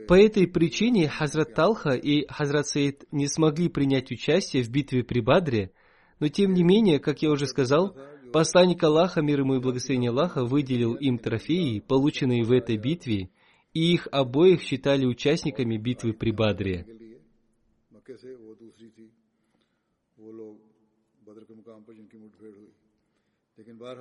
По 0.07 0.15
этой 0.15 0.47
причине 0.47 1.09
Хазрат 1.09 1.55
Талха 1.55 1.93
и 1.93 2.27
Хазрат 2.29 2.67
Саид 2.67 3.05
не 3.11 3.27
смогли 3.27 3.69
принять 3.69 4.11
участие 4.11 4.63
в 4.63 4.71
битве 4.71 5.03
при 5.03 5.21
Бадре, 5.21 5.73
но 6.21 6.29
тем 6.29 6.53
не 6.53 6.63
менее, 6.63 6.99
как 6.99 7.23
я 7.23 7.31
уже 7.31 7.47
сказал, 7.47 7.97
посланник 8.33 8.83
Аллаха, 8.83 9.23
мир 9.23 9.41
ему 9.41 9.57
и 9.57 9.61
благословение 9.61 10.11
Аллаха, 10.11 10.45
выделил 10.45 10.95
им 10.95 11.19
трофеи, 11.19 11.81
полученные 11.81 12.45
в 12.45 12.53
этой 12.53 12.77
битве, 12.77 13.31
и 13.73 13.93
их 13.95 14.09
обоих 14.13 14.63
считали 14.63 15.07
участниками 15.07 15.79
битвы 15.79 16.13
при 16.13 16.31
Бадре. 16.31 16.87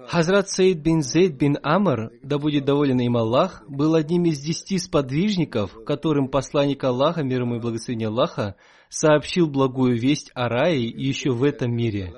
Хазрат 0.08 0.50
Саид 0.50 0.82
бин 0.82 1.02
Зейд 1.02 1.38
бин 1.38 1.58
Амр, 1.64 2.12
да 2.22 2.38
будет 2.38 2.66
доволен 2.66 3.00
им 3.00 3.16
Аллах, 3.16 3.64
был 3.70 3.96
одним 3.96 4.26
из 4.26 4.40
десяти 4.40 4.78
сподвижников, 4.78 5.86
которым 5.86 6.28
посланник 6.28 6.84
Аллаха, 6.84 7.24
мир 7.24 7.42
ему 7.42 7.56
и 7.56 7.60
благословение 7.60 8.10
Аллаха, 8.10 8.56
сообщил 8.90 9.48
благую 9.48 9.98
весть 9.98 10.30
о 10.34 10.50
рае 10.50 10.86
еще 10.86 11.32
в 11.32 11.44
этом 11.44 11.74
мире. 11.74 12.14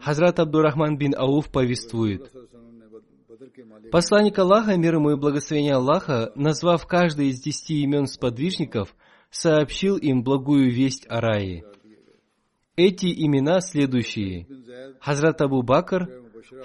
Хазрат 0.00 0.40
Абдурахман 0.40 0.96
бин 0.96 1.14
Ауф 1.14 1.50
повествует, 1.50 2.32
Посланник 3.90 4.38
Аллаха, 4.38 4.76
мир 4.76 4.94
ему 4.94 5.10
и 5.10 5.16
благословение 5.16 5.74
Аллаха, 5.74 6.32
назвав 6.34 6.86
каждый 6.86 7.28
из 7.28 7.40
десяти 7.40 7.82
имен 7.82 8.06
сподвижников, 8.06 8.94
сообщил 9.32 9.96
им 9.96 10.22
благую 10.22 10.70
весть 10.70 11.06
о 11.08 11.20
рае. 11.20 11.64
Эти 12.76 13.06
имена 13.06 13.60
следующие. 13.60 14.46
Хазрат 15.00 15.40
Абу 15.40 15.62
Бакр, 15.62 16.08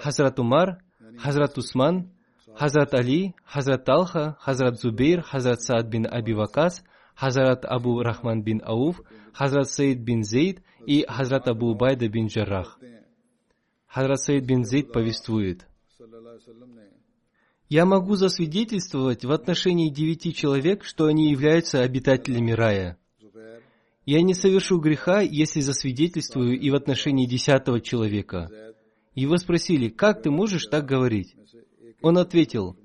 Хазрат 0.00 0.38
Умар, 0.38 0.78
Хазрат 1.18 1.58
Усман, 1.58 2.12
Хазрат 2.54 2.94
Али, 2.94 3.34
Хазрат 3.44 3.84
Талха, 3.84 4.36
Хазрат 4.40 4.78
Зубейр, 4.78 5.22
Хазрат 5.22 5.60
Саад 5.62 5.88
бин 5.88 6.06
Аби 6.10 6.32
Вакас, 6.34 6.84
Хазрат 7.14 7.64
Абу 7.64 8.02
Рахман 8.02 8.42
бин 8.42 8.62
Ауф, 8.64 9.00
Хазрат 9.32 9.68
Саид 9.68 10.00
бин 10.00 10.22
Зейд 10.22 10.62
и 10.86 11.04
Хазрат 11.08 11.48
Абу 11.48 11.70
Убайда 11.70 12.08
бин 12.08 12.26
Джаррах. 12.26 12.78
Хазрат 13.86 14.20
Саид 14.20 14.46
бин 14.46 14.64
Зейд 14.64 14.92
повествует. 14.92 15.66
Я 17.68 17.84
могу 17.84 18.14
засвидетельствовать 18.14 19.24
в 19.24 19.30
отношении 19.30 19.90
девяти 19.90 20.32
человек, 20.32 20.84
что 20.84 21.04
они 21.04 21.30
являются 21.30 21.82
обитателями 21.82 22.52
рая. 22.52 22.98
Я 24.06 24.22
не 24.22 24.32
совершу 24.32 24.78
греха, 24.78 25.20
если 25.20 25.60
засвидетельствую 25.60 26.58
и 26.58 26.70
в 26.70 26.74
отношении 26.74 27.26
десятого 27.26 27.80
человека. 27.82 28.50
Его 29.14 29.36
спросили, 29.36 29.90
как 29.90 30.22
ты 30.22 30.30
можешь 30.30 30.66
так 30.66 30.86
говорить? 30.86 31.34
Он 32.00 32.16
ответил, 32.16 32.76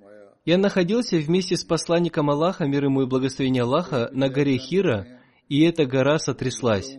я 0.43 0.58
находился 0.58 1.17
вместе 1.17 1.56
с 1.56 1.63
посланником 1.63 2.30
Аллаха, 2.30 2.65
мир 2.65 2.84
ему 2.84 3.04
и 3.04 3.08
благословение 3.08 3.63
Аллаха, 3.63 4.10
на 4.12 4.28
горе 4.28 4.58
Хира, 4.58 5.08
и 5.48 5.62
эта 5.62 5.86
гора 5.86 6.17
сотряслась. 6.17 6.98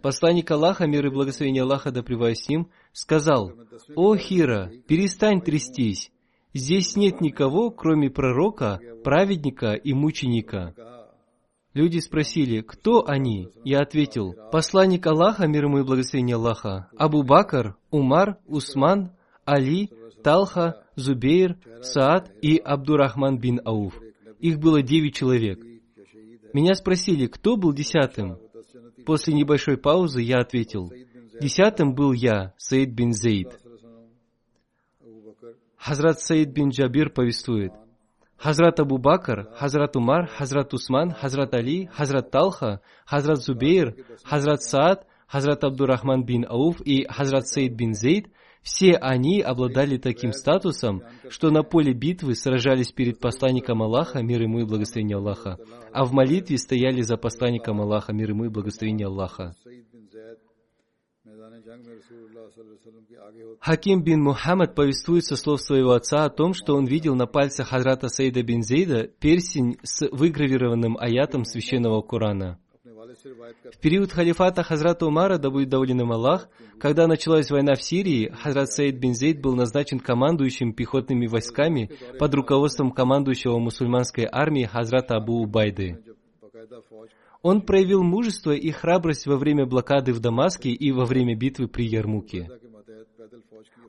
Посланник 0.00 0.48
Аллаха, 0.52 0.86
мир 0.86 1.06
и 1.06 1.10
благословение 1.10 1.64
Аллаха, 1.64 1.90
да 1.90 2.02
с 2.02 2.48
ним, 2.48 2.70
сказал, 2.92 3.52
«О 3.96 4.16
Хира, 4.16 4.70
перестань 4.86 5.40
трястись, 5.40 6.12
здесь 6.54 6.96
нет 6.96 7.20
никого, 7.20 7.70
кроме 7.70 8.10
пророка, 8.10 8.80
праведника 9.04 9.72
и 9.72 9.92
мученика». 9.92 10.74
Люди 11.72 11.98
спросили, 11.98 12.62
кто 12.62 13.04
они? 13.06 13.48
Я 13.64 13.78
ответил, 13.78 14.34
посланник 14.50 15.06
Аллаха, 15.06 15.46
мир 15.46 15.66
ему 15.66 15.78
и 15.78 15.84
благословение 15.84 16.34
Аллаха, 16.34 16.88
Абу 16.98 17.22
Бакр, 17.22 17.76
Умар, 17.92 18.38
Усман, 18.46 19.12
Али, 19.44 19.90
Талха, 20.24 20.82
Зубейр, 20.96 21.58
Саад 21.80 22.32
и 22.42 22.56
Абдурахман 22.56 23.38
бин 23.38 23.60
Ауф. 23.64 24.00
Их 24.40 24.58
было 24.58 24.82
девять 24.82 25.14
человек. 25.14 25.64
Меня 26.52 26.74
спросили, 26.74 27.26
кто 27.26 27.56
был 27.56 27.72
десятым? 27.72 28.38
После 29.06 29.32
небольшой 29.32 29.76
паузы 29.76 30.22
я 30.22 30.38
ответил, 30.38 30.92
десятым 31.40 31.94
был 31.94 32.12
я, 32.12 32.52
Саид 32.58 32.90
бин 32.90 33.12
Зейд. 33.12 33.59
Хазрат 35.80 36.20
Саид 36.20 36.52
бин 36.52 36.68
Джабир 36.68 37.10
повествует, 37.10 37.72
Хазрат 38.36 38.78
Абу 38.80 38.98
Бакр, 38.98 39.48
Хазрат 39.56 39.96
Умар, 39.96 40.26
Хазрат 40.26 40.74
Усман, 40.74 41.10
Хазрат 41.12 41.54
Али, 41.54 41.88
Хазрат 41.92 42.30
Талха, 42.30 42.80
Хазрат 43.06 43.38
Зубейр, 43.38 43.94
Хазрат 44.22 44.62
Саад, 44.62 45.06
Хазрат 45.26 45.64
Абдурахман 45.64 46.24
бин 46.24 46.44
Ауф 46.48 46.80
и 46.82 47.06
Хазрат 47.06 47.46
Саид 47.48 47.74
бин 47.74 47.94
Зейд, 47.94 48.26
все 48.62 48.92
они 48.92 49.40
обладали 49.40 49.96
таким 49.96 50.32
статусом, 50.32 51.02
что 51.30 51.50
на 51.50 51.62
поле 51.62 51.94
битвы 51.94 52.34
сражались 52.34 52.92
перед 52.92 53.18
посланником 53.18 53.82
Аллаха, 53.82 54.22
мир 54.22 54.42
ему 54.42 54.60
и 54.60 54.64
благословение 54.64 55.16
Аллаха, 55.16 55.58
а 55.92 56.04
в 56.04 56.12
молитве 56.12 56.58
стояли 56.58 57.00
за 57.00 57.16
посланником 57.16 57.80
Аллаха, 57.80 58.12
мир 58.12 58.30
ему 58.30 58.44
и 58.44 58.48
благословение 58.48 59.06
Аллаха. 59.06 59.54
Хаким 63.60 64.02
бин 64.02 64.22
Мухаммад 64.22 64.74
повествует 64.74 65.24
со 65.24 65.36
слов 65.36 65.60
своего 65.60 65.92
отца 65.92 66.24
о 66.24 66.30
том, 66.30 66.54
что 66.54 66.74
он 66.74 66.86
видел 66.86 67.14
на 67.14 67.26
пальцах 67.26 67.68
Хазрата 67.68 68.08
Саида 68.08 68.42
бин 68.42 68.62
Зейда 68.62 69.08
перстень 69.08 69.78
с 69.82 70.08
выгравированным 70.10 70.96
аятом 70.98 71.44
священного 71.44 72.02
Корана. 72.02 72.58
В 73.72 73.78
период 73.80 74.12
халифата 74.12 74.62
Хазрата 74.62 75.06
Умара, 75.06 75.38
да 75.38 75.50
будет 75.50 75.68
доволен 75.68 76.00
им 76.00 76.12
Аллах, 76.12 76.48
когда 76.78 77.06
началась 77.06 77.50
война 77.50 77.74
в 77.74 77.82
Сирии, 77.82 78.28
Хазрат 78.28 78.70
Саид 78.70 78.98
бин 78.98 79.14
Зейд 79.14 79.40
был 79.40 79.54
назначен 79.54 79.98
командующим 79.98 80.72
пехотными 80.72 81.26
войсками 81.26 81.90
под 82.18 82.34
руководством 82.34 82.92
командующего 82.92 83.58
мусульманской 83.58 84.28
армии 84.30 84.64
Хазрата 84.64 85.16
Абу 85.16 85.42
Убайды. 85.42 85.98
Он 87.42 87.62
проявил 87.62 88.02
мужество 88.02 88.52
и 88.52 88.70
храбрость 88.70 89.26
во 89.26 89.36
время 89.36 89.66
блокады 89.66 90.12
в 90.12 90.20
Дамаске 90.20 90.70
и 90.70 90.92
во 90.92 91.06
время 91.06 91.34
битвы 91.34 91.68
при 91.68 91.86
Ярмуке. 91.86 92.48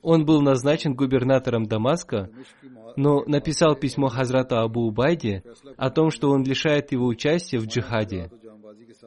Он 0.01 0.25
был 0.25 0.41
назначен 0.41 0.95
губернатором 0.95 1.65
Дамаска, 1.65 2.29
но 2.95 3.23
написал 3.25 3.75
письмо 3.75 4.07
Хазрата 4.07 4.61
Абу 4.61 4.81
Убайде 4.81 5.43
о 5.77 5.89
том, 5.89 6.11
что 6.11 6.29
он 6.31 6.43
лишает 6.43 6.91
его 6.91 7.07
участия 7.07 7.59
в 7.59 7.65
джихаде. 7.65 8.31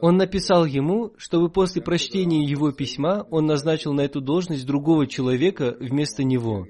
Он 0.00 0.16
написал 0.16 0.64
ему, 0.64 1.12
чтобы 1.16 1.48
после 1.48 1.80
прочтения 1.80 2.44
его 2.44 2.72
письма 2.72 3.26
он 3.30 3.46
назначил 3.46 3.92
на 3.92 4.02
эту 4.02 4.20
должность 4.20 4.66
другого 4.66 5.06
человека 5.06 5.76
вместо 5.80 6.24
него, 6.24 6.66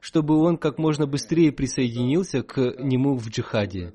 чтобы 0.00 0.36
он 0.36 0.56
как 0.56 0.78
можно 0.78 1.06
быстрее 1.06 1.52
присоединился 1.52 2.42
к 2.42 2.60
нему 2.78 3.16
в 3.16 3.28
джихаде. 3.28 3.92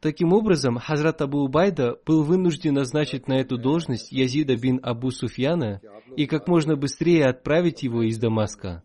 Таким 0.00 0.32
образом, 0.32 0.78
Хазрат 0.78 1.20
Абу 1.22 1.40
Убайда 1.40 1.98
был 2.06 2.22
вынужден 2.22 2.74
назначить 2.74 3.26
на 3.26 3.40
эту 3.40 3.58
должность 3.58 4.12
Язида 4.12 4.56
бин 4.56 4.78
Абу 4.82 5.10
Суфьяна 5.10 5.80
и 6.16 6.26
как 6.26 6.46
можно 6.46 6.76
быстрее 6.76 7.26
отправить 7.26 7.82
его 7.82 8.02
из 8.02 8.18
Дамаска. 8.18 8.84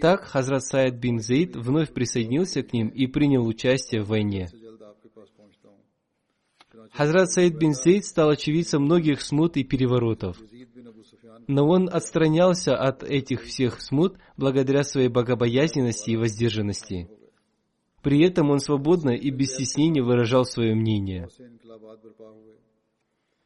Так 0.00 0.24
Хазрат 0.24 0.62
Саид 0.64 0.96
бин 0.96 1.20
Зейд 1.20 1.56
вновь 1.56 1.92
присоединился 1.92 2.62
к 2.62 2.72
ним 2.72 2.88
и 2.88 3.06
принял 3.06 3.46
участие 3.46 4.02
в 4.02 4.08
войне. 4.08 4.48
Хазрат 6.92 7.30
Саид 7.30 7.56
бин 7.56 7.72
Зейд 7.72 8.04
стал 8.04 8.28
очевидцем 8.28 8.82
многих 8.82 9.22
смут 9.22 9.56
и 9.56 9.64
переворотов. 9.64 10.36
Но 11.48 11.66
он 11.66 11.88
отстранялся 11.90 12.76
от 12.76 13.02
этих 13.02 13.42
всех 13.44 13.80
смут 13.80 14.18
благодаря 14.36 14.82
своей 14.82 15.08
богобоязненности 15.08 16.10
и 16.10 16.16
воздержанности. 16.16 17.08
При 18.04 18.22
этом 18.22 18.50
он 18.50 18.60
свободно 18.60 19.10
и 19.10 19.30
без 19.30 19.54
стеснения 19.54 20.02
выражал 20.02 20.44
свое 20.44 20.74
мнение. 20.74 21.26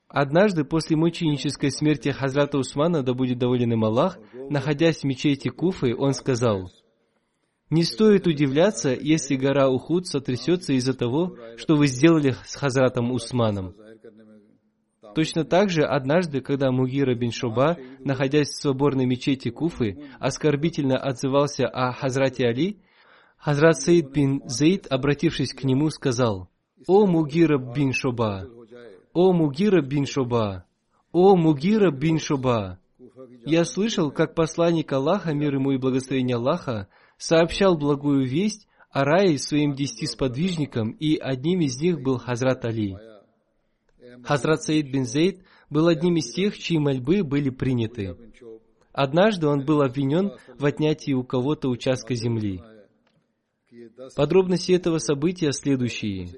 Однажды 0.08 0.64
после 0.64 0.96
мученической 0.96 1.70
смерти 1.70 2.08
Хазрата 2.08 2.58
Усмана, 2.58 3.04
да 3.04 3.14
будет 3.14 3.38
доволен 3.38 3.72
им 3.72 3.84
Аллах, 3.84 4.18
находясь 4.50 5.00
в 5.00 5.04
мечети 5.04 5.48
Куфы, 5.48 5.94
он 5.94 6.12
сказал, 6.12 6.72
«Не 7.70 7.84
стоит 7.84 8.26
удивляться, 8.26 8.96
если 8.98 9.36
гора 9.36 9.68
Ухуд 9.68 10.08
сотрясется 10.08 10.72
из-за 10.72 10.94
того, 10.94 11.36
что 11.56 11.76
вы 11.76 11.86
сделали 11.86 12.34
с 12.44 12.56
Хазратом 12.56 13.12
Усманом». 13.12 13.74
Точно 15.14 15.44
так 15.44 15.70
же 15.70 15.82
однажды, 15.82 16.40
когда 16.40 16.72
Мугира 16.72 17.14
бин 17.14 17.30
Шуба, 17.30 17.76
находясь 18.00 18.48
в 18.48 18.60
соборной 18.60 19.06
мечети 19.06 19.50
Куфы, 19.50 19.98
оскорбительно 20.18 20.96
отзывался 20.96 21.66
о 21.66 21.92
Хазрате 21.92 22.46
Али, 22.46 22.78
Хазрат 23.38 23.80
Саид 23.80 24.10
бин 24.10 24.42
Зейд, 24.46 24.86
обратившись 24.90 25.54
к 25.54 25.62
нему, 25.64 25.90
сказал, 25.90 26.48
«О 26.86 27.06
Мугира 27.06 27.58
бин 27.58 27.92
Шоба! 27.92 28.48
О 29.12 29.32
Мугира 29.32 29.80
бин 29.80 30.06
Шоба! 30.06 30.64
О 31.12 31.36
Мугира 31.36 31.90
бин 31.90 32.18
Шоба!» 32.18 32.78
Я 33.46 33.64
слышал, 33.64 34.10
как 34.10 34.34
посланник 34.34 34.92
Аллаха, 34.92 35.32
мир 35.32 35.54
ему 35.54 35.70
и 35.70 35.78
благословение 35.78 36.36
Аллаха, 36.36 36.88
сообщал 37.16 37.78
благую 37.78 38.26
весть 38.26 38.66
о 38.90 39.04
рае 39.04 39.38
своим 39.38 39.74
десяти 39.74 40.06
сподвижникам, 40.06 40.90
и 40.90 41.16
одним 41.16 41.60
из 41.60 41.80
них 41.80 42.00
был 42.00 42.18
Хазрат 42.18 42.64
Али. 42.64 42.96
Хазрат 44.24 44.62
Саид 44.62 44.90
бин 44.90 45.04
Зейд 45.04 45.44
был 45.70 45.86
одним 45.86 46.16
из 46.16 46.32
тех, 46.32 46.58
чьи 46.58 46.78
мольбы 46.78 47.22
были 47.22 47.50
приняты. 47.50 48.16
Однажды 48.92 49.46
он 49.46 49.64
был 49.64 49.82
обвинен 49.82 50.32
в 50.58 50.64
отнятии 50.64 51.12
у 51.12 51.22
кого-то 51.22 51.68
участка 51.68 52.14
земли. 52.14 52.60
Подробности 54.14 54.72
этого 54.72 54.98
события 54.98 55.52
следующие. 55.52 56.28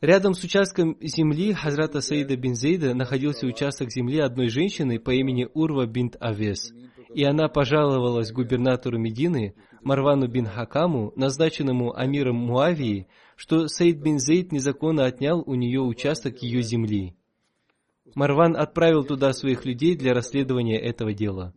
Рядом 0.00 0.34
с 0.34 0.44
участком 0.44 0.96
земли 1.00 1.52
Хазрата 1.52 2.00
Саида 2.00 2.36
бин 2.36 2.54
Зейда 2.54 2.94
находился 2.94 3.46
участок 3.46 3.90
земли 3.90 4.20
одной 4.20 4.48
женщины 4.48 5.00
по 5.00 5.10
имени 5.10 5.48
Урва 5.54 5.86
бинт 5.86 6.16
Авес, 6.20 6.72
и 7.12 7.24
она 7.24 7.48
пожаловалась 7.48 8.32
губернатору 8.32 8.98
Медины 8.98 9.54
Марвану 9.82 10.28
бин 10.28 10.46
Хакаму, 10.46 11.12
назначенному 11.16 11.96
амиром 11.96 12.36
Муавии, 12.36 13.08
что 13.36 13.66
Саид 13.66 13.98
бин 13.98 14.18
Зейд 14.18 14.52
незаконно 14.52 15.04
отнял 15.04 15.42
у 15.44 15.54
нее 15.56 15.80
участок 15.80 16.42
ее 16.42 16.62
земли. 16.62 17.16
Марван 18.14 18.56
отправил 18.56 19.04
туда 19.04 19.32
своих 19.32 19.64
людей 19.64 19.96
для 19.96 20.14
расследования 20.14 20.78
этого 20.78 21.12
дела. 21.12 21.52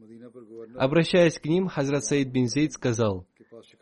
Обращаясь 0.76 1.39
к 1.39 1.45
ним, 1.45 1.68
Хазрат 1.68 2.06
Саид 2.06 2.30
бин 2.30 2.47
Зейд 2.47 2.74
сказал– 2.74 3.28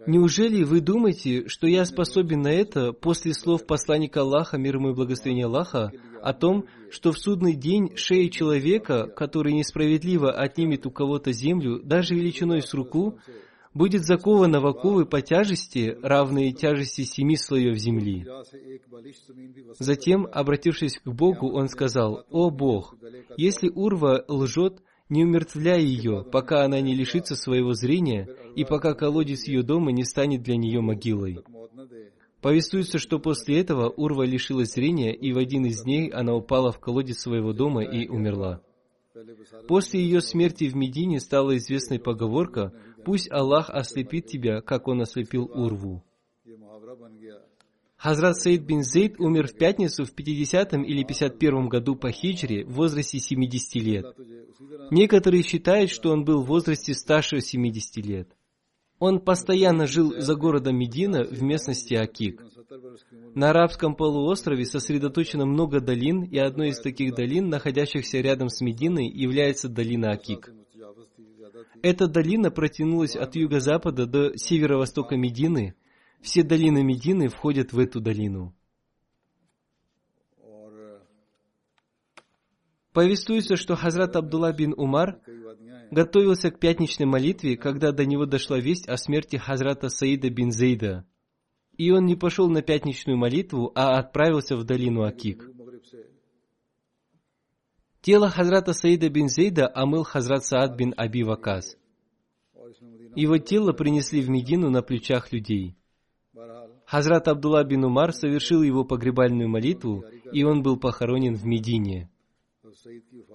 Неужели 0.08 0.64
вы 0.64 0.82
думаете, 0.82 1.48
что 1.48 1.68
я 1.68 1.84
способен 1.86 2.42
на 2.42 2.52
это 2.52 2.94
после 2.94 3.34
слов 3.34 3.66
посланника 3.66 4.22
Аллаха, 4.22 4.58
мир 4.58 4.76
ему 4.76 4.92
и 4.92 4.94
благословения 4.94 5.46
Аллаха, 5.46 5.92
о 6.22 6.34
том, 6.34 6.66
что 6.90 7.12
в 7.12 7.18
судный 7.18 7.54
день 7.54 7.96
шея 7.96 8.30
человека, 8.30 9.08
который 9.08 9.54
несправедливо 9.54 10.32
отнимет 10.32 10.86
у 10.86 10.92
кого-то 10.92 11.32
землю, 11.32 11.82
даже 11.84 12.16
величиной 12.16 12.62
с 12.62 12.74
руку, 12.74 13.20
будет 13.74 14.04
закована 14.04 14.60
в 14.62 14.68
оковы 14.68 15.06
по 15.06 15.22
тяжести, 15.22 15.98
равные 16.02 16.54
тяжести 16.54 17.04
семи 17.04 17.36
слоев 17.38 17.78
земли. 17.78 18.26
Затем, 19.80 20.28
обратившись 20.32 21.00
к 21.00 21.08
Богу, 21.08 21.52
он 21.52 21.68
сказал, 21.68 22.26
«О 22.30 22.50
Бог, 22.50 22.96
если 23.38 23.70
Урва 23.70 24.26
лжет, 24.28 24.82
не 25.10 25.26
умертвляй 25.26 25.84
ее, 25.84 26.24
пока 26.32 26.64
она 26.64 26.80
не 26.82 26.96
лишится 26.96 27.36
своего 27.36 27.74
зрения, 27.74 28.30
и 28.56 28.64
пока 28.64 28.94
колодец 28.94 29.48
ее 29.48 29.64
дома 29.64 29.92
не 29.92 30.04
станет 30.04 30.44
для 30.44 30.56
нее 30.56 30.82
могилой». 30.82 31.40
Повествуется, 32.42 33.00
что 33.00 33.20
после 33.20 33.60
этого 33.60 33.90
Урва 33.90 34.24
лишилась 34.24 34.72
зрения, 34.72 35.14
и 35.14 35.34
в 35.34 35.38
один 35.38 35.66
из 35.66 35.84
дней 35.84 36.10
она 36.10 36.34
упала 36.34 36.72
в 36.72 36.80
колодец 36.80 37.20
своего 37.20 37.52
дома 37.52 37.84
и 37.84 38.08
умерла. 38.08 38.62
После 39.68 40.02
ее 40.02 40.22
смерти 40.22 40.66
в 40.66 40.76
Медине 40.76 41.20
стала 41.20 41.58
известной 41.58 42.00
поговорка 42.00 42.74
«Пусть 43.04 43.30
Аллах 43.30 43.70
ослепит 43.70 44.28
тебя, 44.28 44.62
как 44.62 44.88
он 44.88 45.02
ослепил 45.02 45.52
Урву». 45.54 46.04
Хазрат 48.00 48.38
Саид 48.38 48.62
бин 48.64 48.82
Зейд 48.82 49.20
умер 49.20 49.48
в 49.48 49.56
пятницу 49.56 50.06
в 50.06 50.12
50 50.14 50.74
или 50.74 51.04
51 51.04 51.68
году 51.68 51.98
по 51.98 52.12
хиджре 52.12 52.64
в 52.64 52.72
возрасте 52.76 53.20
70 53.20 53.76
лет. 53.76 54.06
Некоторые 54.90 55.44
считают, 55.44 55.92
что 55.92 56.12
он 56.12 56.24
был 56.24 56.42
в 56.42 56.48
возрасте 56.48 56.94
старше 56.94 57.42
70 57.42 58.06
лет. 58.06 58.30
Он 59.00 59.20
постоянно 59.20 59.86
жил 59.86 60.14
за 60.18 60.36
городом 60.36 60.78
Медина 60.78 61.26
в 61.26 61.44
местности 61.44 61.94
Акик. 61.94 62.42
На 63.36 63.50
арабском 63.50 63.96
полуострове 63.96 64.66
сосредоточено 64.66 65.46
много 65.46 65.82
долин, 65.82 66.24
и 66.24 66.38
одной 66.38 66.70
из 66.70 66.80
таких 66.80 67.16
долин, 67.16 67.50
находящихся 67.50 68.20
рядом 68.20 68.48
с 68.48 68.62
Мединой, 68.62 69.10
является 69.10 69.68
долина 69.68 70.12
Акик. 70.12 70.54
Эта 71.82 72.08
долина 72.08 72.50
протянулась 72.50 73.16
от 73.16 73.36
юго-запада 73.36 74.06
до 74.06 74.38
северо-востока 74.38 75.18
Медины. 75.18 75.76
Все 76.22 76.44
долины 76.44 76.84
Медины 76.84 77.30
входят 77.30 77.72
в 77.72 77.80
эту 77.80 78.02
долину. 78.02 78.54
Повествуется, 82.94 83.56
что 83.56 83.76
Хазрат 83.76 84.16
Абдулла 84.16 84.52
бин 84.52 84.74
Умар 84.76 85.22
готовился 85.92 86.52
к 86.52 86.60
пятничной 86.60 87.06
молитве, 87.06 87.56
когда 87.56 87.92
до 87.92 88.06
него 88.06 88.26
дошла 88.26 88.60
весть 88.60 88.90
о 88.90 88.98
смерти 88.98 89.38
Хазрата 89.38 89.90
Саида 89.90 90.30
бин 90.30 90.52
Зейда. 90.52 91.06
И 91.78 91.92
он 91.92 92.06
не 92.06 92.16
пошел 92.16 92.50
на 92.50 92.62
пятничную 92.62 93.18
молитву, 93.18 93.72
а 93.76 93.98
отправился 93.98 94.58
в 94.58 94.66
долину 94.66 95.04
Акик. 95.04 95.50
Тело 98.02 98.30
Хазрата 98.30 98.74
Саида 98.74 99.10
бин 99.10 99.30
Зейда 99.30 99.72
омыл 99.74 100.04
Хазрат 100.04 100.46
Саад 100.46 100.76
бин 100.76 100.94
Аби 100.98 101.24
Вакас. 101.24 101.78
Его 103.16 103.38
тело 103.38 103.72
принесли 103.72 104.22
в 104.22 104.30
Медину 104.30 104.70
на 104.70 104.82
плечах 104.82 105.32
людей. 105.32 105.79
Хазрат 106.90 107.28
Абдулла 107.28 107.64
бин 107.64 107.84
Умар 107.86 108.14
совершил 108.14 108.64
его 108.64 108.84
погребальную 108.84 109.48
молитву, 109.48 110.04
и 110.34 110.44
он 110.44 110.64
был 110.64 110.76
похоронен 110.76 111.36
в 111.36 111.46
Медине. 111.46 112.10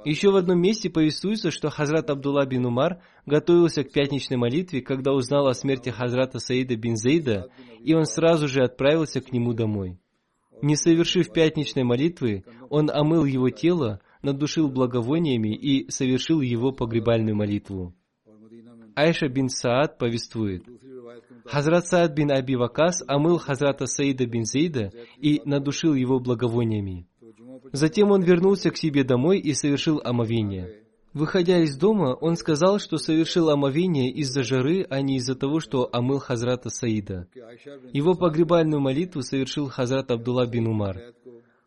Еще 0.05 0.33
в 0.33 0.37
одном 0.37 0.61
месте 0.61 0.91
повествуется, 0.91 1.53
что 1.53 1.71
Хазрат 1.71 2.11
Абдулла 2.11 2.47
бин 2.47 2.67
Умар 2.67 3.01
готовился 3.27 3.85
к 3.85 3.93
пятничной 3.93 4.39
молитве, 4.39 4.81
когда 4.81 5.13
узнал 5.13 5.47
о 5.47 5.55
смерти 5.55 5.91
Хазрата 5.91 6.41
Саида 6.41 6.75
бин 6.75 6.97
Зейда, 6.97 7.49
и 7.81 7.95
он 7.95 8.07
сразу 8.07 8.49
же 8.49 8.65
отправился 8.65 9.21
к 9.21 9.31
нему 9.31 9.53
домой. 9.53 10.01
Не 10.61 10.75
совершив 10.75 11.33
пятничной 11.33 11.85
молитвы, 11.85 12.45
он 12.71 12.91
омыл 12.91 13.25
его 13.25 13.51
тело, 13.51 14.01
надушил 14.23 14.69
благовониями 14.69 15.55
и 15.55 15.89
совершил 15.93 16.41
его 16.41 16.73
погребальную 16.73 17.37
молитву. 17.37 17.95
Айша 18.97 19.29
бин 19.29 19.49
Саад 19.49 19.99
повествует, 19.99 20.65
Хазрат 21.47 21.87
Саад 21.87 22.15
бин 22.15 22.31
Аби 22.31 22.57
Вакас 22.57 23.03
омыл 23.07 23.39
Хазрата 23.39 23.87
Саида 23.87 24.27
бин 24.27 24.45
Зейда 24.45 24.93
и 25.19 25.43
надушил 25.45 25.95
его 25.95 26.21
благовониями. 26.21 27.07
Затем 27.73 28.11
он 28.11 28.23
вернулся 28.23 28.71
к 28.71 28.77
себе 28.77 29.05
домой 29.05 29.39
и 29.39 29.55
совершил 29.55 30.01
омовение. 30.05 30.85
Выходя 31.13 31.61
из 31.63 31.77
дома, 31.77 32.15
он 32.21 32.37
сказал, 32.37 32.81
что 32.81 32.97
совершил 32.97 33.49
омовение 33.49 34.11
из-за 34.11 34.43
жары, 34.43 34.85
а 34.91 35.01
не 35.01 35.17
из-за 35.17 35.37
того, 35.37 35.61
что 35.61 35.89
омыл 35.93 36.19
Хазрата 36.19 36.71
Саида. 36.71 37.29
Его 37.93 38.15
погребальную 38.15 38.81
молитву 38.81 39.23
совершил 39.23 39.69
Хазрат 39.69 40.11
Абдулла 40.11 40.47
бин 40.47 40.67
Умар. 40.67 41.15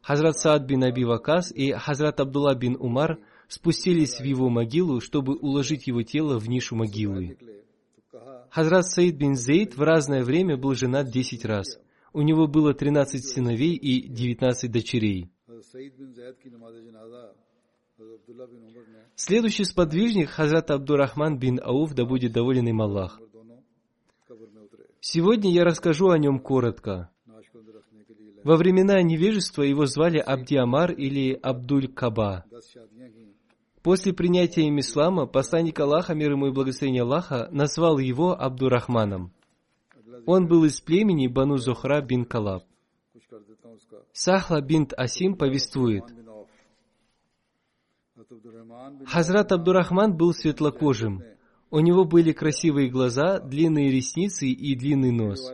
Хазрат 0.02 0.38
Саад 0.38 0.66
бин 0.66 0.84
Аби 0.84 1.04
Вакас 1.06 1.52
и 1.52 1.72
Хазрат 1.72 2.20
Абдулла 2.20 2.56
бин 2.56 2.76
Умар 2.78 3.20
спустились 3.48 4.20
в 4.20 4.24
его 4.24 4.50
могилу, 4.50 5.00
чтобы 5.00 5.38
уложить 5.38 5.88
его 5.88 6.04
тело 6.04 6.40
в 6.40 6.50
нишу 6.50 6.76
могилы. 6.76 7.38
Хазрат 8.50 8.86
Саид 8.88 9.18
бин 9.18 9.36
Зейд 9.36 9.76
в 9.76 9.82
разное 9.82 10.24
время 10.24 10.58
был 10.58 10.74
женат 10.74 11.12
десять 11.12 11.46
раз. 11.46 11.80
У 12.14 12.22
него 12.22 12.48
было 12.48 12.74
тринадцать 12.74 13.26
сыновей 13.26 13.76
и 13.76 14.08
девятнадцать 14.08 14.72
дочерей. 14.72 15.30
Следующий 19.16 19.64
сподвижник 19.64 20.30
Хазрат 20.30 20.72
Абдурахман 20.72 21.38
бин 21.38 21.60
Ауф, 21.64 21.94
да 21.94 22.06
будет 22.06 22.32
доволен 22.32 22.68
им 22.68 22.82
Аллах. 22.82 23.20
Сегодня 25.00 25.52
я 25.52 25.64
расскажу 25.64 26.10
о 26.10 26.18
нем 26.18 26.40
коротко. 26.40 27.10
Во 28.44 28.56
времена 28.56 29.02
невежества 29.02 29.64
его 29.64 29.86
звали 29.86 30.20
Абди 30.20 30.56
Амар 30.56 30.92
или 30.92 31.34
Абдуль 31.34 31.88
Каба. 31.88 32.46
После 33.84 34.14
принятия 34.14 34.68
им 34.68 34.80
ислама, 34.80 35.28
посланник 35.28 35.80
Аллаха, 35.80 36.14
мир 36.14 36.32
ему 36.32 36.48
и 36.48 36.52
благословение 36.52 37.04
Аллаха, 37.04 37.48
назвал 37.52 38.00
его 38.00 38.40
Абдурахманом. 38.40 39.32
Он 40.26 40.48
был 40.48 40.66
из 40.66 40.82
племени 40.82 41.28
Бану 41.28 41.58
Зухра 41.58 42.02
бин 42.02 42.26
Калаб. 42.26 42.64
Сахла 44.12 44.62
бинт 44.62 44.94
Асим 44.98 45.36
повествует, 45.36 46.04
Хазрат 49.06 49.52
Абдурахман 49.52 50.16
был 50.16 50.34
светлокожим. 50.34 51.24
У 51.70 51.80
него 51.80 52.06
были 52.06 52.32
красивые 52.32 52.90
глаза, 52.90 53.40
длинные 53.40 53.92
ресницы 53.92 54.48
и 54.48 54.76
длинный 54.76 55.12
нос. 55.12 55.52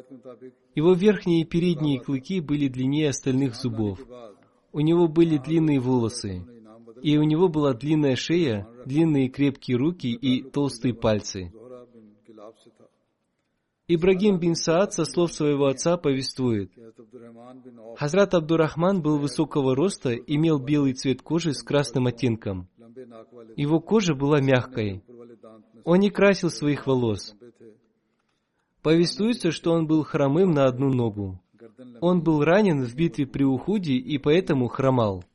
Его 0.76 0.94
верхние 0.94 1.42
и 1.42 1.46
передние 1.46 2.00
клыки 2.00 2.40
были 2.40 2.68
длиннее 2.68 3.10
остальных 3.10 3.56
зубов. 3.56 4.00
У 4.72 4.80
него 4.80 5.08
были 5.08 5.38
длинные 5.38 5.80
волосы. 5.80 6.46
И 7.04 7.18
у 7.18 7.24
него 7.24 7.50
была 7.50 7.74
длинная 7.74 8.16
шея, 8.16 8.66
длинные 8.86 9.28
крепкие 9.28 9.78
руки 9.78 10.08
и 10.08 10.42
толстые 10.42 10.94
пальцы. 10.94 11.52
Ибрагим 13.90 14.40
бин 14.40 14.56
Саад 14.56 14.94
со 14.94 15.04
слов 15.04 15.34
своего 15.34 15.66
отца 15.66 15.98
повествует. 15.98 16.72
Хазрат 17.98 18.34
Абдурахман 18.34 19.02
был 19.02 19.18
высокого 19.18 19.76
роста, 19.76 20.16
имел 20.16 20.60
белый 20.60 20.94
цвет 20.94 21.22
кожи 21.22 21.54
с 21.54 21.62
красным 21.62 22.08
оттенком. 22.08 22.70
Его 23.58 23.82
кожа 23.82 24.16
была 24.16 24.40
мягкой. 24.40 25.04
Он 25.84 26.00
не 26.00 26.10
красил 26.10 26.50
своих 26.50 26.88
волос. 26.88 27.36
Повествуется, 28.82 29.52
что 29.52 29.74
он 29.74 29.88
был 29.88 30.04
хромым 30.04 30.52
на 30.52 30.68
одну 30.68 30.90
ногу. 30.90 31.42
Он 32.00 32.24
был 32.24 32.46
ранен 32.46 32.82
в 32.82 32.96
битве 32.96 33.28
при 33.28 33.44
Ухуде 33.44 33.96
и 33.96 34.18
поэтому 34.18 34.70
хромал. 34.70 35.26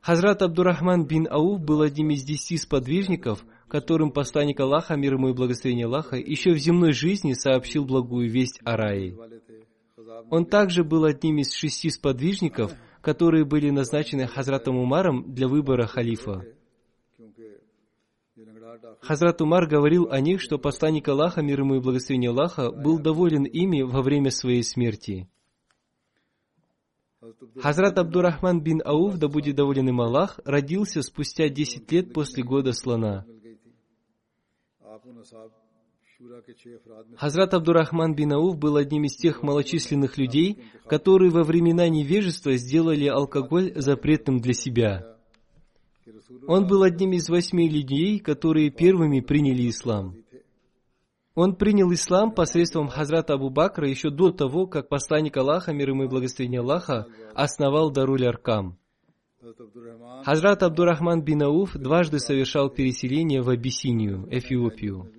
Хазрат 0.00 0.42
Абдурахман 0.42 1.06
бин 1.06 1.26
Ауф 1.28 1.60
был 1.60 1.82
одним 1.82 2.10
из 2.10 2.22
десяти 2.22 2.58
сподвижников, 2.58 3.44
которым 3.68 4.12
посланник 4.12 4.60
Аллаха, 4.60 4.94
мир 4.94 5.14
ему 5.14 5.30
и 5.30 5.32
благословение 5.32 5.86
Аллаха, 5.86 6.16
еще 6.16 6.52
в 6.52 6.58
земной 6.58 6.92
жизни 6.92 7.32
сообщил 7.32 7.84
благую 7.84 8.30
весть 8.30 8.60
о 8.64 8.76
рае. 8.76 9.16
Он 10.30 10.46
также 10.46 10.84
был 10.84 11.04
одним 11.04 11.38
из 11.38 11.52
шести 11.52 11.90
сподвижников, 11.90 12.72
которые 13.00 13.44
были 13.44 13.70
назначены 13.70 14.26
Хазратом 14.26 14.76
Умаром 14.76 15.34
для 15.34 15.48
выбора 15.48 15.86
халифа. 15.86 16.44
Хазрат 19.00 19.40
Умар 19.40 19.66
говорил 19.66 20.08
о 20.10 20.20
них, 20.20 20.40
что 20.40 20.58
посланник 20.58 21.08
Аллаха, 21.08 21.42
мир 21.42 21.60
ему 21.60 21.76
и 21.76 21.80
благословение 21.80 22.30
Аллаха, 22.30 22.70
был 22.70 22.98
доволен 22.98 23.44
ими 23.44 23.82
во 23.82 24.02
время 24.02 24.30
своей 24.30 24.62
смерти. 24.62 25.28
Хазрат 27.60 27.98
Абдурахман 27.98 28.60
бин 28.60 28.82
Ауф, 28.84 29.16
да 29.18 29.28
будет 29.28 29.56
доволен 29.56 29.88
им 29.88 30.00
Аллах, 30.00 30.38
родился 30.44 31.02
спустя 31.02 31.48
10 31.48 31.90
лет 31.92 32.12
после 32.12 32.44
года 32.44 32.72
слона. 32.72 33.24
Хазрат 37.16 37.54
Абдурахман 37.54 38.14
бин 38.14 38.32
Ауф 38.32 38.58
был 38.58 38.76
одним 38.76 39.04
из 39.04 39.16
тех 39.16 39.42
малочисленных 39.42 40.18
людей, 40.18 40.62
которые 40.86 41.30
во 41.30 41.42
времена 41.42 41.88
невежества 41.88 42.56
сделали 42.56 43.06
алкоголь 43.06 43.72
запретным 43.74 44.38
для 44.38 44.54
себя. 44.54 45.16
Он 46.46 46.66
был 46.66 46.82
одним 46.82 47.12
из 47.12 47.28
восьми 47.28 47.68
людей, 47.68 48.18
которые 48.18 48.70
первыми 48.70 49.20
приняли 49.20 49.68
ислам. 49.68 50.16
Он 51.36 51.54
принял 51.54 51.92
ислам 51.92 52.32
посредством 52.32 52.88
Хазрата 52.88 53.34
Абу 53.34 53.50
Бакра 53.50 53.86
еще 53.86 54.08
до 54.08 54.32
того, 54.32 54.66
как 54.66 54.88
посланник 54.88 55.36
Аллаха, 55.36 55.74
мир 55.74 55.90
ему 55.90 56.04
и 56.04 56.08
благословение 56.08 56.60
Аллаха, 56.60 57.06
основал 57.34 57.90
Даруль 57.90 58.26
Аркам. 58.26 58.78
Хазрат 60.24 60.62
Абдурахман 60.62 61.22
бин 61.22 61.42
Ауф 61.42 61.74
дважды 61.74 62.20
совершал 62.20 62.70
переселение 62.70 63.42
в 63.42 63.50
Абиссинию, 63.50 64.26
Эфиопию. 64.30 65.12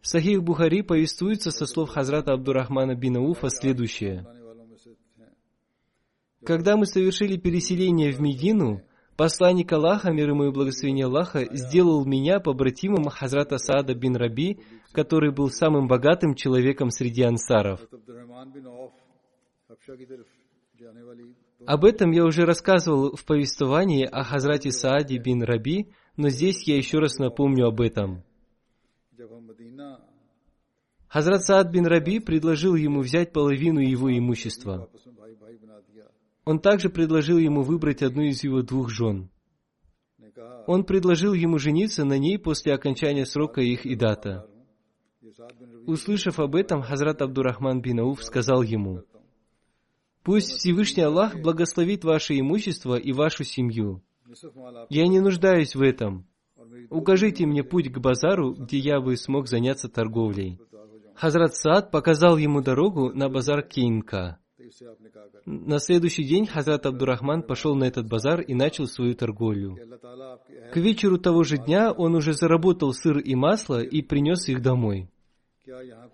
В 0.00 0.06
Сахих 0.08 0.42
Бухари 0.42 0.80
повествуется 0.80 1.50
со 1.50 1.66
слов 1.66 1.90
Хазрата 1.90 2.32
Абдурахмана 2.32 2.94
бин 2.94 3.18
Ауфа 3.18 3.50
следующее. 3.50 4.26
Когда 6.42 6.78
мы 6.78 6.86
совершили 6.86 7.36
переселение 7.36 8.12
в 8.12 8.20
Медину, 8.20 8.80
посланник 9.16 9.72
Аллаха, 9.72 10.10
мир 10.10 10.30
ему 10.30 10.44
и 10.44 10.50
благословение 10.50 11.06
Аллаха, 11.06 11.44
сделал 11.54 12.04
меня 12.04 12.40
побратимом 12.40 13.04
Хазрата 13.08 13.58
Саада 13.58 13.94
бин 13.94 14.16
Раби, 14.16 14.60
который 14.92 15.32
был 15.32 15.50
самым 15.50 15.88
богатым 15.88 16.34
человеком 16.34 16.90
среди 16.90 17.22
ансаров. 17.22 17.80
Об 21.66 21.84
этом 21.84 22.10
я 22.10 22.24
уже 22.24 22.44
рассказывал 22.44 23.16
в 23.16 23.24
повествовании 23.24 24.04
о 24.04 24.22
Хазрате 24.22 24.70
Сааде 24.70 25.18
бин 25.18 25.42
Раби, 25.42 25.90
но 26.16 26.28
здесь 26.28 26.66
я 26.68 26.76
еще 26.76 26.98
раз 26.98 27.18
напомню 27.18 27.66
об 27.66 27.80
этом. 27.80 28.22
Хазрат 31.08 31.44
Саад 31.44 31.70
бин 31.70 31.86
Раби 31.86 32.18
предложил 32.18 32.74
ему 32.74 33.00
взять 33.00 33.32
половину 33.32 33.80
его 33.80 34.10
имущества. 34.10 34.88
Он 36.44 36.58
также 36.58 36.90
предложил 36.90 37.38
ему 37.38 37.62
выбрать 37.62 38.02
одну 38.02 38.22
из 38.22 38.44
его 38.44 38.62
двух 38.62 38.90
жен. 38.90 39.30
Он 40.66 40.84
предложил 40.84 41.32
ему 41.32 41.58
жениться 41.58 42.04
на 42.04 42.18
ней 42.18 42.38
после 42.38 42.74
окончания 42.74 43.26
срока 43.26 43.60
их 43.60 43.86
идата. 43.86 44.46
Услышав 45.86 46.38
об 46.38 46.54
этом, 46.54 46.82
Хазрат 46.82 47.22
Абдурахман 47.22 47.80
бин 47.80 48.00
Ауф 48.00 48.22
сказал 48.22 48.62
ему, 48.62 49.02
«Пусть 50.22 50.52
Всевышний 50.52 51.02
Аллах 51.02 51.36
благословит 51.36 52.04
ваше 52.04 52.38
имущество 52.38 52.96
и 52.96 53.12
вашу 53.12 53.44
семью. 53.44 54.02
Я 54.88 55.06
не 55.06 55.20
нуждаюсь 55.20 55.74
в 55.74 55.82
этом. 55.82 56.26
Укажите 56.88 57.46
мне 57.46 57.62
путь 57.62 57.92
к 57.92 57.98
базару, 57.98 58.54
где 58.54 58.78
я 58.78 59.00
бы 59.00 59.16
смог 59.16 59.48
заняться 59.48 59.88
торговлей». 59.88 60.58
Хазрат 61.14 61.54
Саад 61.54 61.90
показал 61.90 62.38
ему 62.38 62.60
дорогу 62.60 63.12
на 63.12 63.28
базар 63.28 63.62
Кейнка. 63.62 64.38
На 65.46 65.78
следующий 65.78 66.24
день 66.24 66.46
Хазрат 66.46 66.86
Абдурахман 66.86 67.42
пошел 67.42 67.74
на 67.74 67.84
этот 67.84 68.08
базар 68.08 68.40
и 68.40 68.54
начал 68.54 68.86
свою 68.86 69.14
торговлю. 69.14 69.76
К 70.72 70.76
вечеру 70.76 71.18
того 71.18 71.42
же 71.42 71.58
дня 71.58 71.92
он 71.92 72.14
уже 72.14 72.32
заработал 72.32 72.92
сыр 72.92 73.18
и 73.18 73.34
масло 73.34 73.82
и 73.82 74.02
принес 74.02 74.48
их 74.48 74.62
домой. 74.62 75.08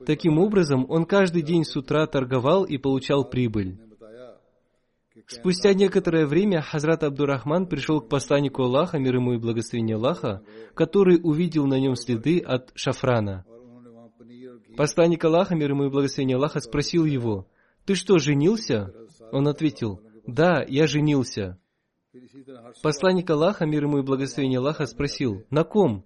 Таким 0.07 0.39
образом, 0.39 0.87
он 0.89 1.05
каждый 1.05 1.43
день 1.43 1.65
с 1.65 1.77
утра 1.77 2.07
торговал 2.07 2.65
и 2.65 2.79
получал 2.79 3.25
прибыль. 3.29 3.79
Спустя 5.27 5.75
некоторое 5.75 6.27
время 6.27 6.61
Хазрат 6.61 7.05
Абдурахман 7.05 7.67
пришел 7.67 8.01
к 8.01 8.09
посланнику 8.09 8.63
Аллаха, 8.63 8.99
мир 8.99 9.17
ему 9.17 9.35
и 9.35 9.39
благословение 9.39 9.97
Аллаха, 9.97 10.43
который 10.75 11.21
увидел 11.23 11.67
на 11.67 11.79
нем 11.79 11.95
следы 11.95 12.41
от 12.41 12.73
шафрана. 12.75 13.45
Посланник 14.77 15.25
Аллаха, 15.25 15.55
мир 15.55 15.71
ему 15.71 15.85
и 15.85 15.91
благословение 15.91 16.37
Аллаха, 16.37 16.61
спросил 16.61 17.05
его, 17.05 17.47
«Ты 17.85 17.95
что, 17.95 18.19
женился?» 18.19 18.93
Он 19.33 19.49
ответил, 19.49 20.03
«Да, 20.27 20.65
я 20.67 20.87
женился». 20.87 21.59
Посланник 22.83 23.31
Аллаха, 23.31 23.67
мир 23.67 23.85
ему 23.85 23.99
и 23.99 24.03
благословение 24.03 24.59
Аллаха, 24.59 24.87
спросил, 24.87 25.45
«На 25.51 25.65
ком?» 25.65 26.05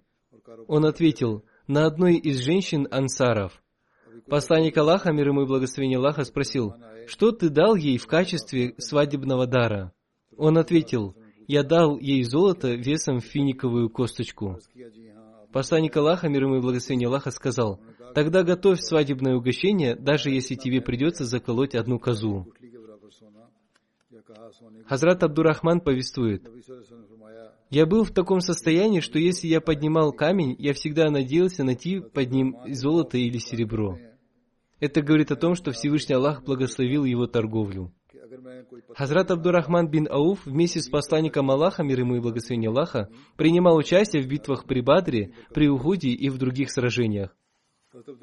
Он 0.67 0.85
ответил, 0.85 1.43
«На 1.67 1.85
одной 1.85 2.15
из 2.15 2.39
женщин 2.39 2.87
ансаров». 2.91 3.61
Посланник 4.27 4.77
Аллаха, 4.77 5.11
мир 5.11 5.29
ему 5.29 5.43
и 5.43 5.47
благословение 5.47 5.97
Аллаха, 5.97 6.23
спросил, 6.23 6.75
«Что 7.07 7.31
ты 7.31 7.49
дал 7.49 7.75
ей 7.75 7.97
в 7.97 8.07
качестве 8.07 8.75
свадебного 8.77 9.47
дара?» 9.47 9.93
Он 10.37 10.57
ответил, 10.57 11.15
«Я 11.47 11.63
дал 11.63 11.97
ей 11.99 12.23
золото 12.23 12.73
весом 12.73 13.19
в 13.19 13.25
финиковую 13.25 13.89
косточку». 13.89 14.59
Посланник 15.51 15.95
Аллаха, 15.95 16.27
мир 16.27 16.43
ему 16.43 16.57
и 16.57 16.61
благословение 16.61 17.07
Аллаха, 17.07 17.31
сказал, 17.31 17.79
«Тогда 18.15 18.43
готовь 18.43 18.79
свадебное 18.79 19.35
угощение, 19.35 19.95
даже 19.95 20.29
если 20.29 20.55
тебе 20.55 20.81
придется 20.81 21.25
заколоть 21.25 21.75
одну 21.75 21.99
козу». 21.99 22.47
Хазрат 24.87 25.21
Абдурахман 25.23 25.81
повествует, 25.81 26.49
«Я 27.69 27.85
был 27.85 28.05
в 28.05 28.11
таком 28.11 28.39
состоянии, 28.39 29.01
что 29.01 29.19
если 29.19 29.47
я 29.47 29.59
поднимал 29.59 30.13
камень, 30.13 30.55
я 30.57 30.73
всегда 30.73 31.09
надеялся 31.09 31.65
найти 31.65 31.99
под 31.99 32.31
ним 32.31 32.55
золото 32.67 33.17
или 33.17 33.37
серебро». 33.37 33.97
Это 34.79 35.01
говорит 35.01 35.31
о 35.31 35.35
том, 35.35 35.55
что 35.55 35.71
Всевышний 35.71 36.15
Аллах 36.15 36.43
благословил 36.43 37.03
его 37.03 37.27
торговлю. 37.27 37.91
Хазрат 38.95 39.31
Абдурахман 39.31 39.89
бин 39.89 40.07
Ауф 40.09 40.45
вместе 40.45 40.79
с 40.79 40.87
посланником 40.87 41.51
Аллаха, 41.51 41.83
мир 41.83 41.99
ему 41.99 42.15
и 42.15 42.21
благословение 42.21 42.69
Аллаха, 42.69 43.09
принимал 43.35 43.75
участие 43.75 44.21
в 44.21 44.27
битвах 44.27 44.65
при 44.65 44.79
Бадре, 44.79 45.33
при 45.53 45.67
Ухуде 45.67 46.09
и 46.09 46.29
в 46.29 46.37
других 46.37 46.71
сражениях. 46.71 47.35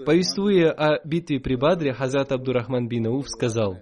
Повествуя 0.04 0.70
о 0.72 1.00
битве 1.06 1.40
при 1.40 1.56
Бадре, 1.56 1.92
Хазрат 1.92 2.32
Абдурахман 2.32 2.88
бин 2.88 3.06
Ауф 3.06 3.28
сказал, 3.28 3.78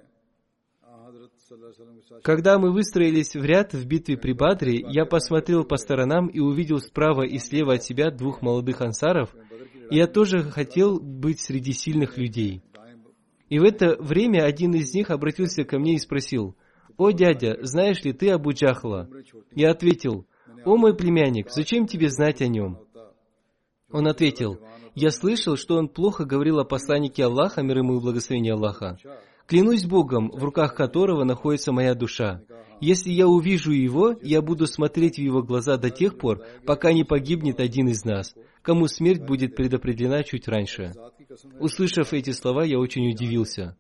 когда 2.22 2.58
мы 2.58 2.72
выстроились 2.72 3.34
в 3.34 3.44
ряд 3.44 3.72
в 3.72 3.86
битве 3.86 4.16
при 4.16 4.32
Бадре, 4.32 4.84
я 4.88 5.04
посмотрел 5.04 5.64
по 5.64 5.76
сторонам 5.76 6.28
и 6.28 6.38
увидел 6.38 6.78
справа 6.78 7.22
и 7.22 7.38
слева 7.38 7.74
от 7.74 7.82
себя 7.82 8.10
двух 8.10 8.42
молодых 8.42 8.80
ансаров, 8.80 9.34
и 9.90 9.96
я 9.96 10.06
тоже 10.06 10.42
хотел 10.42 11.00
быть 11.00 11.40
среди 11.40 11.72
сильных 11.72 12.18
людей. 12.18 12.62
И 13.48 13.58
в 13.58 13.64
это 13.64 13.96
время 13.98 14.44
один 14.44 14.74
из 14.74 14.94
них 14.94 15.10
обратился 15.10 15.64
ко 15.64 15.78
мне 15.78 15.94
и 15.94 15.98
спросил, 15.98 16.56
«О, 16.96 17.10
дядя, 17.10 17.58
знаешь 17.62 18.02
ли 18.04 18.12
ты 18.12 18.30
Абу 18.30 18.52
Джахла?» 18.52 19.08
Я 19.54 19.70
ответил, 19.70 20.26
«О, 20.64 20.76
мой 20.76 20.94
племянник, 20.94 21.50
зачем 21.50 21.86
тебе 21.86 22.10
знать 22.10 22.42
о 22.42 22.46
нем?» 22.46 22.78
Он 23.92 24.06
ответил, 24.06 24.58
«Я 24.94 25.10
слышал, 25.10 25.56
что 25.56 25.76
он 25.76 25.88
плохо 25.88 26.24
говорил 26.24 26.58
о 26.58 26.64
посланнике 26.64 27.24
Аллаха, 27.24 27.62
мир 27.62 27.78
ему 27.78 27.98
и 27.98 28.00
благословение 28.00 28.54
Аллаха. 28.54 28.98
Клянусь 29.46 29.84
Богом, 29.84 30.30
в 30.30 30.44
руках 30.44 30.74
которого 30.74 31.24
находится 31.24 31.72
моя 31.72 31.94
душа. 31.94 32.42
Если 32.80 33.10
я 33.10 33.26
увижу 33.26 33.72
его, 33.72 34.14
я 34.22 34.40
буду 34.42 34.66
смотреть 34.66 35.16
в 35.16 35.20
его 35.20 35.42
глаза 35.42 35.76
до 35.76 35.90
тех 35.90 36.16
пор, 36.16 36.44
пока 36.64 36.92
не 36.92 37.04
погибнет 37.04 37.60
один 37.60 37.88
из 37.88 38.04
нас, 38.04 38.34
кому 38.62 38.86
смерть 38.86 39.22
будет 39.22 39.56
предопределена 39.56 40.22
чуть 40.22 40.48
раньше. 40.48 40.92
Услышав 41.58 42.12
эти 42.12 42.30
слова, 42.30 42.64
я 42.64 42.78
очень 42.78 43.10
удивился. 43.10 43.76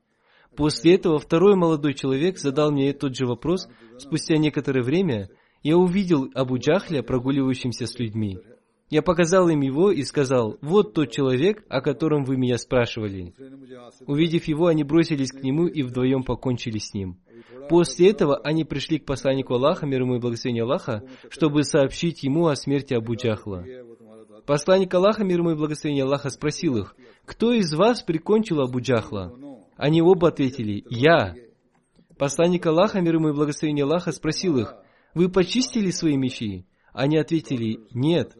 После 0.56 0.96
этого 0.96 1.18
второй 1.18 1.54
молодой 1.54 1.94
человек 1.94 2.38
задал 2.38 2.72
мне 2.72 2.92
тот 2.92 3.16
же 3.16 3.24
вопрос. 3.26 3.68
Спустя 3.98 4.36
некоторое 4.36 4.82
время 4.82 5.30
я 5.62 5.76
увидел 5.76 6.28
Абу 6.34 6.58
Джахля, 6.58 7.02
прогуливающимся 7.02 7.86
с 7.86 7.98
людьми. 7.98 8.38
Я 8.90 9.02
показал 9.02 9.48
им 9.48 9.60
его 9.60 9.92
и 9.92 10.02
сказал, 10.02 10.58
вот 10.60 10.94
тот 10.94 11.12
человек, 11.12 11.64
о 11.68 11.80
котором 11.80 12.24
вы 12.24 12.36
меня 12.36 12.58
спрашивали. 12.58 13.32
Увидев 14.06 14.48
его, 14.48 14.66
они 14.66 14.82
бросились 14.82 15.30
к 15.30 15.42
нему 15.44 15.68
и 15.68 15.82
вдвоем 15.84 16.24
покончили 16.24 16.78
с 16.78 16.92
ним. 16.92 17.20
После 17.68 18.10
этого 18.10 18.36
они 18.38 18.64
пришли 18.64 18.98
к 18.98 19.06
посланнику 19.06 19.54
Аллаха, 19.54 19.86
мир 19.86 20.02
ему 20.02 20.16
и 20.16 20.18
благословение 20.18 20.64
Аллаха, 20.64 21.04
чтобы 21.28 21.62
сообщить 21.62 22.24
ему 22.24 22.48
о 22.48 22.56
смерти 22.56 22.94
Абу 22.94 23.14
Джахла. 23.14 23.64
Посланник 24.44 24.92
Аллаха, 24.92 25.22
мир 25.22 25.38
ему 25.38 25.52
и 25.52 25.54
благословение 25.54 26.02
Аллаха, 26.02 26.30
спросил 26.30 26.76
их, 26.76 26.96
кто 27.24 27.52
из 27.52 27.72
вас 27.72 28.02
прикончил 28.02 28.60
Абу 28.60 28.80
Джахла? 28.80 29.32
Они 29.76 30.02
оба 30.02 30.28
ответили, 30.28 30.84
я. 30.90 31.36
Посланник 32.18 32.66
Аллаха, 32.66 33.00
мир 33.00 33.14
ему 33.14 33.28
и 33.28 33.32
благословение 33.32 33.84
Аллаха, 33.84 34.10
спросил 34.10 34.58
их, 34.58 34.74
вы 35.14 35.28
почистили 35.28 35.92
свои 35.92 36.16
мечи? 36.16 36.66
Они 36.92 37.16
ответили, 37.18 37.80
нет. 37.92 38.36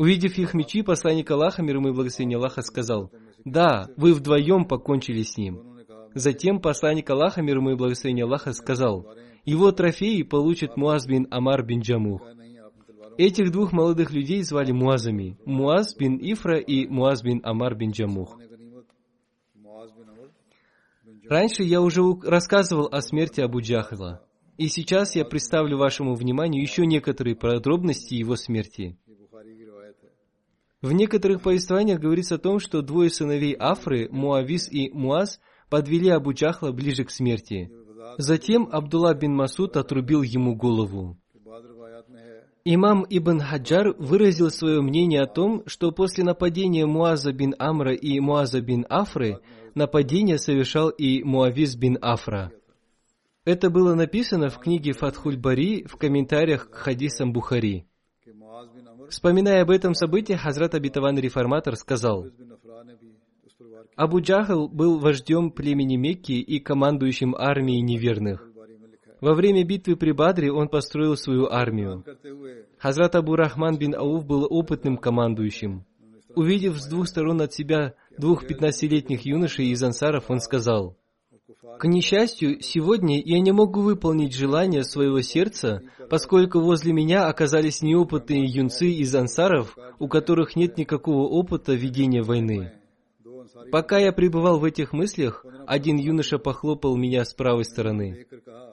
Увидев 0.00 0.38
их 0.38 0.54
мечи, 0.54 0.80
посланник 0.80 1.30
Аллаха, 1.30 1.62
мир 1.62 1.76
ему 1.76 1.90
и 1.90 1.92
благословение 1.92 2.38
Аллаха, 2.38 2.62
сказал, 2.62 3.12
«Да, 3.44 3.90
вы 3.98 4.14
вдвоем 4.14 4.64
покончили 4.64 5.22
с 5.22 5.36
ним». 5.36 5.78
Затем 6.14 6.58
посланник 6.58 7.10
Аллаха, 7.10 7.42
мир 7.42 7.58
ему 7.58 7.72
и 7.72 7.74
благословение 7.74 8.24
Аллаха, 8.24 8.54
сказал, 8.54 9.06
«Его 9.44 9.72
трофеи 9.72 10.22
получит 10.22 10.78
Муаз 10.78 11.06
бин 11.06 11.26
Амар 11.30 11.62
бин 11.62 11.82
Джамух». 11.82 12.22
Этих 13.18 13.52
двух 13.52 13.72
молодых 13.72 14.10
людей 14.10 14.42
звали 14.42 14.72
Муазами, 14.72 15.36
Муаз 15.44 15.94
бин 15.94 16.16
Ифра 16.16 16.58
и 16.58 16.86
Муаз 16.86 17.22
бин 17.22 17.42
Амар 17.44 17.74
бин 17.74 17.90
Джамух. 17.90 18.38
Раньше 21.28 21.62
я 21.62 21.82
уже 21.82 22.00
рассказывал 22.22 22.88
о 22.90 23.02
смерти 23.02 23.42
Абу 23.42 23.60
Джахла, 23.60 24.26
и 24.56 24.68
сейчас 24.68 25.14
я 25.14 25.26
представлю 25.26 25.76
вашему 25.76 26.14
вниманию 26.14 26.62
еще 26.62 26.86
некоторые 26.86 27.36
подробности 27.36 28.14
его 28.14 28.36
смерти– 28.36 28.96
в 30.82 30.92
некоторых 30.92 31.42
повествованиях 31.42 32.00
говорится 32.00 32.36
о 32.36 32.38
том, 32.38 32.58
что 32.58 32.82
двое 32.82 33.10
сыновей 33.10 33.54
Афры, 33.54 34.08
Муавис 34.10 34.70
и 34.70 34.90
Муаз, 34.90 35.40
подвели 35.68 36.08
Абу 36.08 36.32
Джахла 36.32 36.72
ближе 36.72 37.04
к 37.04 37.10
смерти. 37.10 37.70
Затем 38.18 38.68
Абдулла 38.72 39.14
бин 39.14 39.34
Масуд 39.34 39.76
отрубил 39.76 40.22
ему 40.22 40.56
голову. 40.56 41.16
Имам 42.64 43.06
Ибн 43.08 43.40
Хаджар 43.40 43.94
выразил 43.98 44.50
свое 44.50 44.82
мнение 44.82 45.22
о 45.22 45.26
том, 45.26 45.62
что 45.66 45.92
после 45.92 46.24
нападения 46.24 46.86
Муаза 46.86 47.32
бин 47.32 47.54
Амра 47.58 47.94
и 47.94 48.20
Муаза 48.20 48.60
бин 48.60 48.84
Афры 48.88 49.40
нападение 49.74 50.38
совершал 50.38 50.90
и 50.90 51.22
Муавис 51.22 51.74
бин 51.76 51.98
Афра. 52.02 52.52
Это 53.44 53.70
было 53.70 53.94
написано 53.94 54.50
в 54.50 54.58
книге 54.58 54.92
Фатхуль 54.92 55.38
Бари 55.38 55.84
в 55.84 55.96
комментариях 55.96 56.68
к 56.68 56.74
хадисам 56.74 57.32
Бухари. 57.32 57.86
Вспоминая 59.10 59.62
об 59.62 59.70
этом 59.70 59.94
событии, 59.94 60.34
Хазрат 60.34 60.74
Абитаван 60.74 61.18
Реформатор 61.18 61.74
сказал, 61.74 62.28
Абу 63.96 64.20
Джахал 64.20 64.68
был 64.68 65.00
вождем 65.00 65.50
племени 65.50 65.96
Мекки 65.96 66.32
и 66.32 66.60
командующим 66.60 67.34
армией 67.34 67.82
неверных. 67.82 68.48
Во 69.20 69.34
время 69.34 69.64
битвы 69.64 69.96
при 69.96 70.12
Бадре 70.12 70.52
он 70.52 70.68
построил 70.68 71.16
свою 71.16 71.46
армию. 71.50 72.04
Хазрат 72.78 73.16
Абу 73.16 73.34
Рахман 73.34 73.76
бин 73.76 73.96
Ауф 73.96 74.24
был 74.24 74.46
опытным 74.48 74.96
командующим. 74.96 75.84
Увидев 76.36 76.78
с 76.78 76.86
двух 76.86 77.08
сторон 77.08 77.42
от 77.42 77.52
себя 77.52 77.94
двух 78.16 78.46
пятнадцатилетних 78.46 79.26
юношей 79.26 79.66
из 79.70 79.82
ансаров, 79.82 80.30
он 80.30 80.38
сказал, 80.38 80.96
к 81.78 81.84
несчастью, 81.84 82.62
сегодня 82.62 83.20
я 83.20 83.38
не 83.40 83.52
могу 83.52 83.82
выполнить 83.82 84.34
желание 84.34 84.82
своего 84.82 85.20
сердца, 85.20 85.82
поскольку 86.08 86.60
возле 86.60 86.92
меня 86.92 87.26
оказались 87.26 87.82
неопытные 87.82 88.46
юнцы 88.46 88.86
из 88.90 89.14
ансаров, 89.14 89.76
у 89.98 90.08
которых 90.08 90.56
нет 90.56 90.78
никакого 90.78 91.28
опыта 91.28 91.74
ведения 91.74 92.22
войны. 92.22 92.72
Пока 93.70 93.98
я 93.98 94.12
пребывал 94.12 94.58
в 94.58 94.64
этих 94.64 94.92
мыслях, 94.92 95.44
один 95.66 95.98
юноша 95.98 96.38
похлопал 96.38 96.96
меня 96.96 97.24
с 97.24 97.34
правой 97.34 97.64
стороны. 97.64 98.26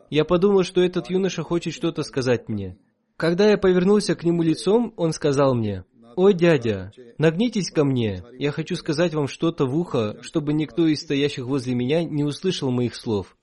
Я 0.10 0.24
подумал, 0.24 0.64
что 0.64 0.82
этот 0.82 1.10
юноша 1.10 1.44
хочет 1.44 1.74
что-то 1.74 2.04
сказать 2.04 2.48
мне. 2.48 2.78
Когда 3.18 3.50
я 3.50 3.58
повернулся 3.58 4.16
к 4.16 4.24
нему 4.24 4.44
лицом, 4.44 4.94
он 4.96 5.12
сказал 5.12 5.56
мне, 5.56 5.84
«О, 6.18 6.32
дядя, 6.32 6.91
нагнитесь 7.20 7.70
ко 7.70 7.86
мне, 7.86 8.24
я 8.39 8.51
хочу 8.51 8.76
сказать 8.76 9.13
вам 9.13 9.28
что-то 9.28 9.68
в 9.68 9.78
ухо, 9.78 10.18
чтобы 10.24 10.51
никто 10.51 10.88
из 10.88 11.01
стоящих 11.01 11.45
возле 11.45 11.76
меня 11.76 12.03
не 12.03 12.24
услышал 12.24 12.72
моих 12.72 12.95
слов». 12.95 13.38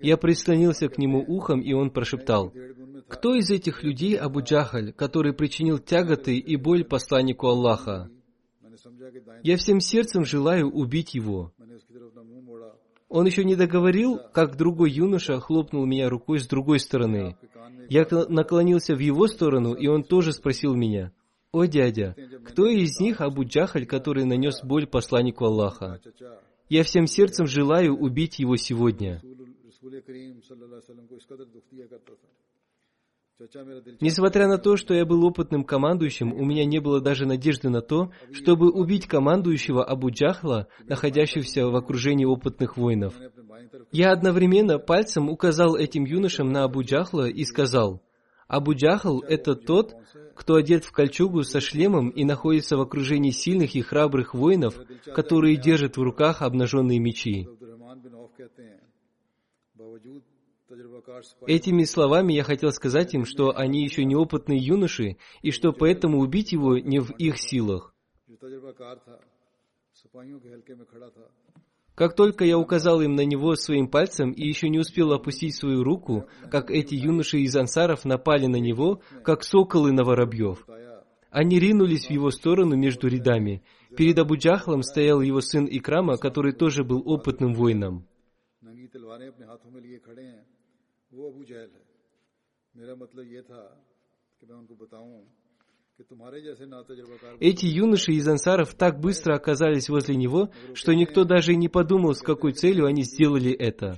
Я 0.00 0.16
прислонился 0.16 0.88
к 0.88 0.96
нему 0.96 1.24
ухом, 1.26 1.60
и 1.60 1.72
он 1.72 1.90
прошептал, 1.90 2.54
«Кто 3.08 3.34
из 3.34 3.50
этих 3.50 3.82
людей 3.82 4.16
Абу 4.16 4.42
Джахаль, 4.42 4.92
который 4.92 5.32
причинил 5.32 5.80
тяготы 5.80 6.38
и 6.38 6.54
боль 6.54 6.84
посланнику 6.84 7.48
Аллаха? 7.48 8.08
Я 9.42 9.56
всем 9.56 9.80
сердцем 9.80 10.24
желаю 10.24 10.70
убить 10.70 11.14
его». 11.14 11.52
Он 13.08 13.26
еще 13.26 13.42
не 13.42 13.56
договорил, 13.56 14.20
как 14.32 14.56
другой 14.56 14.92
юноша 14.92 15.40
хлопнул 15.40 15.84
меня 15.84 16.08
рукой 16.08 16.38
с 16.38 16.46
другой 16.46 16.78
стороны. 16.78 17.36
Я 17.88 18.06
наклонился 18.28 18.94
в 18.94 19.00
его 19.00 19.26
сторону, 19.26 19.74
и 19.74 19.88
он 19.88 20.04
тоже 20.04 20.32
спросил 20.32 20.76
меня, 20.76 21.10
«О, 21.52 21.64
дядя, 21.64 22.14
кто 22.44 22.66
из 22.66 23.00
них 23.00 23.20
Абу 23.20 23.44
Джахаль, 23.44 23.84
который 23.84 24.24
нанес 24.24 24.62
боль 24.62 24.86
посланнику 24.86 25.46
Аллаха? 25.46 26.00
Я 26.68 26.84
всем 26.84 27.06
сердцем 27.06 27.46
желаю 27.46 27.96
убить 27.96 28.38
его 28.38 28.56
сегодня». 28.56 29.20
Несмотря 34.00 34.46
на 34.46 34.58
то, 34.58 34.76
что 34.76 34.92
я 34.92 35.06
был 35.06 35.24
опытным 35.24 35.64
командующим, 35.64 36.32
у 36.34 36.44
меня 36.44 36.66
не 36.66 36.78
было 36.78 37.00
даже 37.00 37.24
надежды 37.26 37.70
на 37.70 37.80
то, 37.80 38.12
чтобы 38.32 38.70
убить 38.70 39.06
командующего 39.06 39.82
Абу 39.82 40.10
Джахла, 40.10 40.68
находящегося 40.84 41.66
в 41.66 41.74
окружении 41.74 42.26
опытных 42.26 42.76
воинов. 42.76 43.14
Я 43.92 44.12
одновременно 44.12 44.78
пальцем 44.78 45.30
указал 45.30 45.74
этим 45.74 46.04
юношам 46.04 46.52
на 46.52 46.64
Абу 46.64 46.82
Джахла 46.82 47.28
и 47.28 47.42
сказал– 47.44 48.02
Абу 48.50 48.74
Джахл— 48.74 49.20
это 49.28 49.54
тот, 49.54 49.94
кто 50.34 50.56
одет 50.56 50.84
в 50.84 50.90
кольчугу 50.90 51.44
со 51.44 51.60
шлемом 51.60 52.08
и 52.08 52.24
находится 52.24 52.76
в 52.76 52.80
окружении 52.80 53.30
сильных 53.30 53.76
и 53.76 53.80
храбрых 53.80 54.34
воинов, 54.34 54.74
которые 55.14 55.56
держат 55.56 55.96
в 55.96 56.02
руках 56.02 56.42
обнаженные 56.42 56.98
мечи. 56.98 57.46
Этими 61.46 61.84
словами 61.84 62.32
я 62.32 62.42
хотел 62.42 62.72
сказать 62.72 63.14
им, 63.14 63.24
что 63.24 63.56
они 63.56 63.84
еще 63.84 64.04
неопытные 64.04 64.58
юноши, 64.58 65.16
и 65.42 65.52
что 65.52 65.72
поэтому 65.72 66.18
убить 66.18 66.50
его 66.50 66.76
не 66.76 66.98
в 66.98 67.12
их 67.18 67.38
силах. 67.38 67.94
Как 71.99 72.13
только 72.13 72.43
я 72.43 72.57
указал 72.57 72.99
им 73.01 73.15
на 73.15 73.23
него 73.23 73.55
своим 73.55 73.87
пальцем 73.87 74.31
и 74.31 74.45
еще 74.45 74.67
не 74.67 74.79
успел 74.79 75.13
опустить 75.13 75.55
свою 75.55 75.83
руку, 75.83 76.27
как 76.51 76.69
эти 76.69 76.93
юноши 76.93 77.39
из 77.39 77.55
ансаров 77.55 78.03
напали 78.03 78.47
на 78.47 78.57
него, 78.57 79.01
как 79.23 79.43
соколы 79.43 79.93
на 79.93 80.03
воробьев. 80.03 80.65
बताया 80.67 81.03
Они 81.31 81.59
ринулись 81.59 82.07
в 82.07 82.11
его 82.11 82.31
сторону 82.31 82.75
между 82.75 83.07
рядами. 83.07 83.63
Перед 83.97 84.19
Абу 84.19 84.35
Джахлом 84.35 84.83
стоял 84.83 85.21
его 85.21 85.41
сын 85.41 85.65
Икрама, 85.65 86.17
который 86.17 86.53
тоже 86.53 86.83
был 86.83 87.01
опытным 87.05 87.53
воином. 87.53 88.05
नंगी 88.65 88.87
तलवारें 88.87 89.27
अपने 89.27 89.45
हाथों 89.45 89.69
में 89.71 89.81
लिए 89.81 89.97
खड़े 90.05 90.23
हैं 90.23 90.43
वो 91.13 91.21
अबू 91.29 91.41
जहल 91.49 91.69
है 91.77 91.83
मेरा 92.75 92.93
मतलब 92.97 93.25
ये 93.35 93.41
था 93.49 93.61
कि 94.39 94.43
मैं 94.49 94.55
उनको 94.57 94.75
बताऊं 94.83 95.38
эти 97.40 97.66
юноши 97.66 98.12
из 98.12 98.26
ансаров 98.26 98.74
так 98.74 99.00
быстро 99.00 99.34
оказались 99.34 99.88
возле 99.88 100.16
него, 100.16 100.50
что 100.74 100.94
никто 100.94 101.24
даже 101.24 101.52
и 101.52 101.56
не 101.56 101.68
подумал, 101.68 102.14
с 102.14 102.22
какой 102.22 102.52
целью 102.52 102.86
они 102.86 103.02
сделали 103.02 103.52
это. 103.52 103.96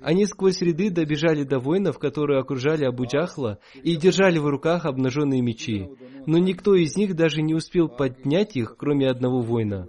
Они 0.00 0.26
сквозь 0.26 0.60
ряды 0.60 0.90
добежали 0.90 1.42
до 1.44 1.58
воинов, 1.58 1.98
которые 1.98 2.40
окружали 2.40 2.84
абуджахла 2.84 3.58
и 3.82 3.96
держали 3.96 4.38
в 4.38 4.46
руках 4.46 4.84
обнаженные 4.84 5.42
мечи. 5.42 5.88
Но 6.26 6.38
никто 6.38 6.74
из 6.74 6.96
них 6.96 7.14
даже 7.14 7.42
не 7.42 7.54
успел 7.54 7.88
поднять 7.88 8.56
их, 8.56 8.76
кроме 8.76 9.08
одного 9.08 9.40
воина. 9.40 9.88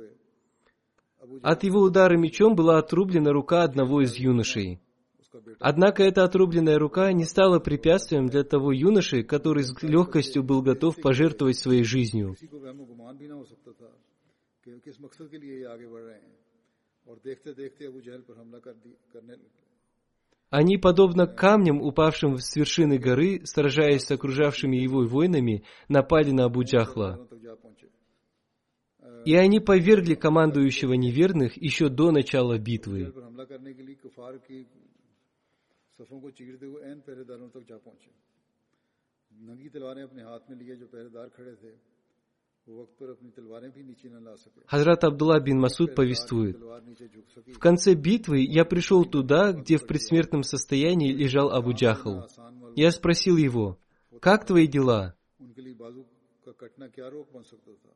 От 1.41 1.63
его 1.63 1.81
удара 1.81 2.17
мечом 2.17 2.55
была 2.55 2.79
отрублена 2.79 3.31
рука 3.31 3.63
одного 3.63 4.01
из 4.01 4.15
юношей. 4.15 4.79
Однако 5.59 6.03
эта 6.03 6.23
отрубленная 6.23 6.77
рука 6.77 7.11
не 7.13 7.25
стала 7.25 7.59
препятствием 7.59 8.27
для 8.27 8.43
того 8.43 8.71
юноши, 8.71 9.23
который 9.23 9.63
с 9.63 9.73
легкостью 9.81 10.43
был 10.43 10.61
готов 10.61 10.95
пожертвовать 11.01 11.57
своей 11.57 11.83
жизнью. 11.83 12.35
Они, 20.49 20.77
подобно 20.77 21.27
камням, 21.27 21.81
упавшим 21.81 22.37
с 22.37 22.55
вершины 22.55 22.97
горы, 22.97 23.41
сражаясь 23.45 24.03
с 24.03 24.11
окружавшими 24.11 24.77
его 24.77 25.05
воинами, 25.05 25.63
напали 25.89 26.31
на 26.31 26.45
Абу 26.45 26.63
Джахла. 26.63 27.27
И 29.25 29.35
они 29.35 29.59
повергли 29.59 30.13
командующего 30.13 30.93
неверных 30.93 31.57
еще 31.57 31.89
до 31.89 32.11
начала 32.11 32.57
битвы. 32.59 33.11
पर 35.98 36.06
हमला 36.06 36.20
करने 36.20 36.20
के 36.20 36.20
लिए 36.20 36.20
कुफार 36.20 36.20
की 36.20 36.20
सफों 36.20 36.20
को 36.20 36.30
चीरते 36.30 36.66
हुए 36.66 36.80
एन 36.90 37.00
पहरेदारों 37.06 37.48
तक 37.54 37.62
जा 37.68 37.76
पहुंचे 37.76 38.10
नंगी 39.30 39.68
तलवारें 39.68 40.02
अपने 40.02 40.22
हाथ 40.22 40.42
में 40.50 40.56
लिए 40.58 40.76
जो 40.76 40.86
पहरेदार 40.86 41.28
खड़े 41.36 41.54
थे 41.62 41.72
वो 42.66 42.82
वक्त 42.82 42.94
पर 43.00 43.10
अपनी 43.10 43.30
तलवारें 43.36 43.70
भी 43.72 43.82
नीचे 43.82 44.08
न 44.08 44.24
ला 44.24 44.34
सके 44.34 44.60
Хазрат 44.66 45.04
Абдулла 45.04 45.40
бин 45.40 45.58
Масуд 45.60 45.94
повествует. 45.94 46.56
तलवार 46.56 46.82
नीचे 46.82 47.06
झुक 47.08 47.26
सकी 47.36 47.52
В 47.52 47.58
конце 47.58 47.94
битвы 47.94 48.44
я 48.48 48.64
пришел 48.64 49.04
туда, 49.04 49.52
где 49.52 49.76
в 49.76 49.86
предсмертном 49.86 50.42
состоянии 50.42 51.12
лежал 51.12 51.50
Абу 51.52 51.72
Джахл. 51.72 52.20
आसान 52.20 52.54
मालूम 52.60 52.74
Я 52.76 52.90
спросил 52.92 53.36
его, 53.36 53.78
«Как 54.20 54.46
твои 54.46 54.66
дела?» 54.66 55.14
उनके 55.40 55.62
लिए 55.62 55.74
बाजू 55.74 56.02
का 56.44 56.52
कटना 56.52 56.86
क्या 56.88 57.08
रोक 57.08 57.32
बन 57.32 57.42
सकता 57.42 57.72
था 57.72 57.92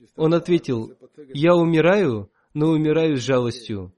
जिस 0.00 0.08
Он 0.16 0.34
ответил, 0.34 0.96
«Я 1.34 1.54
умираю, 1.54 2.30
но 2.54 2.70
умираю 2.70 3.16
с 3.16 3.20
жалостью. 3.20 3.92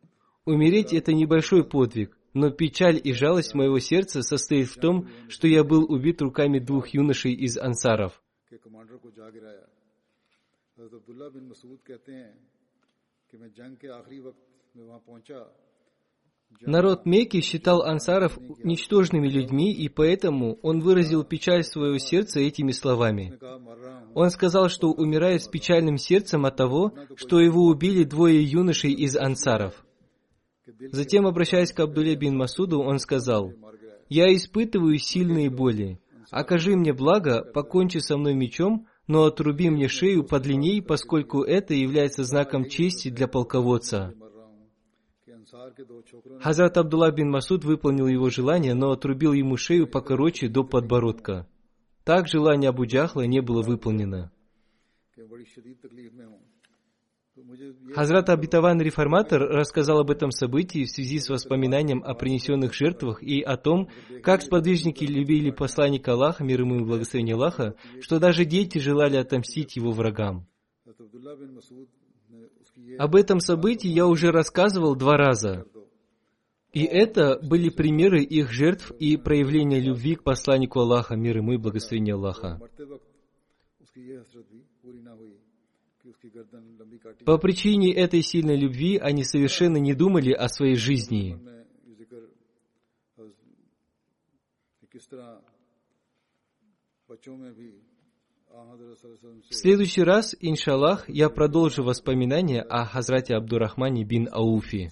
Умереть – 0.44 0.92
это 0.92 1.12
небольшой 1.12 1.64
подвиг, 1.64 2.15
Но 2.37 2.51
печаль 2.51 3.01
и 3.03 3.13
жалость 3.13 3.55
моего 3.55 3.79
сердца 3.79 4.21
состоит 4.21 4.67
в 4.67 4.79
том, 4.79 5.09
что 5.27 5.47
я 5.47 5.63
был 5.63 5.91
убит 5.91 6.21
руками 6.21 6.59
двух 6.59 6.89
юношей 6.89 7.33
из 7.33 7.57
ансаров. 7.57 8.21
Народ 16.61 17.05
Мекки 17.07 17.41
считал 17.41 17.81
ансаров 17.81 18.37
ничтожными 18.63 19.27
людьми, 19.27 19.73
и 19.73 19.89
поэтому 19.89 20.59
он 20.61 20.81
выразил 20.81 21.23
печаль 21.23 21.63
своего 21.63 21.97
сердца 21.97 22.39
этими 22.39 22.71
словами. 22.71 23.33
Он 24.13 24.29
сказал, 24.29 24.69
что 24.69 24.91
умирает 24.91 25.41
с 25.41 25.47
печальным 25.47 25.97
сердцем 25.97 26.45
от 26.45 26.55
того, 26.55 26.93
что 27.15 27.39
его 27.39 27.63
убили 27.63 28.03
двое 28.03 28.43
юношей 28.43 28.93
из 28.93 29.15
ансаров. 29.15 29.83
Затем, 30.91 31.25
обращаясь 31.25 31.71
к 31.71 31.79
Абдуле 31.79 32.15
бин 32.15 32.35
Масуду, 32.35 32.81
он 32.81 32.99
сказал, 32.99 33.53
«Я 34.09 34.33
испытываю 34.33 34.97
сильные 34.97 35.49
боли. 35.49 35.99
Окажи 36.29 36.75
мне 36.75 36.93
благо, 36.93 37.43
покончи 37.43 37.99
со 37.99 38.17
мной 38.17 38.33
мечом, 38.33 38.87
но 39.07 39.23
отруби 39.23 39.69
мне 39.69 39.87
шею 39.87 40.23
подлинней, 40.23 40.81
поскольку 40.81 41.41
это 41.43 41.73
является 41.73 42.23
знаком 42.23 42.67
чести 42.67 43.09
для 43.09 43.27
полководца». 43.27 44.13
Хазрат 46.41 46.77
Абдулла 46.77 47.11
бин 47.11 47.29
Масуд 47.29 47.63
выполнил 47.63 48.07
его 48.07 48.29
желание, 48.29 48.73
но 48.73 48.91
отрубил 48.91 49.31
ему 49.31 49.55
шею 49.55 49.87
покороче 49.87 50.49
до 50.49 50.63
подбородка. 50.65 51.47
Так 52.03 52.27
желание 52.27 52.69
Абу 52.69 52.85
Джахла 52.85 53.23
не 53.23 53.41
было 53.41 53.61
выполнено. 53.61 54.31
Хазрат 57.93 58.29
Абитаван 58.29 58.81
Реформатор 58.81 59.41
рассказал 59.41 59.99
об 59.99 60.11
этом 60.11 60.31
событии 60.31 60.85
в 60.85 60.89
связи 60.91 61.19
с 61.19 61.29
воспоминанием 61.29 62.03
о 62.03 62.13
принесенных 62.13 62.73
жертвах 62.73 63.21
и 63.21 63.41
о 63.41 63.57
том, 63.57 63.89
как 64.23 64.41
сподвижники 64.41 65.03
любили 65.03 65.51
посланника 65.51 66.13
Аллаха, 66.13 66.43
мир 66.43 66.61
ему 66.61 66.77
и 66.77 66.83
благословение 66.83 67.35
Аллаха, 67.35 67.75
что 68.01 68.19
даже 68.19 68.45
дети 68.45 68.79
желали 68.79 69.17
отомстить 69.17 69.75
его 69.75 69.91
врагам. 69.91 70.47
Об 72.97 73.15
этом 73.15 73.39
событии 73.39 73.89
я 73.89 74.07
уже 74.07 74.31
рассказывал 74.31 74.95
два 74.95 75.17
раза. 75.17 75.65
И 76.73 76.83
это 76.83 77.39
были 77.41 77.69
примеры 77.69 78.21
их 78.21 78.51
жертв 78.51 78.91
и 78.99 79.17
проявления 79.17 79.79
любви 79.79 80.15
к 80.15 80.23
посланнику 80.23 80.79
Аллаха, 80.79 81.15
мир 81.15 81.37
ему 81.37 81.53
и 81.53 81.57
благословение 81.57 82.15
Аллаха. 82.15 82.59
По 87.25 87.37
причине 87.37 87.93
этой 87.93 88.21
сильной 88.21 88.57
любви 88.57 88.97
они 88.97 89.23
совершенно 89.23 89.77
не 89.77 89.93
думали 89.93 90.31
о 90.31 90.47
своей 90.47 90.75
жизни. 90.75 91.37
В 99.49 99.53
следующий 99.53 100.03
раз, 100.03 100.35
иншаллах, 100.39 101.07
я 101.09 101.29
продолжу 101.29 101.83
воспоминания 101.83 102.61
о 102.61 102.85
Хазрате 102.85 103.35
Абдурахмане 103.35 104.03
бин 104.03 104.27
Ауфи. 104.31 104.91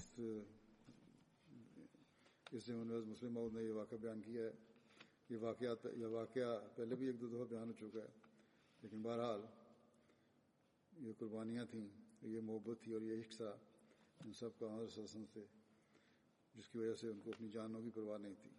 ये 10.96 11.12
कुर्बानियाँ 11.12 11.64
थी, 11.66 11.82
ये 12.24 12.40
मोहब्बत 12.40 12.76
थी 12.86 12.92
और 12.96 13.02
ये 13.04 13.14
इश्क 13.20 13.32
था 13.40 13.50
इन 14.26 14.32
सब 14.32 14.52
का 14.56 14.66
हसन 14.74 15.24
से, 15.28 15.42
जिसकी 16.54 16.78
वजह 16.78 16.94
से 16.96 17.06
उनको 17.08 17.30
अपनी 17.30 17.48
जानों 17.52 17.80
की 17.84 17.90
परवाह 17.92 18.18
नहीं 18.18 18.34
थी। 18.34 18.50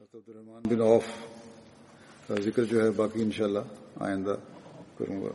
अब्दुलरहमान 0.00 0.68
बिन 0.68 0.80
औफ 0.80 1.06
का 2.28 2.34
ज़िक्र 2.44 2.64
जो 2.70 2.80
है 2.80 2.90
बाकी 2.96 3.20
इंशाल्लाह 3.22 3.64
आइंदा 4.04 4.34
करूँगा। 4.98 5.34